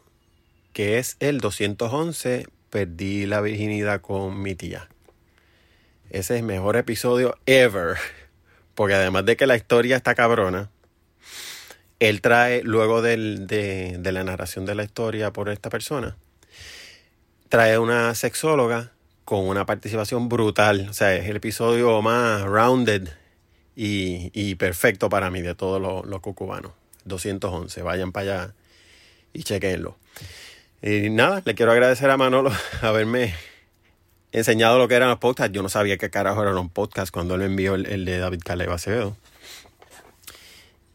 que 0.75 0.99
es 0.99 1.17
el 1.21 1.41
211, 1.41 2.47
Perdí 2.73 3.27
la 3.27 3.43
virginidad 3.43 4.01
con 4.01 4.41
mi 4.41 4.55
tía. 4.55 4.89
Ese 6.09 6.37
es 6.37 6.41
el 6.41 6.47
mejor 6.47 6.79
episodio 6.79 7.37
ever. 7.45 7.99
Porque 8.75 8.95
además 8.95 9.27
de 9.27 9.37
que 9.37 9.47
la 9.47 9.57
historia 9.57 9.95
está 9.95 10.15
cabrona, 10.15 10.71
él 12.01 12.23
trae, 12.23 12.63
luego 12.63 13.03
de, 13.03 14.01
la 14.03 14.25
narración 14.25 14.65
de 14.65 14.75
la 14.75 14.85
historia 14.85 15.35
por 15.35 15.51
esta 15.51 15.69
persona, 15.69 16.17
trae 17.51 17.77
una 17.77 18.15
sexóloga 18.15 18.93
con 19.27 19.47
una 19.47 19.67
participación 19.67 20.31
brutal. 20.31 20.89
O 20.89 20.95
sea, 20.95 21.15
es 21.15 21.29
el 21.29 21.37
episodio 21.37 22.01
más 22.01 22.41
rounded 22.41 23.07
y, 23.77 24.31
y 24.33 24.55
perfecto 24.55 25.11
para 25.11 25.31
mí 25.31 25.43
de 25.43 25.55
todos 25.55 25.79
los, 25.79 26.07
los 26.07 26.23
cucubanos. 26.23 26.73
211. 27.05 27.83
Vayan 27.83 28.13
para 28.13 28.45
allá 28.45 28.55
y 29.35 29.43
chequenlo. 29.43 29.99
Y 30.83 31.11
nada, 31.11 31.43
le 31.45 31.55
quiero 31.55 31.71
agradecer 31.71 32.11
a 32.11 32.17
Manolo 32.17 32.51
haberme 32.83 33.35
enseñado 34.33 34.79
lo 34.79 34.89
que 34.89 34.95
eran 34.95 35.11
los 35.11 35.19
podcasts. 35.19 35.55
Yo 35.55 35.63
no 35.63 35.69
sabía 35.69 35.97
qué 35.97 36.11
carajo 36.11 36.43
eran 36.43 36.57
los 36.57 36.71
podcasts 36.71 37.13
cuando 37.13 37.37
él 37.37 37.43
envió 37.43 37.77
el, 37.77 38.05
de 38.05 38.19
David 38.19 38.41
Caleb 38.45 38.71
Acevedo. 38.73 39.17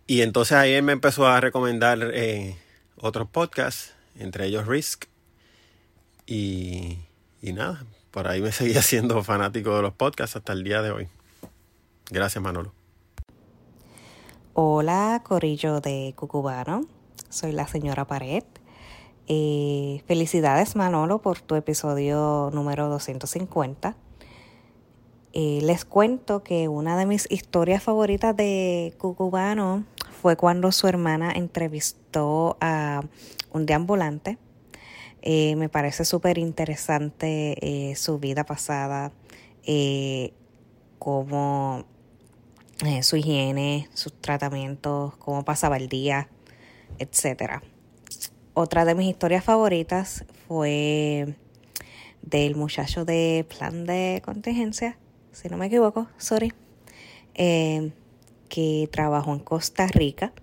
Y 0.05 0.21
entonces 0.21 0.57
ahí 0.57 0.73
él 0.73 0.83
me 0.83 0.91
empezó 0.91 1.27
a 1.27 1.39
recomendar 1.39 1.99
eh, 2.13 2.57
otros 2.99 3.29
podcasts, 3.29 3.93
entre 4.19 4.47
ellos 4.47 4.67
Risk. 4.67 5.05
Y, 6.25 6.97
y 7.41 7.53
nada, 7.53 7.85
por 8.11 8.27
ahí 8.27 8.41
me 8.41 8.51
seguía 8.51 8.81
siendo 8.81 9.23
fanático 9.23 9.73
de 9.77 9.83
los 9.83 9.93
podcasts 9.93 10.35
hasta 10.35 10.51
el 10.51 10.65
día 10.65 10.81
de 10.81 10.91
hoy. 10.91 11.07
Gracias, 12.09 12.43
Manolo. 12.43 12.73
Hola, 14.53 15.21
Corillo 15.23 15.79
de 15.79 16.13
Cucubano. 16.17 16.87
Soy 17.29 17.53
la 17.53 17.67
señora 17.67 18.05
Pared. 18.05 18.43
Eh, 19.27 20.01
felicidades, 20.07 20.75
Manolo, 20.75 21.19
por 21.19 21.41
tu 21.41 21.55
episodio 21.55 22.49
número 22.53 22.87
250. 22.89 23.95
Eh, 25.33 25.59
les 25.63 25.85
cuento 25.85 26.43
que 26.43 26.67
una 26.67 26.97
de 26.97 27.05
mis 27.05 27.29
historias 27.29 27.83
favoritas 27.83 28.35
de 28.35 28.93
Cucubano 28.97 29.83
fue 30.21 30.35
cuando 30.35 30.71
su 30.71 30.87
hermana 30.87 31.31
entrevistó 31.31 32.57
a 32.59 33.01
un 33.51 33.65
deambulante. 33.65 34.37
Eh, 35.21 35.55
me 35.57 35.67
parece 35.67 36.05
súper 36.05 36.37
interesante 36.37 37.57
eh, 37.61 37.95
su 37.95 38.17
vida 38.19 38.45
pasada, 38.45 39.11
eh, 39.63 40.33
cómo 40.99 41.85
su 43.01 43.17
higiene, 43.17 43.89
sus 43.93 44.13
tratamientos, 44.21 45.17
cómo 45.17 45.43
pasaba 45.43 45.77
el 45.77 45.89
día, 45.89 46.29
etc. 46.99 47.61
Otra 48.59 48.85
de 48.85 48.95
mis 48.95 49.07
historias 49.07 49.43
favoritas 49.43 50.25
fue 50.47 51.35
del 52.23 52.55
muchacho 52.55 53.05
de 53.05 53.45
plan 53.47 53.85
de 53.85 54.19
contingencia, 54.25 54.97
si 55.31 55.47
no 55.47 55.57
me 55.57 55.67
equivoco, 55.67 56.07
sorry. 56.17 56.51
Eh, 57.35 57.91
que 58.49 58.89
trabajó 58.91 59.31
en 59.33 59.41
Costa 59.41 59.85
Rica 59.85 60.33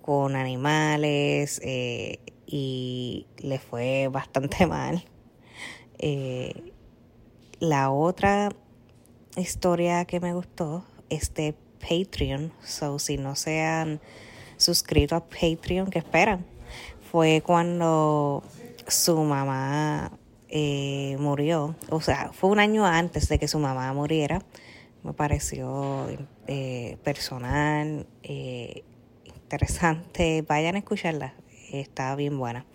con 0.00 0.36
animales 0.36 1.60
eh, 1.64 2.20
y 2.46 3.26
le 3.38 3.58
fue 3.58 4.06
bastante 4.12 4.64
mal. 4.68 5.04
Eh, 5.98 6.72
la 7.58 7.90
otra 7.90 8.50
historia 9.36 10.04
que 10.04 10.20
me 10.20 10.34
gustó 10.34 10.84
es 11.10 11.34
de 11.34 11.56
Patreon. 11.80 12.52
So, 12.62 13.00
si 13.00 13.16
no 13.16 13.34
se 13.34 13.60
han 13.60 14.00
suscrito 14.56 15.16
a 15.16 15.24
Patreon, 15.26 15.90
¿qué 15.90 15.98
esperan? 15.98 16.53
Fue 17.14 17.42
cuando 17.46 18.42
su 18.88 19.16
mamá 19.22 20.10
eh, 20.48 21.16
murió. 21.20 21.76
O 21.88 22.00
sea, 22.00 22.32
fue 22.32 22.50
un 22.50 22.58
año 22.58 22.84
antes 22.84 23.28
de 23.28 23.38
que 23.38 23.46
su 23.46 23.60
mamá 23.60 23.92
muriera. 23.92 24.42
Me 25.04 25.12
pareció 25.12 26.08
eh, 26.48 26.98
personal, 27.04 28.08
eh, 28.24 28.82
interesante. 29.32 30.42
Vayan 30.42 30.74
a 30.74 30.78
escucharla. 30.78 31.34
Está 31.70 32.16
bien 32.16 32.36
buena. 32.36 32.66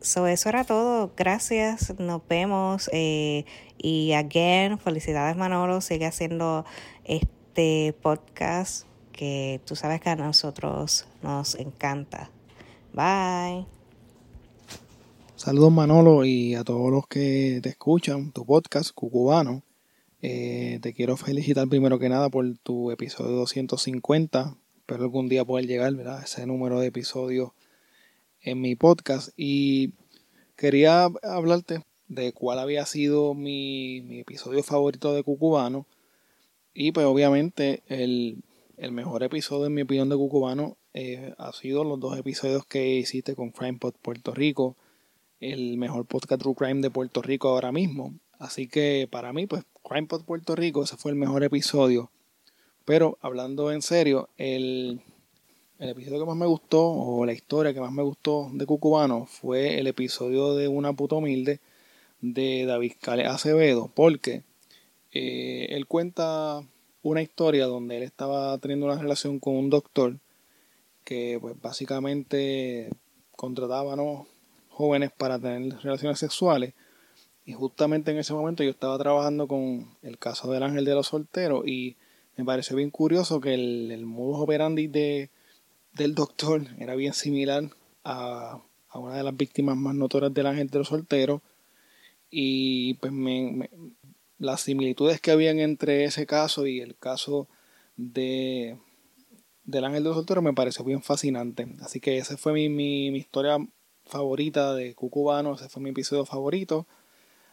So, 0.00 0.26
eso 0.26 0.48
era 0.48 0.64
todo. 0.64 1.12
Gracias. 1.16 1.96
Nos 2.00 2.26
vemos. 2.26 2.90
y 2.92 4.12
again, 4.12 4.76
felicidades 4.80 5.36
Manolo. 5.36 5.80
Sigue 5.80 6.06
haciendo 6.06 6.64
este 7.04 7.94
podcast 8.02 8.88
que 9.12 9.60
tú 9.64 9.76
sabes 9.76 10.00
que 10.00 10.10
a 10.10 10.16
nosotros 10.16 11.06
nos 11.22 11.54
encanta. 11.54 12.32
Bye. 12.96 13.66
Saludos 15.34 15.70
Manolo 15.70 16.24
y 16.24 16.54
a 16.54 16.64
todos 16.64 16.90
los 16.90 17.06
que 17.06 17.60
te 17.62 17.68
escuchan, 17.68 18.32
tu 18.32 18.46
podcast 18.46 18.90
Cucubano. 18.94 19.62
Eh, 20.22 20.78
te 20.80 20.94
quiero 20.94 21.18
felicitar 21.18 21.68
primero 21.68 21.98
que 21.98 22.08
nada 22.08 22.30
por 22.30 22.56
tu 22.62 22.90
episodio 22.90 23.32
250. 23.32 24.56
Espero 24.78 25.02
algún 25.02 25.28
día 25.28 25.44
poder 25.44 25.66
llegar 25.66 25.94
¿verdad? 25.94 26.22
ese 26.24 26.46
número 26.46 26.80
de 26.80 26.86
episodios 26.86 27.50
en 28.40 28.62
mi 28.62 28.76
podcast. 28.76 29.28
Y 29.36 29.92
quería 30.56 31.10
hablarte 31.22 31.84
de 32.08 32.32
cuál 32.32 32.58
había 32.58 32.86
sido 32.86 33.34
mi, 33.34 34.00
mi 34.00 34.20
episodio 34.20 34.62
favorito 34.62 35.12
de 35.12 35.22
Cucubano. 35.22 35.86
Y 36.72 36.92
pues 36.92 37.04
obviamente 37.04 37.82
el, 37.88 38.38
el 38.76 38.92
mejor 38.92 39.22
episodio 39.22 39.66
en 39.66 39.74
mi 39.74 39.82
opinión 39.82 40.08
de 40.08 40.16
Cucubano 40.16 40.76
eh, 40.92 41.34
ha 41.38 41.52
sido 41.52 41.84
los 41.84 41.98
dos 41.98 42.18
episodios 42.18 42.66
que 42.66 42.96
hiciste 42.96 43.34
con 43.34 43.50
CrimePod 43.50 43.94
Puerto 44.02 44.34
Rico, 44.34 44.76
el 45.40 45.78
mejor 45.78 46.06
podcast 46.06 46.42
True 46.42 46.54
Crime 46.54 46.80
de 46.82 46.90
Puerto 46.90 47.22
Rico 47.22 47.48
ahora 47.48 47.72
mismo. 47.72 48.14
Así 48.38 48.68
que 48.68 49.08
para 49.10 49.32
mí, 49.32 49.46
pues 49.46 49.64
CrimePod 49.82 50.24
Puerto 50.24 50.54
Rico, 50.54 50.82
ese 50.82 50.96
fue 50.96 51.10
el 51.10 51.16
mejor 51.16 51.42
episodio. 51.42 52.10
Pero 52.84 53.18
hablando 53.20 53.72
en 53.72 53.82
serio, 53.82 54.28
el, 54.36 55.00
el 55.78 55.88
episodio 55.88 56.20
que 56.20 56.26
más 56.26 56.36
me 56.36 56.46
gustó, 56.46 56.86
o 56.86 57.24
la 57.24 57.32
historia 57.32 57.72
que 57.72 57.80
más 57.80 57.92
me 57.92 58.02
gustó 58.02 58.50
de 58.52 58.66
Cucubano, 58.66 59.26
fue 59.26 59.78
el 59.78 59.86
episodio 59.86 60.54
de 60.54 60.68
Una 60.68 60.92
puta 60.92 61.16
humilde 61.16 61.60
de 62.20 62.66
David 62.66 62.92
Cale 63.00 63.24
Acevedo, 63.24 63.90
porque 63.94 64.42
eh, 65.12 65.68
él 65.70 65.86
cuenta 65.86 66.62
una 67.08 67.22
historia 67.22 67.66
donde 67.66 67.98
él 67.98 68.02
estaba 68.02 68.58
teniendo 68.58 68.86
una 68.86 69.00
relación 69.00 69.38
con 69.38 69.54
un 69.54 69.70
doctor 69.70 70.18
que 71.04 71.38
pues 71.40 71.54
básicamente 71.60 72.90
contrataba 73.36 73.96
jóvenes 74.70 75.12
para 75.16 75.38
tener 75.38 75.78
relaciones 75.78 76.18
sexuales. 76.18 76.74
Y 77.44 77.52
justamente 77.52 78.10
en 78.10 78.18
ese 78.18 78.34
momento 78.34 78.64
yo 78.64 78.70
estaba 78.70 78.98
trabajando 78.98 79.46
con 79.46 79.88
el 80.02 80.18
caso 80.18 80.50
del 80.50 80.64
ángel 80.64 80.84
de 80.84 80.94
los 80.94 81.06
solteros 81.06 81.64
y 81.64 81.96
me 82.36 82.44
pareció 82.44 82.76
bien 82.76 82.90
curioso 82.90 83.40
que 83.40 83.54
el, 83.54 83.92
el 83.92 84.04
modus 84.04 84.40
operandi 84.40 84.88
de, 84.88 85.30
del 85.92 86.16
doctor 86.16 86.66
era 86.80 86.96
bien 86.96 87.12
similar 87.12 87.70
a, 88.02 88.60
a, 88.88 88.98
una 88.98 89.14
de 89.14 89.22
las 89.22 89.36
víctimas 89.36 89.76
más 89.76 89.94
notorias 89.94 90.34
del 90.34 90.46
ángel 90.46 90.68
de 90.70 90.78
los 90.78 90.88
solteros. 90.88 91.40
Y 92.28 92.94
pues 92.94 93.12
me, 93.12 93.70
las 94.38 94.60
similitudes 94.60 95.20
que 95.20 95.30
habían 95.30 95.58
entre 95.58 96.04
ese 96.04 96.26
caso 96.26 96.66
y 96.66 96.80
el 96.80 96.96
caso 96.96 97.48
de 97.96 98.76
del 99.64 99.84
Ángel 99.84 100.04
de 100.04 100.08
los 100.10 100.16
Solteros 100.16 100.44
me 100.44 100.52
pareció 100.52 100.84
bien 100.84 101.02
fascinante. 101.02 101.66
Así 101.80 102.00
que 102.00 102.18
esa 102.18 102.36
fue 102.36 102.52
mi, 102.52 102.68
mi, 102.68 103.08
historia 103.16 103.58
favorita 104.04 104.74
de 104.74 104.94
Cucubano, 104.94 105.54
ese 105.54 105.68
fue 105.68 105.82
mi 105.82 105.90
episodio 105.90 106.24
favorito. 106.24 106.86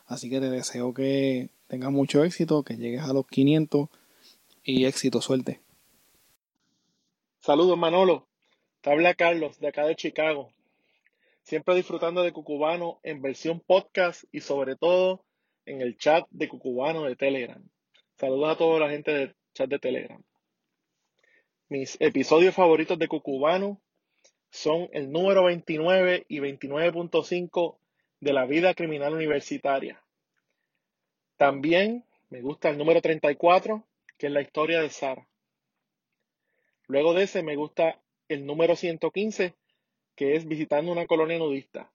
Así 0.05 0.29
que 0.29 0.39
te 0.39 0.49
deseo 0.49 0.93
que 0.93 1.49
tengas 1.67 1.91
mucho 1.91 2.23
éxito, 2.23 2.63
que 2.63 2.77
llegues 2.77 3.01
a 3.01 3.13
los 3.13 3.25
500 3.27 3.89
y 4.63 4.85
éxito, 4.85 5.21
suerte. 5.21 5.59
Saludos 7.39 7.77
Manolo, 7.77 8.27
te 8.81 8.91
habla 8.91 9.15
Carlos 9.15 9.59
de 9.59 9.67
acá 9.67 9.85
de 9.85 9.95
Chicago. 9.95 10.51
Siempre 11.41 11.75
disfrutando 11.75 12.21
de 12.21 12.31
Cucubano 12.31 12.99
en 13.03 13.21
versión 13.21 13.59
podcast 13.59 14.23
y 14.31 14.41
sobre 14.41 14.75
todo 14.75 15.25
en 15.65 15.81
el 15.81 15.97
chat 15.97 16.25
de 16.29 16.47
Cucubano 16.47 17.03
de 17.03 17.15
Telegram. 17.15 17.63
Saludos 18.15 18.49
a 18.49 18.57
toda 18.57 18.79
la 18.79 18.89
gente 18.89 19.11
del 19.11 19.35
chat 19.53 19.69
de 19.69 19.79
Telegram. 19.79 20.21
Mis 21.69 21.97
episodios 21.99 22.53
favoritos 22.53 22.99
de 22.99 23.07
Cucubano 23.07 23.81
son 24.49 24.89
el 24.93 25.11
número 25.11 25.45
29 25.45 26.25
y 26.27 26.39
29.5 26.39 27.77
de 28.19 28.33
la 28.33 28.45
vida 28.45 28.73
criminal 28.73 29.13
universitaria. 29.13 30.03
También 31.37 32.05
me 32.29 32.41
gusta 32.41 32.69
el 32.69 32.77
número 32.77 33.01
34, 33.01 33.83
que 34.17 34.27
es 34.27 34.33
la 34.33 34.41
historia 34.41 34.81
de 34.81 34.89
Sara. 34.89 35.27
Luego 36.87 37.13
de 37.13 37.23
ese 37.23 37.43
me 37.43 37.55
gusta 37.55 37.99
el 38.27 38.45
número 38.45 38.75
115, 38.75 39.55
que 40.15 40.35
es 40.35 40.47
visitando 40.47 40.91
una 40.91 41.07
colonia 41.07 41.39
nudista, 41.39 41.91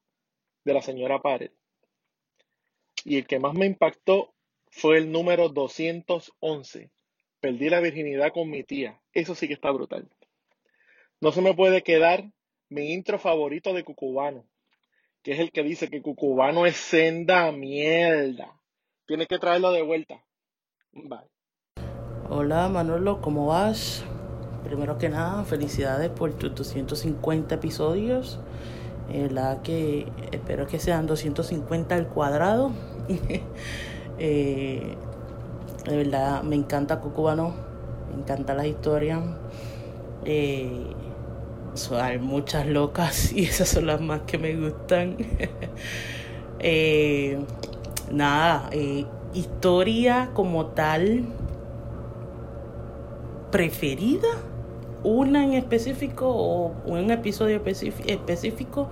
de 0.64 0.74
la 0.74 0.82
señora 0.82 1.20
Pared. 1.20 1.52
Y 3.04 3.18
el 3.18 3.26
que 3.26 3.38
más 3.38 3.54
me 3.54 3.66
impactó 3.66 4.34
fue 4.70 4.98
el 4.98 5.10
número 5.12 5.48
211. 5.48 6.90
Perdí 7.40 7.70
la 7.70 7.80
virginidad 7.80 8.32
con 8.32 8.50
mi 8.50 8.64
tía. 8.64 9.00
Eso 9.12 9.34
sí 9.34 9.48
que 9.48 9.54
está 9.54 9.70
brutal. 9.70 10.08
No 11.20 11.32
se 11.32 11.40
me 11.40 11.54
puede 11.54 11.82
quedar 11.82 12.30
mi 12.68 12.92
intro 12.92 13.18
favorito 13.18 13.72
de 13.72 13.84
Cucubano, 13.84 14.44
que 15.22 15.32
es 15.32 15.40
el 15.40 15.52
que 15.52 15.62
dice 15.62 15.88
que 15.88 16.02
Cucubano 16.02 16.66
es 16.66 16.76
senda 16.76 17.50
mierda. 17.52 18.60
Tiene 19.06 19.26
que 19.26 19.38
traerlo 19.38 19.72
de 19.72 19.82
vuelta. 19.82 20.24
Bye. 20.92 21.28
Hola 22.28 22.68
Manolo, 22.68 23.20
¿cómo 23.22 23.46
vas? 23.46 24.04
Primero 24.64 24.98
que 24.98 25.08
nada, 25.08 25.44
felicidades 25.44 26.10
por 26.10 26.36
tus 26.36 26.54
250 26.54 27.54
episodios. 27.54 28.38
Eh, 29.10 29.28
la 29.30 29.62
que 29.62 30.06
espero 30.32 30.66
que 30.66 30.78
sean 30.78 31.06
250 31.06 31.94
al 31.94 32.08
cuadrado. 32.08 32.72
eh, 34.18 34.96
de 35.86 35.96
verdad, 35.96 36.42
me 36.42 36.56
encanta 36.56 37.00
Cucubano, 37.00 37.54
me 38.10 38.20
encanta 38.20 38.54
las 38.54 38.66
historias. 38.66 39.20
Eh, 40.24 40.94
hay 41.92 42.18
muchas 42.18 42.66
locas 42.66 43.32
y 43.34 43.44
esas 43.44 43.68
son 43.68 43.86
las 43.86 44.00
más 44.00 44.22
que 44.22 44.38
me 44.38 44.56
gustan. 44.56 45.16
eh, 46.58 47.38
nada, 48.10 48.68
eh, 48.72 49.06
historia 49.34 50.30
como 50.34 50.66
tal 50.66 51.24
preferida 53.50 54.28
una 55.04 55.44
en 55.44 55.54
específico 55.54 56.28
o 56.28 56.74
un 56.86 57.10
episodio 57.10 57.62
específico, 57.64 58.88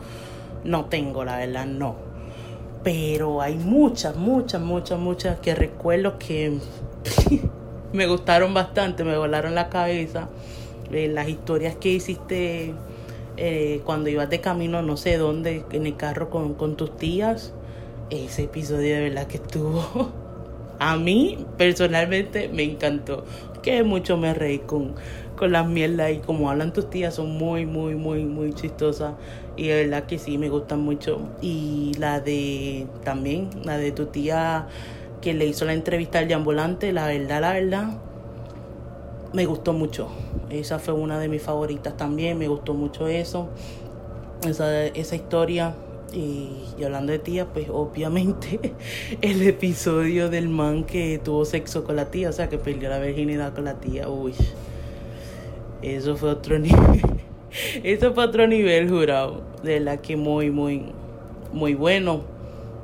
no 0.65 0.87
tengo, 0.87 1.25
la 1.25 1.39
verdad, 1.39 1.67
no. 1.67 1.97
Pero 2.83 3.43
hay 3.43 3.57
muchas, 3.57 4.17
muchas, 4.17 4.61
muchas, 4.61 4.99
muchas 4.99 5.41
que 5.41 5.55
recuerdo 5.55 6.19
que 6.19 6.59
me 7.93 8.07
gustaron 8.07 8.55
bastante, 8.55 9.05
me 9.05 9.17
volaron 9.17 9.55
la 9.55 9.69
cabeza. 9.69 10.29
Eh, 10.93 11.09
las 11.09 11.29
historias 11.29 11.75
que 11.77 11.89
hiciste 11.89 12.75
eh, 13.37 13.81
cuando 13.85 14.09
ibas 14.09 14.31
de 14.31 14.41
camino, 14.41 14.83
no 14.83 14.97
sé 14.97 15.17
dónde, 15.17 15.65
en 15.73 15.87
el 15.87 15.97
carro 15.97 16.31
con, 16.31 16.55
con 16.55 16.77
tus 16.77 16.97
tías. 16.97 17.53
Ese 18.11 18.45
episodio 18.45 18.95
de 18.95 19.01
verdad 19.01 19.27
que 19.27 19.39
estuvo. 19.39 20.13
A 20.79 20.97
mí 20.97 21.45
personalmente 21.57 22.49
me 22.49 22.63
encantó. 22.63 23.25
Que 23.63 23.83
mucho 23.83 24.17
me 24.17 24.33
reí 24.33 24.61
con, 24.61 24.95
con 25.37 25.53
las 25.53 25.69
mierdas 25.69 26.13
y 26.13 26.19
como 26.19 26.51
hablan 26.51 26.73
tus 26.73 26.91
tías 26.91 27.15
son 27.15 27.37
muy, 27.37 27.67
muy, 27.67 27.95
muy, 27.95 28.25
muy 28.25 28.53
chistosas. 28.53 29.15
Y 29.57 29.69
de 29.69 29.85
verdad 29.85 30.05
que 30.07 30.19
sí, 30.19 30.39
me 30.39 30.49
gustan 30.49 30.81
mucho. 30.81 31.21
Y 31.41 31.93
la 31.99 32.21
de 32.21 32.87
también, 33.05 33.51
la 33.65 33.79
de 33.79 33.93
tu 33.93 34.07
tía 34.07 34.67
que 35.21 35.35
le 35.35 35.47
hizo 35.47 35.65
la 35.65 35.75
entrevista 35.75 36.19
al 36.19 36.33
ambulante, 36.33 36.93
la 36.93 37.07
verdad, 37.07 37.41
la 37.41 37.53
verdad, 37.53 37.99
me 39.33 39.47
gustó 39.47 39.73
mucho. 39.73 40.09
Esa 40.51 40.79
fue 40.79 40.95
una 40.95 41.19
de 41.19 41.29
mis 41.29 41.43
favoritas 41.43 41.97
también, 41.97 42.39
me 42.39 42.49
gustó 42.49 42.75
mucho 42.75 43.07
eso. 43.07 43.49
Esa, 44.47 44.87
esa 44.87 45.17
historia. 45.17 45.75
Y, 46.13 46.65
y, 46.79 46.85
hablando 46.85 47.13
de 47.13 47.19
tía, 47.19 47.47
pues 47.47 47.69
obviamente 47.69 48.75
el 49.23 49.43
episodio 49.43 50.31
del 50.31 50.49
man 50.49 50.85
que 50.85 51.21
tuvo 51.23 51.45
sexo 51.45 51.83
con 51.85 51.97
la 51.97 52.11
tía, 52.11 52.31
o 52.31 52.33
sea, 52.33 52.49
que 52.49 52.59
perdió 52.59 52.89
la 52.89 53.01
virginidad 53.01 53.53
con 53.55 53.65
la 53.65 53.75
tía, 53.75 54.09
uy 54.09 54.33
Eso 55.87 56.17
fue 56.17 56.31
otro 56.31 56.59
nivel. 56.59 57.01
Eso 57.85 58.13
fue 58.13 58.25
otro 58.25 58.47
nivel, 58.49 58.91
jurado. 58.91 59.43
De 59.63 59.79
la 59.79 59.99
que 59.99 60.17
muy, 60.17 60.51
muy, 60.51 60.83
muy 61.53 61.75
bueno. 61.75 62.23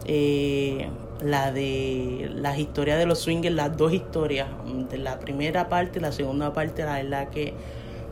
Eh, 0.04 0.88
la 1.20 1.50
de 1.52 2.30
las 2.34 2.58
historias 2.58 2.98
de 2.98 3.06
los 3.06 3.18
swingers, 3.18 3.54
las 3.54 3.76
dos 3.76 3.92
historias, 3.92 4.48
de 4.90 4.98
la 4.98 5.18
primera 5.18 5.68
parte 5.68 5.98
y 5.98 6.02
la 6.02 6.12
segunda 6.12 6.52
parte, 6.52 6.84
la 6.84 6.94
verdad 6.94 7.28
que 7.28 7.54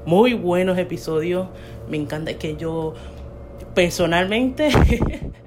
muy 0.07 0.35
buenos 0.35 0.77
episodios. 0.77 1.47
Me 1.89 1.97
encanta 1.97 2.35
que 2.35 2.57
yo 2.57 2.95
personalmente 3.75 4.71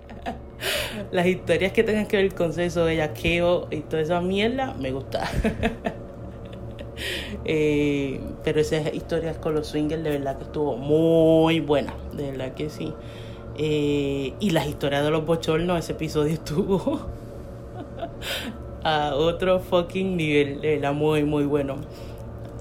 las 1.11 1.25
historias 1.25 1.73
que 1.73 1.83
tengan 1.83 2.05
que 2.05 2.15
ver 2.15 2.33
con 2.33 2.53
sexo, 2.53 2.85
bellaqueo 2.85 3.67
y 3.71 3.81
toda 3.81 4.01
esa 4.01 4.21
mierda 4.21 4.73
me 4.79 4.91
gusta. 4.91 5.29
eh, 7.45 8.21
pero 8.43 8.59
esas 8.59 8.93
historias 8.93 9.37
con 9.37 9.53
los 9.53 9.67
swingers 9.67 10.03
de 10.03 10.09
verdad 10.09 10.37
que 10.37 10.43
estuvo 10.43 10.77
muy 10.77 11.59
buena, 11.59 11.93
de 12.13 12.31
verdad 12.31 12.53
que 12.53 12.69
sí. 12.69 12.93
Eh, 13.57 14.33
y 14.39 14.49
las 14.49 14.67
historias 14.67 15.03
de 15.03 15.11
los 15.11 15.25
bochornos, 15.25 15.77
ese 15.79 15.91
episodio 15.91 16.33
estuvo 16.33 16.99
a 18.83 19.15
otro 19.15 19.59
fucking 19.59 20.17
nivel, 20.17 20.61
de 20.61 20.75
verdad 20.75 20.93
muy 20.93 21.23
muy 21.23 21.45
bueno. 21.45 21.75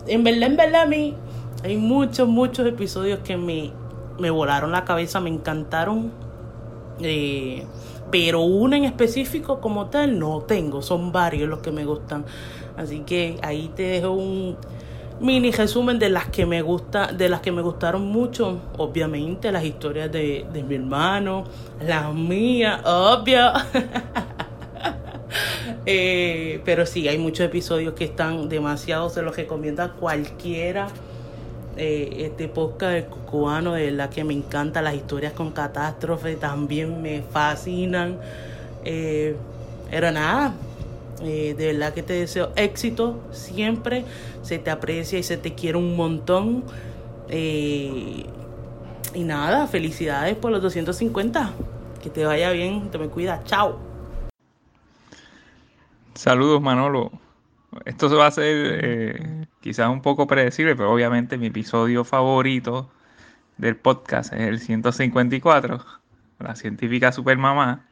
En 0.07 0.25
verdad, 0.25 0.51
en 0.51 0.57
verdad 0.57 0.83
a 0.83 0.87
mí 0.87 1.15
hay 1.63 1.77
muchos, 1.77 2.29
muchos 2.29 2.67
episodios 2.67 3.21
que 3.21 3.37
me, 3.37 3.71
me 4.19 4.31
volaron 4.31 4.73
la 4.73 4.85
cabeza, 4.85 5.21
me 5.21 5.31
encantaron. 5.31 6.11
Eh, 7.01 7.65
pero 8.11 8.43
una 8.43 8.77
en 8.77 8.85
específico 8.85 9.61
como 9.61 9.87
tal 9.87 10.19
no 10.19 10.43
tengo, 10.43 10.83
son 10.83 11.13
varios 11.13 11.49
los 11.49 11.61
que 11.61 11.71
me 11.73 11.85
gustan. 11.85 12.27
Así 12.83 13.01
que 13.01 13.39
ahí 13.43 13.71
te 13.75 13.83
dejo 13.83 14.13
un 14.13 14.57
mini 15.21 15.53
resumen 15.53 15.99
de 15.99 16.09
las 16.09 16.29
que 16.29 16.47
me 16.47 16.63
gusta, 16.63 17.07
de 17.13 17.29
las 17.29 17.41
que 17.41 17.53
me 17.53 17.63
gustaron 17.63 18.07
mucho. 18.07 18.61
Obviamente 18.77 19.53
las 19.53 19.65
historias 19.65 20.11
de, 20.11 20.45
mi 20.67 20.75
hermano, 20.75 21.45
las 21.81 22.13
mías, 22.13 22.81
obvio. 22.85 23.53
eh, 25.87 26.61
pero 26.65 26.85
sí, 26.87 27.09
hay 27.09 27.19
muchos 27.19 27.47
episodios 27.47 27.95
que 27.95 28.05
están 28.05 28.49
demasiado, 28.49 29.09
se 29.09 29.23
los 29.23 29.37
recomiendo 29.37 29.83
a 29.83 29.93
cualquiera 29.93 30.89
eh, 31.77 32.27
este 32.27 32.49
podcast 32.49 32.93
del 32.93 33.05
cubano, 33.05 33.73
de 33.73 33.91
verdad 33.91 34.11
que 34.11 34.25
me 34.25 34.35
encanta 34.35 34.83
las 34.83 34.95
historias 34.95 35.33
con 35.33 35.53
catástrofe, 35.53 36.35
también 36.35 37.01
me 37.01 37.23
fascinan. 37.23 38.19
Eh, 38.85 39.37
pero 39.91 40.11
nada, 40.11 40.55
eh, 41.25 41.55
de 41.57 41.73
verdad 41.73 41.95
que 41.95 42.03
te 42.03 42.15
deseo 42.15 42.53
éxito 42.57 43.21
siempre, 43.31 44.05
se 44.43 44.59
te 44.59 44.71
aprecia 44.71 45.19
y 45.19 45.23
se 45.23 45.37
te 45.37 45.55
quiere 45.55 45.79
un 45.79 45.97
montón. 45.97 46.65
Eh, 47.29 48.25
y 49.15 49.25
nada, 49.25 49.67
felicidades 49.67 50.37
por 50.37 50.51
los 50.51 50.63
250. 50.63 51.53
Que 52.03 52.11
te 52.11 52.25
vaya 52.25 52.51
bien, 52.51 52.91
te 52.91 52.99
me 52.99 53.09
cuidas. 53.09 53.45
Chao. 53.45 53.79
Saludos 56.15 56.61
Manolo. 56.61 57.11
Esto 57.85 58.15
va 58.17 58.27
a 58.27 58.31
ser 58.31 58.81
eh, 58.85 59.47
quizás 59.61 59.89
un 59.89 60.03
poco 60.03 60.27
predecible, 60.27 60.77
pero 60.77 60.93
obviamente 60.93 61.39
mi 61.39 61.47
episodio 61.47 62.05
favorito 62.05 62.91
del 63.57 63.77
podcast 63.77 64.33
es 64.33 64.41
el 64.41 64.61
154, 64.61 65.85
la 66.39 66.55
científica 66.55 67.13
supermamá, 67.13 67.87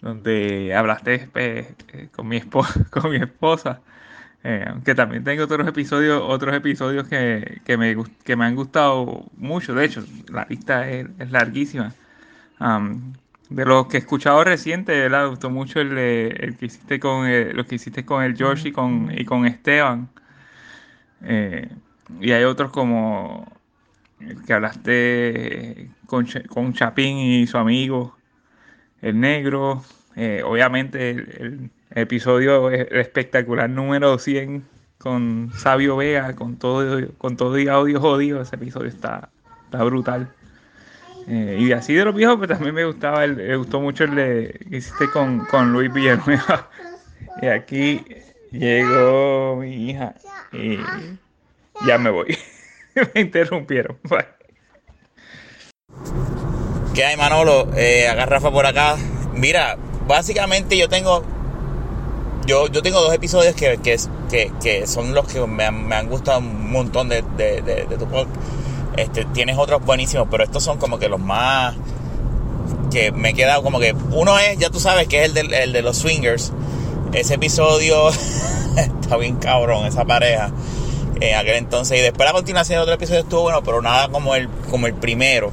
donde 0.00 0.74
hablaste 0.74 1.28
eh, 1.34 1.74
con, 2.12 2.28
mi 2.28 2.40
con 2.90 3.10
mi 3.10 3.16
esposa. 3.16 3.80
Eh, 4.42 4.64
aunque 4.68 4.94
también 4.94 5.22
tengo 5.22 5.44
otros 5.44 5.68
episodios, 5.68 6.22
otros 6.24 6.54
episodios 6.54 7.06
que, 7.08 7.60
que, 7.64 7.76
me, 7.76 7.94
que 8.24 8.36
me 8.36 8.46
han 8.46 8.56
gustado 8.56 9.26
mucho. 9.36 9.74
De 9.74 9.84
hecho, 9.84 10.02
la 10.32 10.46
lista 10.48 10.88
es, 10.88 11.06
larguísima. 11.30 11.92
De 13.50 13.64
los 13.64 13.86
que 13.88 13.96
he 13.96 14.00
escuchado 14.00 14.44
reciente. 14.44 15.08
Me 15.08 15.26
gustó 15.26 15.50
mucho 15.50 15.80
el, 15.80 15.96
el 15.98 16.56
que 16.56 16.66
hiciste 16.66 17.00
con 17.00 17.26
el, 17.26 17.56
lo 17.56 17.66
que 17.66 17.74
hiciste 17.76 18.04
con 18.04 18.22
el 18.22 18.36
George 18.36 18.68
y 18.68 18.72
con, 18.72 19.10
y 19.12 19.24
con 19.24 19.46
Esteban. 19.46 20.08
Eh, 21.22 21.68
y 22.20 22.32
hay 22.32 22.44
otros 22.44 22.70
como 22.70 23.46
el 24.20 24.42
que 24.44 24.52
hablaste 24.52 25.90
con, 26.06 26.26
con 26.48 26.72
Chapín 26.72 27.18
y 27.18 27.46
su 27.46 27.58
amigo, 27.58 28.16
el 29.02 29.20
negro. 29.20 29.82
Eh, 30.16 30.42
obviamente 30.44 31.10
el, 31.10 31.70
episodio 31.92 32.70
espectacular 32.70 33.68
número 33.68 34.16
100 34.16 34.64
con 34.98 35.50
Sabio 35.56 35.96
Vega, 35.96 36.36
con 36.36 36.56
todo, 36.56 37.08
con 37.18 37.36
todo 37.36 37.58
y 37.58 37.68
audio 37.68 38.00
jodido. 38.00 38.42
Ese 38.42 38.56
episodio 38.56 38.88
está, 38.88 39.30
está 39.64 39.82
brutal. 39.82 40.28
Eh, 41.26 41.58
y 41.60 41.72
así 41.72 41.94
de 41.94 42.04
los 42.04 42.14
viejos, 42.14 42.36
pero 42.40 42.54
también 42.54 42.74
me 42.74 42.84
gustaba, 42.84 43.24
el, 43.24 43.36
me 43.36 43.56
gustó 43.56 43.80
mucho 43.80 44.04
el 44.04 44.14
de, 44.14 44.60
que 44.68 44.76
hiciste 44.76 45.10
con, 45.10 45.40
con 45.46 45.72
Luis 45.72 45.92
Villanueva. 45.92 46.68
y 47.42 47.46
aquí 47.46 48.04
llegó 48.50 49.56
mi 49.60 49.90
hija 49.90 50.14
y 50.52 50.78
ya 51.86 51.98
me 51.98 52.10
voy. 52.10 52.36
me 53.14 53.20
interrumpieron. 53.20 53.98
¿Qué 57.00 57.16
Manolo? 57.16 57.66
Eh, 57.76 58.06
acá 58.08 58.26
Rafa 58.26 58.50
por 58.50 58.66
acá. 58.66 58.94
Mira, 59.32 59.78
básicamente 60.06 60.76
yo 60.76 60.86
tengo 60.90 61.24
yo, 62.44 62.66
yo 62.66 62.82
tengo 62.82 63.00
dos 63.00 63.14
episodios 63.14 63.54
que, 63.54 63.78
que, 63.78 64.52
que, 64.60 64.86
son 64.86 65.14
los 65.14 65.26
que 65.26 65.40
me 65.46 65.64
han, 65.64 65.88
me 65.88 65.96
han, 65.96 66.10
gustado 66.10 66.40
un 66.40 66.70
montón 66.70 67.08
de, 67.08 67.24
de, 67.38 67.62
de, 67.62 67.96
tu 67.96 68.06
podcast. 68.06 68.36
Este, 68.98 69.24
tienes 69.24 69.56
otros 69.56 69.82
buenísimos, 69.82 70.28
pero 70.30 70.44
estos 70.44 70.62
son 70.62 70.76
como 70.76 70.98
que 70.98 71.08
los 71.08 71.18
más 71.18 71.74
que 72.90 73.12
me 73.12 73.30
he 73.30 73.34
quedado 73.34 73.62
como 73.62 73.80
que 73.80 73.94
uno 74.10 74.38
es, 74.38 74.58
ya 74.58 74.68
tú 74.68 74.78
sabes, 74.78 75.08
que 75.08 75.24
es 75.24 75.34
el 75.34 75.48
de, 75.48 75.62
el 75.62 75.72
de 75.72 75.80
los 75.80 75.96
swingers. 75.96 76.52
Ese 77.14 77.36
episodio 77.36 78.10
está 78.76 79.16
bien 79.16 79.36
cabrón, 79.36 79.86
esa 79.86 80.04
pareja 80.04 80.52
en 81.18 81.34
aquel 81.34 81.54
entonces. 81.54 81.98
Y 81.98 82.02
después 82.02 82.26
la 82.26 82.34
continuación 82.34 82.76
de 82.76 82.82
otro 82.82 82.94
episodio 82.94 83.20
estuvo 83.20 83.40
bueno, 83.40 83.62
pero 83.62 83.80
nada 83.80 84.08
como 84.08 84.34
el, 84.34 84.50
como 84.70 84.86
el 84.86 84.92
primero. 84.92 85.50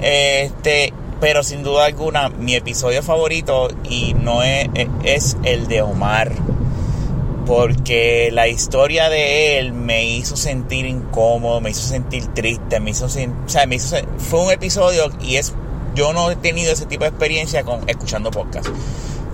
Este, 0.00 0.92
pero 1.20 1.42
sin 1.42 1.62
duda 1.62 1.86
alguna, 1.86 2.28
mi 2.30 2.54
episodio 2.54 3.02
favorito 3.02 3.68
y 3.88 4.14
no 4.14 4.42
es, 4.42 4.68
es 5.04 5.36
el 5.44 5.68
de 5.68 5.82
Omar 5.82 6.32
porque 7.50 8.30
la 8.32 8.46
historia 8.46 9.08
de 9.08 9.58
él 9.58 9.72
me 9.72 10.04
hizo 10.04 10.36
sentir 10.36 10.86
incómodo, 10.86 11.60
me 11.60 11.70
hizo 11.70 11.82
sentir 11.82 12.26
triste, 12.28 12.78
me 12.78 12.90
hizo, 12.90 13.06
o 13.06 13.08
sea, 13.08 13.66
me 13.66 13.74
hizo 13.74 13.96
fue 14.18 14.44
un 14.44 14.52
episodio 14.52 15.10
y 15.20 15.34
es 15.34 15.52
yo 15.96 16.12
no 16.12 16.30
he 16.30 16.36
tenido 16.36 16.72
ese 16.72 16.86
tipo 16.86 17.02
de 17.02 17.10
experiencia 17.10 17.64
con 17.64 17.88
escuchando 17.88 18.30
podcast. 18.30 18.68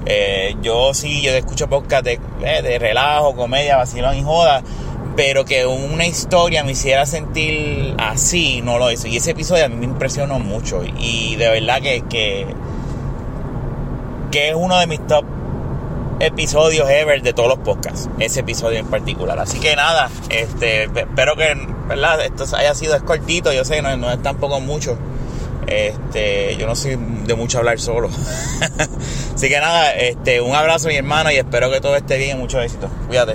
Eh, 0.07 0.57
yo 0.63 0.95
sí, 0.95 1.21
yo 1.21 1.33
escucho 1.33 1.69
podcast 1.69 2.05
de, 2.05 2.19
eh, 2.43 2.63
de 2.63 2.79
relajo, 2.79 3.37
comedia, 3.37 3.77
vacilón 3.77 4.17
y 4.17 4.23
joda, 4.23 4.63
pero 5.17 5.47
que 5.47 5.65
una 5.67 6.07
historia 6.07 6.63
me 6.63 6.73
hiciera 6.73 7.07
sentir 7.07 7.95
así, 7.99 8.61
no 8.63 8.79
lo 8.79 8.93
hizo. 8.93 9.09
Y 9.09 9.17
ese 9.17 9.31
episodio 9.31 9.65
a 9.65 9.69
mí 9.69 9.77
me 9.77 9.87
impresionó 9.87 10.39
mucho 10.39 10.83
y 10.85 11.37
de 11.37 11.49
verdad 11.49 11.81
que, 11.81 12.03
que, 12.09 12.47
que 14.31 14.51
es 14.51 14.55
uno 14.55 14.79
de 14.79 14.87
mis 14.87 15.05
top 15.07 15.25
episodios 16.21 16.89
ever 16.89 17.23
de 17.23 17.33
todos 17.33 17.49
los 17.49 17.59
podcasts, 17.59 18.09
ese 18.19 18.41
episodio 18.41 18.79
en 18.79 18.87
particular. 18.87 19.39
Así 19.39 19.59
que 19.59 19.75
nada, 19.75 20.11
este, 20.29 20.85
espero 20.85 21.35
que 21.37 21.55
¿verdad? 21.89 22.21
esto 22.25 22.45
haya 22.57 22.75
sido 22.75 23.03
cortito, 23.05 23.53
yo 23.53 23.65
sé, 23.65 23.81
no, 23.81 23.97
no 23.97 24.11
es 24.11 24.23
tampoco 24.23 24.61
mucho. 24.61 24.99
Este, 25.67 26.57
yo 26.57 26.67
no 26.69 26.77
soy 26.77 26.97
de 26.97 27.35
mucho 27.35 27.59
hablar 27.59 27.81
solo. 27.81 28.09
Así 29.35 29.49
que 29.49 29.59
nada, 29.59 29.95
este, 29.95 30.41
un 30.41 30.55
abrazo 30.55 30.89
mi 30.89 30.97
hermano 30.97 31.31
y 31.33 31.37
espero 31.37 31.71
que 31.71 31.81
todo 31.81 31.97
esté 31.97 32.19
bien 32.19 32.37
y 32.37 32.41
mucho 32.41 32.61
éxito. 32.61 32.89
Cuídate. 33.09 33.35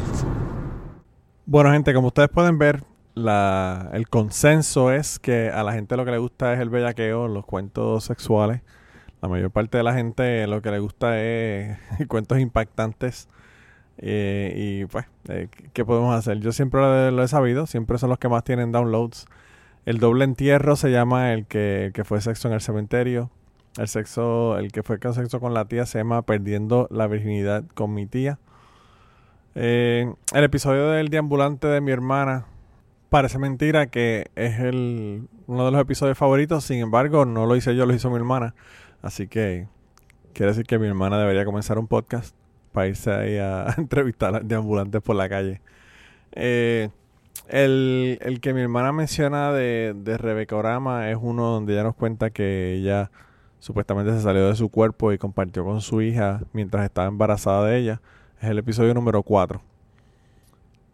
Bueno, 1.52 1.74
gente, 1.74 1.94
como 1.94 2.08
ustedes 2.08 2.30
pueden 2.30 2.58
ver, 2.58 2.86
el 3.14 4.08
consenso 4.10 4.90
es 4.90 5.20
que 5.20 5.50
a 5.50 5.64
la 5.64 5.74
gente 5.74 5.98
lo 5.98 6.06
que 6.06 6.12
le 6.12 6.18
gusta 6.18 6.54
es 6.54 6.62
el 6.62 6.70
bellaqueo, 6.70 7.28
los 7.28 7.46
cuentos 7.46 8.06
sexuales. 8.06 8.62
La 9.22 9.28
mayor 9.28 9.52
parte 9.52 9.78
de 9.78 9.84
la 9.84 9.94
gente 9.94 10.48
lo 10.48 10.62
que 10.62 10.72
le 10.72 10.80
gusta 10.80 11.22
es 11.22 11.78
cuentos 12.08 12.40
impactantes. 12.40 13.28
Eh, 13.98 14.54
y 14.56 14.86
pues, 14.86 15.08
eh, 15.28 15.50
¿qué 15.74 15.84
podemos 15.84 16.16
hacer? 16.16 16.40
Yo 16.40 16.54
siempre 16.54 16.80
lo, 17.12 17.22
he 17.22 17.28
sabido, 17.28 17.68
siempre 17.68 17.98
son 17.98 18.12
los 18.12 18.18
que 18.18 18.30
más 18.30 18.46
tienen 18.46 18.72
downloads. 18.72 19.26
El 19.86 19.98
doble 19.98 20.24
entierro 20.24 20.78
se 20.78 20.90
llama 20.90 21.34
el 21.34 21.48
que, 21.48 21.92
que 21.94 22.06
fue 22.06 22.22
sexo 22.22 22.48
en 22.48 22.54
el 22.54 22.62
cementerio. 22.62 23.30
El 23.78 23.90
sexo, 23.90 24.58
el 24.58 24.72
que 24.72 24.84
fue 24.84 25.00
con 25.00 25.14
sexo 25.14 25.42
con 25.42 25.54
la 25.54 25.66
tía 25.66 25.86
se 25.86 25.98
llama 25.98 26.22
Perdiendo 26.22 26.88
la 26.92 27.08
virginidad 27.08 27.66
con 27.74 27.94
mi 27.94 28.06
tía. 28.06 28.40
Eh, 29.56 30.12
el 30.34 30.44
episodio 30.44 30.90
del 30.90 31.10
deambulante 31.10 31.68
de 31.68 31.82
mi 31.82 31.92
hermana 31.92 32.46
parece 33.10 33.38
mentira 33.38 33.88
que 33.88 34.32
es 34.36 34.60
el, 34.60 35.28
uno 35.48 35.66
de 35.66 35.72
los 35.72 35.82
episodios 35.82 36.18
favoritos. 36.18 36.64
Sin 36.64 36.80
embargo, 36.80 37.26
no 37.26 37.46
lo 37.46 37.56
hice 37.56 37.76
yo, 37.76 37.86
lo 37.86 37.94
hizo 37.94 38.10
mi 38.10 38.16
hermana. 38.16 38.56
Así 39.02 39.28
que 39.28 39.68
quiere 40.34 40.52
decir 40.52 40.66
que 40.66 40.80
mi 40.80 40.88
hermana 40.88 41.20
debería 41.20 41.46
comenzar 41.46 41.78
un 41.78 41.88
podcast 41.88 42.36
para 42.72 42.88
irse 42.88 43.12
ahí 43.12 43.38
a 43.38 43.74
entrevistar 43.78 44.44
de 44.44 44.56
ambulantes 44.56 45.02
por 45.02 45.16
la 45.16 45.28
calle. 45.28 45.62
Eh, 46.32 46.90
el, 47.50 48.18
el 48.22 48.40
que 48.40 48.54
mi 48.54 48.62
hermana 48.62 48.94
menciona 48.94 49.52
de, 49.52 49.94
de 49.96 50.18
Rebeca 50.18 50.56
Orama 50.56 51.10
es 51.10 51.18
uno 51.20 51.48
donde 51.48 51.74
ella 51.74 51.84
nos 51.84 51.96
cuenta 51.96 52.30
que 52.30 52.76
ella 52.76 53.12
supuestamente 53.60 54.14
se 54.14 54.22
salió 54.22 54.48
de 54.48 54.56
su 54.56 54.70
cuerpo 54.70 55.12
y 55.12 55.18
compartió 55.18 55.66
con 55.66 55.82
su 55.82 56.02
hija 56.02 56.42
mientras 56.54 56.86
estaba 56.86 57.08
embarazada 57.08 57.68
de 57.68 57.78
ella. 57.78 58.02
Es 58.42 58.50
el 58.50 58.58
episodio 58.58 58.96
número 58.96 59.22
4. 59.22 59.62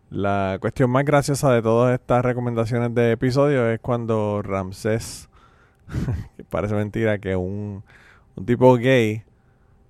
La 0.10 0.58
cuestión 0.60 0.90
más 0.92 1.06
graciosa 1.06 1.50
de 1.54 1.62
todas 1.62 1.98
estas 1.98 2.26
recomendaciones 2.26 2.94
de 2.94 3.14
episodio 3.14 3.70
es 3.70 3.80
cuando 3.80 4.42
Ramsés, 4.42 5.30
que 6.36 6.44
parece 6.44 6.76
mentira 6.76 7.20
que 7.20 7.38
un, 7.38 7.86
un 8.36 8.46
tipo 8.46 8.76
gay 8.76 9.24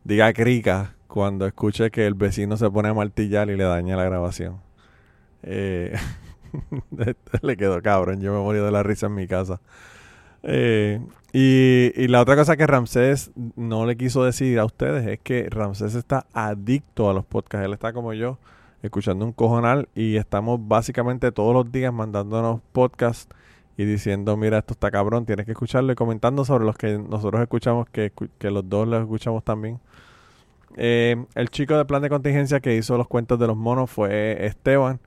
diga 0.03 0.31
crica 0.33 0.93
cuando 1.07 1.47
escuche 1.47 1.89
que 1.89 2.05
el 2.05 2.13
vecino 2.13 2.57
se 2.57 2.69
pone 2.69 2.89
a 2.89 2.93
martillar 2.93 3.49
y 3.49 3.57
le 3.57 3.63
daña 3.63 3.97
la 3.97 4.03
grabación. 4.03 4.61
Eh, 5.41 5.97
le 7.41 7.57
quedó 7.57 7.81
cabrón, 7.81 8.21
yo 8.21 8.33
me 8.33 8.39
morí 8.39 8.59
de 8.59 8.69
la 8.69 8.83
risa 8.83 9.07
en 9.07 9.15
mi 9.15 9.25
casa. 9.25 9.61
Eh, 10.43 11.01
y, 11.33 11.91
y, 11.95 12.07
la 12.07 12.21
otra 12.21 12.35
cosa 12.35 12.55
que 12.57 12.67
Ramsés 12.67 13.31
no 13.55 13.85
le 13.85 13.97
quiso 13.97 14.23
decir 14.23 14.59
a 14.59 14.65
ustedes 14.65 15.05
es 15.07 15.19
que 15.19 15.47
Ramsés 15.49 15.95
está 15.95 16.25
adicto 16.33 17.09
a 17.09 17.13
los 17.13 17.25
podcasts. 17.25 17.65
Él 17.65 17.73
está 17.73 17.93
como 17.93 18.13
yo 18.13 18.39
escuchando 18.81 19.25
un 19.25 19.33
cojonal 19.33 19.89
y 19.95 20.17
estamos 20.17 20.59
básicamente 20.67 21.31
todos 21.31 21.53
los 21.53 21.71
días 21.71 21.93
mandándonos 21.93 22.61
podcasts 22.71 23.27
y 23.77 23.85
diciendo, 23.85 24.35
mira, 24.37 24.57
esto 24.57 24.73
está 24.73 24.89
cabrón, 24.89 25.25
tienes 25.25 25.45
que 25.45 25.51
escucharlo 25.51 25.91
y 25.91 25.95
comentando 25.95 26.43
sobre 26.43 26.65
los 26.65 26.75
que 26.75 26.97
nosotros 26.97 27.41
escuchamos, 27.41 27.87
que, 27.89 28.11
los 28.41 28.67
dos 28.67 28.87
los 28.87 29.01
escuchamos 29.01 29.43
también. 29.43 29.79
Eh, 30.75 31.23
el 31.35 31.49
chico 31.49 31.77
de 31.77 31.85
plan 31.85 32.01
de 32.01 32.09
contingencia 32.09 32.59
que 32.59 32.75
hizo 32.75 32.97
los 32.97 33.07
cuentos 33.07 33.39
de 33.39 33.47
los 33.47 33.55
monos 33.55 33.89
fue 33.91 34.45
Esteban, 34.45 34.99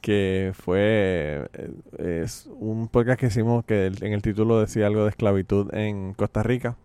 que 0.00 0.52
fue 0.54 1.48
eh, 1.52 2.22
es 2.24 2.48
un 2.58 2.88
podcast 2.88 3.20
que 3.20 3.26
hicimos 3.26 3.64
que 3.64 3.86
en 3.86 4.12
el 4.12 4.22
título 4.22 4.60
decía 4.60 4.86
algo 4.86 5.04
de 5.04 5.10
esclavitud 5.10 5.72
en 5.74 6.14
Costa 6.14 6.42
Rica. 6.42 6.76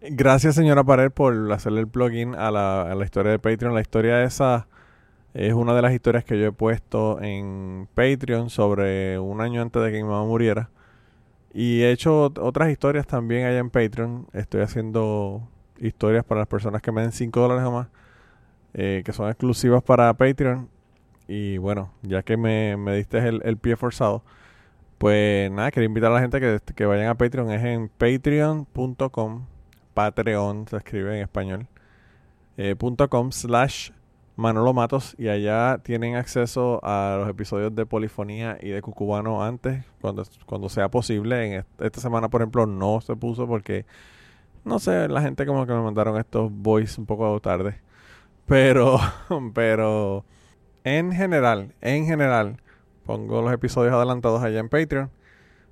Gracias, 0.00 0.54
señora 0.54 0.84
Pared, 0.84 1.10
por 1.10 1.52
hacerle 1.52 1.80
el 1.80 1.88
plugin 1.88 2.34
a 2.34 2.50
la, 2.50 2.94
la 2.94 3.04
historia 3.04 3.32
de 3.32 3.38
Patreon. 3.38 3.74
La 3.74 3.80
historia 3.80 4.22
esa 4.22 4.68
es 5.34 5.52
una 5.52 5.74
de 5.74 5.82
las 5.82 5.92
historias 5.92 6.24
que 6.24 6.38
yo 6.38 6.46
he 6.46 6.52
puesto 6.52 7.20
en 7.20 7.88
Patreon 7.94 8.50
sobre 8.50 9.18
un 9.18 9.40
año 9.40 9.62
antes 9.62 9.82
de 9.82 9.90
que 9.90 9.98
mi 9.98 10.04
mamá 10.04 10.24
muriera. 10.24 10.70
Y 11.52 11.82
he 11.82 11.90
hecho 11.90 12.32
otras 12.40 12.70
historias 12.70 13.06
también 13.06 13.46
allá 13.46 13.58
en 13.58 13.70
Patreon. 13.70 14.26
Estoy 14.32 14.60
haciendo 14.60 15.48
historias 15.78 16.24
para 16.24 16.40
las 16.40 16.48
personas 16.48 16.82
que 16.82 16.92
me 16.92 17.02
den 17.02 17.12
5 17.12 17.40
dólares 17.40 17.64
o 17.64 17.72
más, 17.72 17.88
eh, 18.74 19.02
que 19.04 19.12
son 19.12 19.28
exclusivas 19.28 19.82
para 19.82 20.12
Patreon. 20.14 20.68
Y 21.28 21.58
bueno, 21.58 21.92
ya 22.02 22.22
que 22.22 22.36
me, 22.36 22.76
me 22.76 22.94
diste 22.96 23.18
el, 23.18 23.42
el, 23.44 23.56
pie 23.56 23.76
forzado, 23.76 24.22
pues 24.98 25.50
nada, 25.50 25.70
quería 25.70 25.86
invitar 25.86 26.10
a 26.12 26.14
la 26.14 26.20
gente 26.20 26.40
que, 26.40 26.60
que 26.74 26.86
vayan 26.86 27.08
a 27.08 27.16
Patreon. 27.16 27.50
Es 27.50 27.64
en 27.64 27.88
patreon.com 27.88 29.46
Patreon, 29.94 30.68
se 30.68 30.76
escribe 30.76 31.16
en 31.16 31.22
español, 31.22 31.66
eh, 32.58 32.76
.com 33.08 33.32
slash 33.32 33.90
Manolo 34.36 34.74
Matos 34.74 35.14
y 35.18 35.28
allá 35.28 35.78
tienen 35.82 36.16
acceso 36.16 36.80
a 36.84 37.16
los 37.18 37.28
episodios 37.30 37.74
de 37.74 37.86
Polifonía 37.86 38.58
y 38.60 38.68
de 38.68 38.82
Cucubano 38.82 39.42
antes, 39.42 39.84
cuando, 40.02 40.22
cuando 40.44 40.68
sea 40.68 40.90
posible. 40.90 41.56
En 41.56 41.64
esta 41.78 42.00
semana, 42.02 42.28
por 42.28 42.42
ejemplo, 42.42 42.66
no 42.66 43.00
se 43.00 43.16
puso 43.16 43.48
porque, 43.48 43.86
no 44.64 44.78
sé, 44.78 45.08
la 45.08 45.22
gente 45.22 45.46
como 45.46 45.66
que 45.66 45.72
me 45.72 45.80
mandaron 45.80 46.18
estos 46.18 46.52
voice 46.52 47.00
un 47.00 47.06
poco 47.06 47.40
tarde. 47.40 47.80
Pero, 48.44 48.98
pero, 49.54 50.26
en 50.86 51.10
general, 51.10 51.74
en 51.80 52.06
general, 52.06 52.62
pongo 53.04 53.42
los 53.42 53.52
episodios 53.52 53.92
adelantados 53.92 54.40
allá 54.40 54.60
en 54.60 54.68
Patreon 54.68 55.10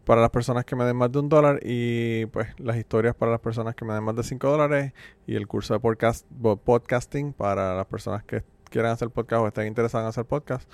para 0.04 0.20
las 0.20 0.30
personas 0.30 0.64
que 0.64 0.74
me 0.74 0.84
den 0.84 0.96
más 0.96 1.12
de 1.12 1.20
un 1.20 1.28
dólar 1.28 1.60
y 1.62 2.26
pues 2.26 2.48
las 2.58 2.76
historias 2.76 3.14
para 3.14 3.30
las 3.30 3.40
personas 3.40 3.76
que 3.76 3.84
me 3.84 3.94
den 3.94 4.02
más 4.02 4.16
de 4.16 4.24
cinco 4.24 4.50
dólares 4.50 4.92
y 5.28 5.36
el 5.36 5.46
curso 5.46 5.72
de 5.72 5.78
podcast, 5.78 6.26
podcasting 6.64 7.32
para 7.32 7.76
las 7.76 7.86
personas 7.86 8.24
que 8.24 8.42
quieran 8.70 8.90
hacer 8.90 9.08
podcast 9.08 9.42
o 9.42 9.46
estén 9.46 9.68
interesadas 9.68 10.04
en 10.04 10.08
hacer 10.08 10.24
podcast 10.24 10.68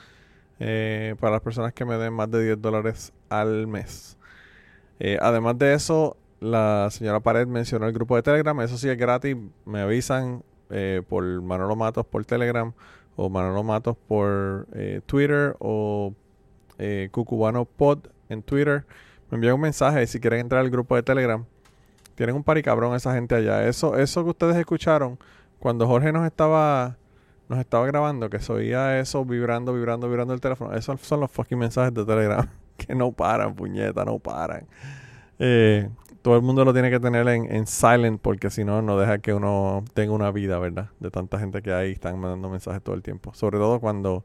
eh, 0.58 1.16
para 1.20 1.32
las 1.32 1.42
personas 1.42 1.74
que 1.74 1.84
me 1.84 1.98
den 1.98 2.14
más 2.14 2.30
de 2.30 2.42
10 2.42 2.62
dólares 2.62 3.12
al 3.28 3.66
mes. 3.66 4.16
Eh, 5.00 5.18
además 5.20 5.58
de 5.58 5.74
eso, 5.74 6.16
la 6.40 6.88
señora 6.90 7.20
Pared 7.20 7.46
mencionó 7.46 7.86
el 7.86 7.92
grupo 7.92 8.16
de 8.16 8.22
Telegram. 8.22 8.58
Eso 8.62 8.78
sí 8.78 8.88
es 8.88 8.96
gratis. 8.96 9.36
Me 9.66 9.82
avisan 9.82 10.42
eh, 10.70 11.02
por 11.06 11.24
Manolo 11.42 11.76
Matos 11.76 12.06
por 12.06 12.24
Telegram 12.24 12.72
o 13.16 13.28
Manolo 13.28 13.62
Matos 13.62 13.96
por 14.08 14.66
Twitter 15.06 15.56
o 15.58 16.14
Cucubano 17.10 17.64
Pod 17.64 18.06
en 18.28 18.42
Twitter 18.42 18.84
me 19.30 19.36
envían 19.36 19.54
un 19.54 19.60
mensaje 19.60 20.06
si 20.06 20.18
quieren 20.18 20.40
entrar 20.40 20.60
al 20.60 20.70
grupo 20.70 20.96
de 20.96 21.02
Telegram. 21.02 21.44
Tienen 22.16 22.34
un 22.34 22.42
paricabrón 22.42 22.94
esa 22.94 23.14
gente 23.14 23.36
allá. 23.36 23.66
Eso, 23.66 23.96
eso 23.96 24.24
que 24.24 24.30
ustedes 24.30 24.56
escucharon 24.56 25.18
cuando 25.60 25.86
Jorge 25.86 26.12
nos 26.12 26.26
estaba 26.26 26.96
nos 27.48 27.58
estaba 27.58 27.84
grabando, 27.86 28.30
que 28.30 28.38
se 28.38 28.52
oía 28.52 29.00
eso 29.00 29.24
vibrando, 29.24 29.72
vibrando, 29.72 30.08
vibrando 30.08 30.34
el 30.34 30.40
teléfono. 30.40 30.72
Esos 30.74 31.00
son 31.00 31.20
los 31.20 31.30
fucking 31.30 31.58
mensajes 31.58 31.94
de 31.94 32.04
Telegram. 32.04 32.46
Que 32.80 32.94
no 32.94 33.12
paran, 33.12 33.54
puñeta, 33.54 34.06
no 34.06 34.18
paran. 34.18 34.66
Eh, 35.38 35.90
todo 36.22 36.36
el 36.36 36.42
mundo 36.42 36.64
lo 36.64 36.72
tiene 36.72 36.90
que 36.90 37.00
tener 37.00 37.26
en, 37.28 37.50
en 37.50 37.66
silent 37.66 38.20
porque 38.20 38.50
si 38.50 38.64
no, 38.64 38.82
no 38.82 38.98
deja 38.98 39.18
que 39.18 39.34
uno 39.34 39.84
tenga 39.94 40.12
una 40.12 40.30
vida, 40.30 40.58
¿verdad? 40.58 40.90
De 41.00 41.10
tanta 41.10 41.38
gente 41.38 41.62
que 41.62 41.72
hay 41.72 41.92
están 41.92 42.18
mandando 42.18 42.48
mensajes 42.50 42.82
todo 42.82 42.94
el 42.94 43.02
tiempo. 43.02 43.32
Sobre 43.34 43.58
todo 43.58 43.80
cuando 43.80 44.24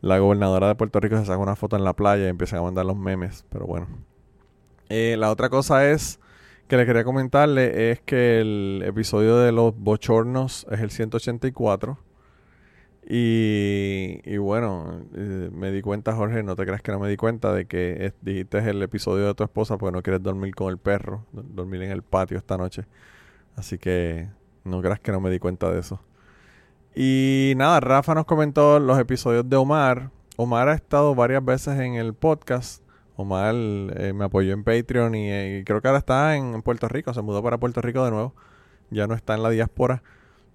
la 0.00 0.18
gobernadora 0.18 0.68
de 0.68 0.74
Puerto 0.74 1.00
Rico 1.00 1.16
se 1.18 1.26
saca 1.26 1.38
una 1.38 1.56
foto 1.56 1.76
en 1.76 1.84
la 1.84 1.94
playa 1.94 2.24
y 2.24 2.28
empieza 2.28 2.58
a 2.58 2.62
mandar 2.62 2.86
los 2.86 2.96
memes. 2.96 3.44
Pero 3.50 3.66
bueno. 3.66 3.86
Eh, 4.88 5.16
la 5.18 5.30
otra 5.30 5.48
cosa 5.48 5.88
es 5.88 6.18
que 6.68 6.76
le 6.76 6.86
quería 6.86 7.04
comentarle 7.04 7.90
es 7.90 8.00
que 8.00 8.40
el 8.40 8.82
episodio 8.84 9.38
de 9.38 9.52
los 9.52 9.76
bochornos 9.76 10.66
es 10.70 10.80
el 10.80 10.90
184. 10.90 11.98
Y, 13.12 14.36
bueno, 14.36 15.02
eh, 15.16 15.50
me 15.52 15.72
di 15.72 15.82
cuenta, 15.82 16.14
Jorge, 16.14 16.44
no 16.44 16.54
te 16.54 16.64
creas 16.64 16.80
que 16.80 16.92
no 16.92 17.00
me 17.00 17.08
di 17.08 17.16
cuenta 17.16 17.52
de 17.52 17.64
que 17.66 18.06
es, 18.06 18.14
dijiste 18.20 18.58
el 18.70 18.80
episodio 18.84 19.26
de 19.26 19.34
tu 19.34 19.42
esposa 19.42 19.76
porque 19.78 19.96
no 19.96 20.00
quieres 20.00 20.22
dormir 20.22 20.54
con 20.54 20.68
el 20.70 20.78
perro, 20.78 21.26
dormir 21.32 21.82
en 21.82 21.90
el 21.90 22.02
patio 22.02 22.38
esta 22.38 22.56
noche. 22.56 22.84
Así 23.56 23.78
que 23.78 24.28
no 24.62 24.80
creas 24.80 25.00
que 25.00 25.10
no 25.10 25.20
me 25.20 25.28
di 25.28 25.40
cuenta 25.40 25.72
de 25.72 25.80
eso. 25.80 25.98
Y 26.94 27.54
nada, 27.56 27.80
Rafa 27.80 28.14
nos 28.14 28.26
comentó 28.26 28.78
los 28.78 28.96
episodios 29.00 29.48
de 29.48 29.56
Omar. 29.56 30.10
Omar 30.36 30.68
ha 30.68 30.74
estado 30.74 31.12
varias 31.16 31.44
veces 31.44 31.80
en 31.80 31.94
el 31.94 32.14
podcast. 32.14 32.80
Omar 33.16 33.56
eh, 33.56 34.12
me 34.14 34.26
apoyó 34.26 34.52
en 34.52 34.62
Patreon 34.62 35.16
y, 35.16 35.32
y, 35.32 35.64
creo 35.64 35.80
que 35.80 35.88
ahora 35.88 35.98
está 35.98 36.36
en 36.36 36.62
Puerto 36.62 36.86
Rico. 36.86 37.12
Se 37.12 37.22
mudó 37.22 37.42
para 37.42 37.58
Puerto 37.58 37.80
Rico 37.80 38.04
de 38.04 38.12
nuevo. 38.12 38.36
Ya 38.90 39.08
no 39.08 39.14
está 39.14 39.34
en 39.34 39.42
la 39.42 39.50
diáspora. 39.50 40.04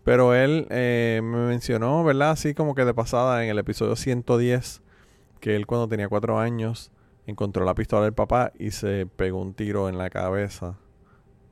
Pero 0.06 0.36
él 0.36 0.68
eh, 0.70 1.20
me 1.24 1.48
mencionó, 1.48 2.04
¿verdad? 2.04 2.32
Así 2.32 2.54
como 2.54 2.76
que 2.76 2.86
de 2.86 2.94
pasada 2.94 3.44
en 3.44 3.50
el 3.50 3.60
episodio 3.60 3.96
110, 3.96 4.84
que 5.42 5.56
él 5.56 5.66
cuando 5.66 5.90
tenía 5.90 6.08
cuatro 6.08 6.40
años 6.40 6.92
encontró 7.26 7.66
la 7.66 7.74
pistola 7.74 8.04
del 8.04 8.14
papá 8.14 8.54
y 8.58 8.70
se 8.72 9.08
pegó 9.08 9.42
un 9.42 9.56
tiro 9.56 9.90
en 9.90 9.98
la 9.98 10.12
cabeza. 10.12 10.78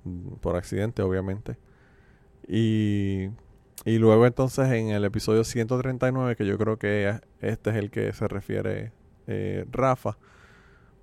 Mm, 0.03 0.35
por 0.35 0.55
accidente, 0.55 1.01
obviamente. 1.01 1.57
Y, 2.47 3.29
y 3.85 3.97
luego 3.97 4.25
entonces 4.27 4.71
en 4.71 4.89
el 4.89 5.03
episodio 5.05 5.43
139, 5.43 6.35
que 6.35 6.45
yo 6.45 6.57
creo 6.57 6.77
que 6.77 7.19
este 7.41 7.69
es 7.71 7.75
el 7.75 7.89
que 7.89 8.13
se 8.13 8.27
refiere 8.27 8.91
eh, 9.27 9.65
Rafa, 9.71 10.17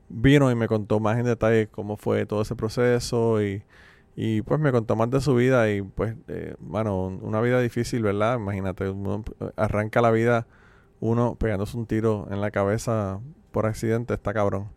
vino 0.09 0.51
y 0.53 0.55
me 0.55 0.68
contó 0.68 1.01
más 1.01 1.18
en 1.18 1.24
detalle 1.24 1.68
cómo 1.68 1.96
fue 1.96 2.26
todo 2.26 2.42
ese 2.42 2.55
proceso 2.57 3.42
y 3.42 3.64
y 4.16 4.42
pues 4.42 4.61
me 4.61 4.72
contó 4.72 4.96
más 4.96 5.11
de 5.11 5.20
su 5.20 5.34
vida 5.34 5.70
y 5.70 5.82
pues, 5.82 6.16
eh, 6.28 6.54
bueno, 6.58 7.06
una 7.06 7.40
vida 7.40 7.61
difícil, 7.61 8.02
¿verdad? 8.02 8.36
Imagínate, 8.36 8.88
uno 8.88 9.24
arranca 9.56 10.00
la 10.00 10.11
vida 10.11 10.46
uno 11.00 11.34
pegándose 11.34 11.76
un 11.76 11.86
tiro 11.86 12.28
en 12.30 12.40
la 12.40 12.50
cabeza 12.50 13.20
por 13.50 13.66
accidente, 13.66 14.14
está 14.14 14.32
cabrón. 14.32 14.68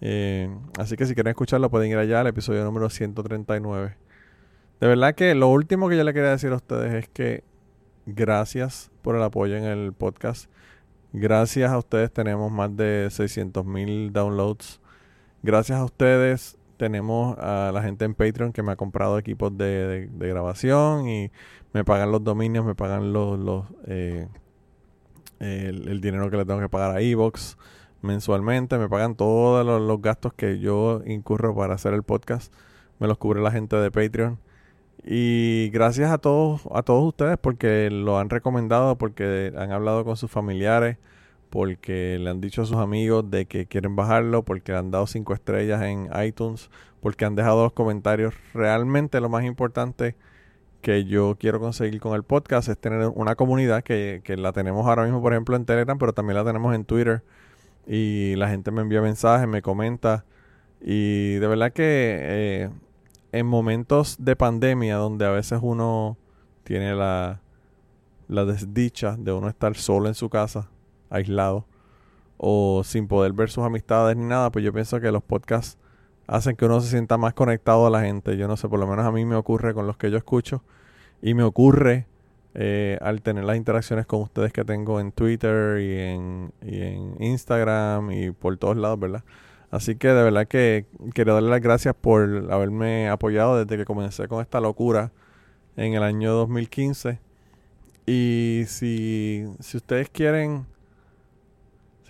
Eh, 0.00 0.50
así 0.78 0.96
que 0.96 1.06
si 1.06 1.14
quieren 1.14 1.30
escucharlo 1.30 1.70
pueden 1.70 1.90
ir 1.90 1.98
allá 1.98 2.20
al 2.20 2.26
episodio 2.26 2.64
número 2.64 2.90
139. 2.90 3.96
De 4.80 4.86
verdad 4.88 5.14
que 5.14 5.34
lo 5.34 5.48
último 5.48 5.88
que 5.88 5.96
yo 5.96 6.04
le 6.04 6.12
quería 6.12 6.30
decir 6.30 6.50
a 6.50 6.56
ustedes 6.56 6.92
es 6.94 7.08
que 7.08 7.44
gracias 8.06 8.90
por 9.02 9.14
el 9.14 9.22
apoyo 9.22 9.56
en 9.56 9.64
el 9.64 9.92
podcast. 9.92 10.50
Gracias 11.12 11.70
a 11.70 11.78
ustedes 11.78 12.10
tenemos 12.10 12.50
más 12.50 12.74
de 12.76 13.08
600 13.10 13.64
mil 13.64 14.12
downloads. 14.12 14.80
Gracias 15.42 15.78
a 15.78 15.84
ustedes 15.84 16.58
tenemos 16.82 17.38
a 17.38 17.70
la 17.72 17.80
gente 17.80 18.04
en 18.04 18.12
Patreon 18.12 18.52
que 18.52 18.64
me 18.64 18.72
ha 18.72 18.76
comprado 18.76 19.16
equipos 19.16 19.56
de, 19.56 20.10
grabación 20.18 21.08
y 21.08 21.30
me 21.72 21.84
pagan 21.84 22.10
los 22.10 22.24
dominios, 22.24 22.64
me 22.64 22.74
pagan 22.74 23.12
los, 23.12 23.38
los 23.38 23.66
eh, 23.86 24.26
el, 25.38 26.00
dinero 26.00 26.28
que 26.28 26.38
le 26.38 26.44
tengo 26.44 26.58
que 26.58 26.68
pagar 26.68 26.96
a 26.96 27.00
Evox 27.00 27.56
mensualmente, 28.00 28.78
me 28.78 28.88
pagan 28.88 29.14
todos 29.14 29.64
los, 29.64 30.02
gastos 30.02 30.32
que 30.32 30.58
yo 30.58 31.02
incurro 31.06 31.54
para 31.54 31.74
hacer 31.74 31.94
el 31.94 32.02
podcast, 32.02 32.52
me 32.98 33.06
los 33.06 33.16
cubre 33.16 33.40
la 33.40 33.52
gente 33.52 33.76
de 33.76 33.92
Patreon. 33.92 34.40
Y 35.04 35.70
gracias 35.72 36.10
a 36.10 36.18
todos, 36.18 36.62
a 36.74 36.82
todos 36.82 37.04
ustedes 37.04 37.38
porque 37.38 37.90
lo 37.92 38.18
han 38.18 38.28
recomendado, 38.28 38.98
porque 38.98 39.52
han 39.56 39.70
hablado 39.70 40.04
con 40.04 40.16
sus 40.16 40.32
familiares, 40.32 40.98
porque 41.52 42.18
le 42.18 42.30
han 42.30 42.40
dicho 42.40 42.62
a 42.62 42.64
sus 42.64 42.78
amigos 42.78 43.30
de 43.30 43.44
que 43.44 43.66
quieren 43.66 43.94
bajarlo, 43.94 44.42
porque 44.42 44.72
le 44.72 44.78
han 44.78 44.90
dado 44.90 45.06
cinco 45.06 45.34
estrellas 45.34 45.82
en 45.82 46.08
iTunes, 46.24 46.70
porque 47.00 47.26
han 47.26 47.34
dejado 47.34 47.64
los 47.64 47.74
comentarios. 47.74 48.32
Realmente 48.54 49.20
lo 49.20 49.28
más 49.28 49.44
importante 49.44 50.16
que 50.80 51.04
yo 51.04 51.36
quiero 51.38 51.60
conseguir 51.60 52.00
con 52.00 52.14
el 52.14 52.22
podcast 52.22 52.70
es 52.70 52.78
tener 52.78 53.06
una 53.14 53.34
comunidad 53.34 53.84
que, 53.84 54.22
que 54.24 54.38
la 54.38 54.52
tenemos 54.52 54.86
ahora 54.86 55.04
mismo, 55.04 55.20
por 55.20 55.34
ejemplo, 55.34 55.54
en 55.54 55.66
Telegram, 55.66 55.98
pero 55.98 56.14
también 56.14 56.38
la 56.38 56.44
tenemos 56.44 56.74
en 56.74 56.86
Twitter. 56.86 57.22
Y 57.86 58.34
la 58.36 58.48
gente 58.48 58.70
me 58.70 58.80
envía 58.80 59.02
mensajes, 59.02 59.46
me 59.46 59.60
comenta. 59.60 60.24
Y 60.80 61.34
de 61.34 61.46
verdad 61.48 61.70
que 61.74 61.82
eh, 61.84 62.70
en 63.32 63.46
momentos 63.46 64.16
de 64.18 64.36
pandemia, 64.36 64.96
donde 64.96 65.26
a 65.26 65.30
veces 65.30 65.60
uno 65.60 66.16
tiene 66.64 66.94
la, 66.94 67.42
la 68.26 68.46
desdicha 68.46 69.16
de 69.18 69.32
uno 69.32 69.50
estar 69.50 69.76
solo 69.76 70.08
en 70.08 70.14
su 70.14 70.30
casa, 70.30 70.70
aislado, 71.12 71.66
o 72.36 72.82
sin 72.84 73.06
poder 73.06 73.32
ver 73.32 73.50
sus 73.50 73.64
amistades 73.64 74.16
ni 74.16 74.24
nada, 74.24 74.50
pues 74.50 74.64
yo 74.64 74.72
pienso 74.72 75.00
que 75.00 75.12
los 75.12 75.22
podcasts 75.22 75.78
hacen 76.26 76.56
que 76.56 76.64
uno 76.64 76.80
se 76.80 76.88
sienta 76.88 77.18
más 77.18 77.34
conectado 77.34 77.86
a 77.86 77.90
la 77.90 78.02
gente. 78.02 78.36
Yo 78.36 78.48
no 78.48 78.56
sé, 78.56 78.68
por 78.68 78.80
lo 78.80 78.86
menos 78.86 79.06
a 79.06 79.12
mí 79.12 79.24
me 79.24 79.36
ocurre 79.36 79.74
con 79.74 79.86
los 79.86 79.96
que 79.96 80.10
yo 80.10 80.16
escucho 80.16 80.62
y 81.20 81.34
me 81.34 81.42
ocurre 81.42 82.06
eh, 82.54 82.98
al 83.00 83.22
tener 83.22 83.44
las 83.44 83.56
interacciones 83.56 84.06
con 84.06 84.22
ustedes 84.22 84.52
que 84.52 84.64
tengo 84.64 85.00
en 85.00 85.12
Twitter 85.12 85.80
y 85.80 85.98
en, 85.98 86.52
y 86.62 86.82
en 86.82 87.22
Instagram 87.22 88.10
y 88.10 88.30
por 88.30 88.56
todos 88.56 88.76
lados, 88.76 88.98
¿verdad? 88.98 89.24
Así 89.70 89.96
que 89.96 90.08
de 90.08 90.22
verdad 90.22 90.46
que 90.46 90.84
quiero 91.14 91.34
darle 91.34 91.48
las 91.48 91.62
gracias 91.62 91.94
por 91.94 92.52
haberme 92.52 93.08
apoyado 93.08 93.64
desde 93.64 93.78
que 93.78 93.86
comencé 93.86 94.28
con 94.28 94.42
esta 94.42 94.60
locura 94.60 95.12
en 95.76 95.94
el 95.94 96.02
año 96.02 96.32
2015. 96.32 97.18
Y 98.04 98.64
si, 98.66 99.46
si 99.60 99.76
ustedes 99.78 100.10
quieren, 100.10 100.66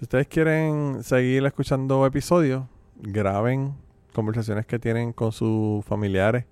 si 0.02 0.04
ustedes 0.06 0.26
quieren 0.26 1.04
seguir 1.04 1.46
escuchando 1.46 2.04
episodios, 2.04 2.64
graben 2.96 3.72
conversaciones 4.12 4.66
que 4.66 4.80
tienen 4.80 5.12
con 5.12 5.30
sus 5.30 5.84
familiares. 5.84 6.44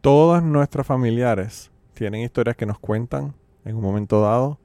Todas 0.00 0.42
nuestras 0.42 0.86
familiares 0.86 1.70
tienen 1.92 2.22
historias 2.22 2.56
que 2.56 2.64
nos 2.64 2.78
cuentan 2.78 3.34
en 3.66 3.76
un 3.76 3.82
momento 3.82 4.22
dado. 4.22 4.58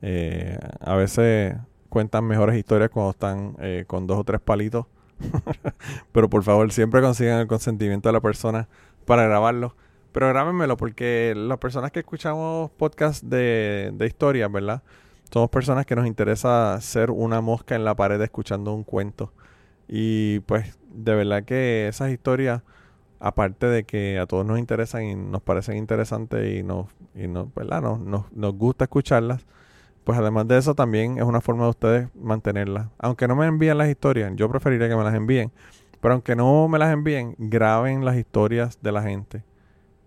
Eh, 0.00 0.60
a 0.78 0.94
veces 0.94 1.56
cuentan 1.88 2.24
mejores 2.24 2.56
historias 2.56 2.88
cuando 2.88 3.10
están 3.10 3.56
eh, 3.58 3.82
con 3.84 4.06
dos 4.06 4.18
o 4.18 4.22
tres 4.22 4.40
palitos. 4.40 4.86
Pero 6.12 6.30
por 6.30 6.44
favor, 6.44 6.70
siempre 6.70 7.00
consigan 7.00 7.40
el 7.40 7.48
consentimiento 7.48 8.08
de 8.08 8.12
la 8.12 8.20
persona 8.20 8.68
para 9.06 9.24
grabarlo. 9.24 9.74
Pero 10.12 10.28
grábenmelo 10.28 10.76
porque 10.76 11.34
las 11.36 11.58
personas 11.58 11.90
que 11.90 11.98
escuchamos 11.98 12.70
podcasts 12.70 13.28
de, 13.28 13.90
de 13.92 14.06
historias, 14.06 14.52
¿verdad? 14.52 14.84
Somos 15.32 15.48
personas 15.48 15.86
que 15.86 15.94
nos 15.94 16.06
interesa 16.06 16.80
ser 16.80 17.10
una 17.10 17.40
mosca 17.40 17.76
en 17.76 17.84
la 17.84 17.94
pared 17.94 18.20
escuchando 18.20 18.74
un 18.74 18.82
cuento. 18.82 19.32
Y 19.86 20.40
pues 20.40 20.78
de 20.92 21.14
verdad 21.14 21.44
que 21.44 21.86
esas 21.88 22.10
historias, 22.10 22.62
aparte 23.20 23.66
de 23.66 23.84
que 23.84 24.18
a 24.18 24.26
todos 24.26 24.44
nos 24.44 24.58
interesan 24.58 25.04
y 25.04 25.14
nos 25.14 25.40
parecen 25.42 25.76
interesantes 25.76 26.52
y 26.52 26.62
nos, 26.64 26.86
y 27.14 27.28
nos, 27.28 27.54
¿verdad? 27.54 27.80
Nos, 27.80 28.00
nos, 28.00 28.32
nos 28.32 28.54
gusta 28.54 28.84
escucharlas, 28.84 29.46
pues 30.04 30.18
además 30.18 30.48
de 30.48 30.58
eso 30.58 30.74
también 30.74 31.18
es 31.18 31.24
una 31.24 31.40
forma 31.40 31.64
de 31.64 31.70
ustedes 31.70 32.08
mantenerlas. 32.16 32.88
Aunque 32.98 33.28
no 33.28 33.36
me 33.36 33.46
envíen 33.46 33.78
las 33.78 33.88
historias, 33.88 34.32
yo 34.34 34.48
preferiría 34.48 34.88
que 34.88 34.96
me 34.96 35.04
las 35.04 35.14
envíen. 35.14 35.52
Pero 36.00 36.14
aunque 36.14 36.34
no 36.34 36.66
me 36.66 36.78
las 36.78 36.92
envíen, 36.92 37.36
graben 37.38 38.04
las 38.04 38.16
historias 38.16 38.80
de 38.82 38.90
la 38.90 39.02
gente 39.02 39.44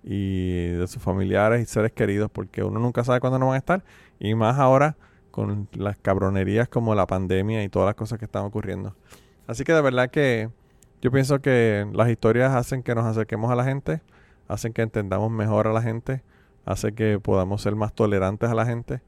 y 0.04 0.70
de 0.70 0.88
sus 0.88 1.02
familiares 1.02 1.62
y 1.62 1.66
seres 1.66 1.94
queridos, 1.94 2.30
porque 2.32 2.64
uno 2.64 2.80
nunca 2.80 3.04
sabe 3.04 3.20
cuándo 3.20 3.40
no 3.40 3.48
van 3.48 3.56
a 3.56 3.60
estar. 3.60 3.84
Y 4.20 4.36
más 4.36 4.58
ahora 4.58 4.98
con 5.34 5.68
las 5.74 5.98
cabronerías 5.98 6.70
como 6.70 6.94
la 6.94 7.08
pandemia 7.08 7.64
y 7.64 7.70
todas 7.70 7.88
las 7.88 7.96
cosas 7.96 8.20
que 8.20 8.26
están 8.26 8.46
ocurriendo. 8.46 8.96
Así 9.48 9.64
que 9.64 9.74
de 9.74 9.82
verdad 9.82 10.12
que 10.12 10.52
yo 11.02 11.10
pienso 11.12 11.42
que 11.42 11.88
las 11.92 12.08
historias 12.12 12.54
hacen 12.54 12.84
que 12.84 12.94
nos 12.94 13.04
acerquemos 13.06 13.52
a 13.52 13.56
la 13.56 13.64
gente, 13.64 14.04
hacen 14.48 14.74
que 14.74 14.84
entendamos 14.84 15.32
mejor 15.32 15.68
a 15.68 15.74
la 15.74 15.82
gente, 15.82 16.22
hace 16.66 16.94
que 16.94 17.20
podamos 17.20 17.64
ser 17.64 17.76
más 17.76 17.94
tolerantes 17.96 18.48
a 18.52 18.54
la 18.54 18.68
gente. 18.68 19.02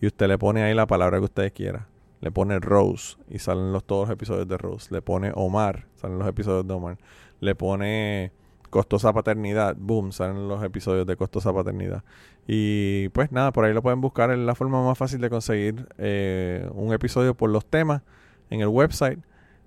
y 0.00 0.06
usted 0.06 0.28
le 0.28 0.38
pone 0.38 0.62
ahí 0.62 0.74
la 0.74 0.86
palabra 0.86 1.18
que 1.18 1.24
usted 1.24 1.52
quiera. 1.52 1.88
Le 2.20 2.30
pone 2.30 2.58
Rose 2.58 3.16
y 3.28 3.38
salen 3.38 3.72
los, 3.72 3.84
todos 3.84 4.08
los 4.08 4.14
episodios 4.14 4.46
de 4.46 4.58
Rose. 4.58 4.92
Le 4.92 5.02
pone 5.02 5.32
Omar, 5.34 5.86
salen 5.96 6.18
los 6.18 6.28
episodios 6.28 6.66
de 6.66 6.74
Omar. 6.74 6.98
Le 7.40 7.54
pone 7.54 8.32
Costosa 8.68 9.12
Paternidad, 9.12 9.74
boom, 9.78 10.12
salen 10.12 10.46
los 10.46 10.62
episodios 10.62 11.06
de 11.06 11.16
Costosa 11.16 11.52
Paternidad. 11.52 12.04
Y 12.46 13.08
pues 13.10 13.32
nada, 13.32 13.52
por 13.52 13.64
ahí 13.64 13.72
lo 13.72 13.82
pueden 13.82 14.00
buscar. 14.00 14.30
Es 14.30 14.38
la 14.38 14.54
forma 14.54 14.84
más 14.84 14.98
fácil 14.98 15.20
de 15.20 15.30
conseguir 15.30 15.88
eh, 15.98 16.68
un 16.74 16.92
episodio 16.92 17.34
por 17.34 17.48
los 17.48 17.64
temas 17.64 18.02
en 18.50 18.60
el 18.60 18.68
website 18.68 19.18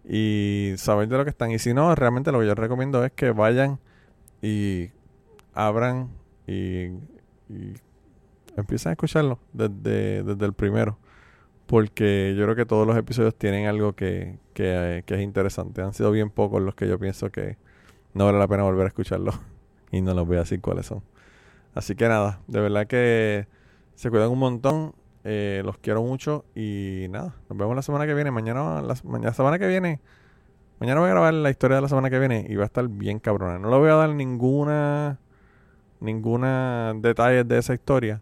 y 0.07 0.73
saber 0.77 1.07
de 1.07 1.17
lo 1.17 1.23
que 1.23 1.31
están. 1.31 1.51
Y 1.51 1.59
si 1.59 1.73
no, 1.73 1.93
realmente 1.95 2.31
lo 2.31 2.39
que 2.39 2.47
yo 2.47 2.55
recomiendo 2.55 3.03
es 3.03 3.11
que 3.11 3.31
vayan 3.31 3.79
y 4.43 4.91
abran 5.53 6.09
y, 6.45 6.87
y 7.47 7.73
empiecen 8.57 8.89
a 8.89 8.93
escucharlo 8.93 9.39
desde, 9.53 10.21
desde 10.21 10.45
el 10.45 10.53
primero. 10.53 10.99
Porque 11.65 12.35
yo 12.37 12.43
creo 12.43 12.55
que 12.55 12.65
todos 12.65 12.85
los 12.85 12.97
episodios 12.97 13.33
tienen 13.35 13.67
algo 13.67 13.93
que, 13.93 14.37
que, 14.53 15.03
que 15.05 15.15
es 15.15 15.21
interesante. 15.21 15.81
Han 15.81 15.93
sido 15.93 16.11
bien 16.11 16.29
pocos 16.29 16.61
los 16.61 16.75
que 16.75 16.87
yo 16.87 16.99
pienso 16.99 17.31
que 17.31 17.57
no 18.13 18.25
vale 18.25 18.37
la 18.37 18.47
pena 18.47 18.63
volver 18.63 18.85
a 18.85 18.87
escucharlo. 18.89 19.31
Y 19.91 20.01
no 20.01 20.15
los 20.15 20.25
voy 20.25 20.37
a 20.37 20.39
decir 20.39 20.59
cuáles 20.59 20.87
son. 20.87 21.03
Así 21.75 21.93
que 21.93 22.07
nada, 22.07 22.41
de 22.47 22.59
verdad 22.59 22.87
que 22.87 23.47
se 23.93 24.09
cuidan 24.09 24.31
un 24.31 24.39
montón. 24.39 24.95
Eh, 25.23 25.61
los 25.63 25.77
quiero 25.77 26.01
mucho. 26.01 26.45
Y 26.55 27.05
nada, 27.11 27.35
nos 27.47 27.55
vemos 27.59 27.75
la 27.75 27.83
semana 27.83 28.07
que 28.07 28.15
viene. 28.15 28.31
Mañana, 28.31 28.81
la, 28.81 28.95
mañana, 29.03 29.29
la 29.29 29.33
semana 29.35 29.59
que 29.59 29.67
viene. 29.67 30.01
Mañana 30.83 30.99
voy 30.99 31.07
a 31.07 31.13
grabar 31.13 31.33
la 31.33 31.49
historia 31.49 31.77
de 31.77 31.81
la 31.81 31.87
semana 31.87 32.09
que 32.09 32.19
viene. 32.19 32.45
Y 32.49 32.57
va 32.57 32.63
a 32.63 32.65
estar 32.65 32.85
bien 32.89 33.17
cabrona. 33.17 33.57
No 33.57 33.69
le 33.69 33.77
voy 33.77 33.89
a 33.89 33.93
dar 33.93 34.09
ninguna. 34.09 35.17
Ninguna 36.01 36.91
detalle 36.97 37.45
de 37.45 37.57
esa 37.57 37.73
historia. 37.73 38.19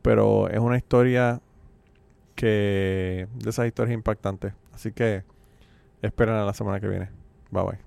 Pero 0.00 0.48
es 0.48 0.58
una 0.60 0.78
historia 0.78 1.42
que. 2.34 3.28
De 3.34 3.50
esas 3.50 3.66
historias 3.66 3.92
impactantes. 3.92 4.54
Así 4.72 4.92
que. 4.92 5.24
Esperen 6.00 6.36
a 6.36 6.46
la 6.46 6.54
semana 6.54 6.80
que 6.80 6.88
viene. 6.88 7.10
Bye 7.50 7.64
bye. 7.64 7.78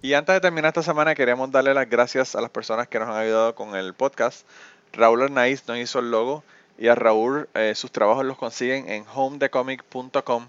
Y 0.00 0.14
antes 0.14 0.34
de 0.34 0.40
terminar 0.40 0.70
esta 0.70 0.82
semana, 0.82 1.14
queremos 1.14 1.52
darle 1.52 1.74
las 1.74 1.88
gracias 1.88 2.34
a 2.34 2.40
las 2.40 2.50
personas 2.50 2.88
que 2.88 2.98
nos 2.98 3.08
han 3.10 3.14
ayudado 3.14 3.54
con 3.54 3.76
el 3.76 3.94
podcast. 3.94 4.44
Raúl 4.92 5.22
Arnaiz 5.22 5.68
nos 5.68 5.78
hizo 5.78 6.00
el 6.00 6.10
logo 6.10 6.42
y 6.78 6.88
a 6.88 6.96
Raúl 6.96 7.48
eh, 7.54 7.76
sus 7.76 7.92
trabajos 7.92 8.24
los 8.24 8.36
consiguen 8.38 8.88
en 8.88 9.04
homedecomic.com. 9.14 10.48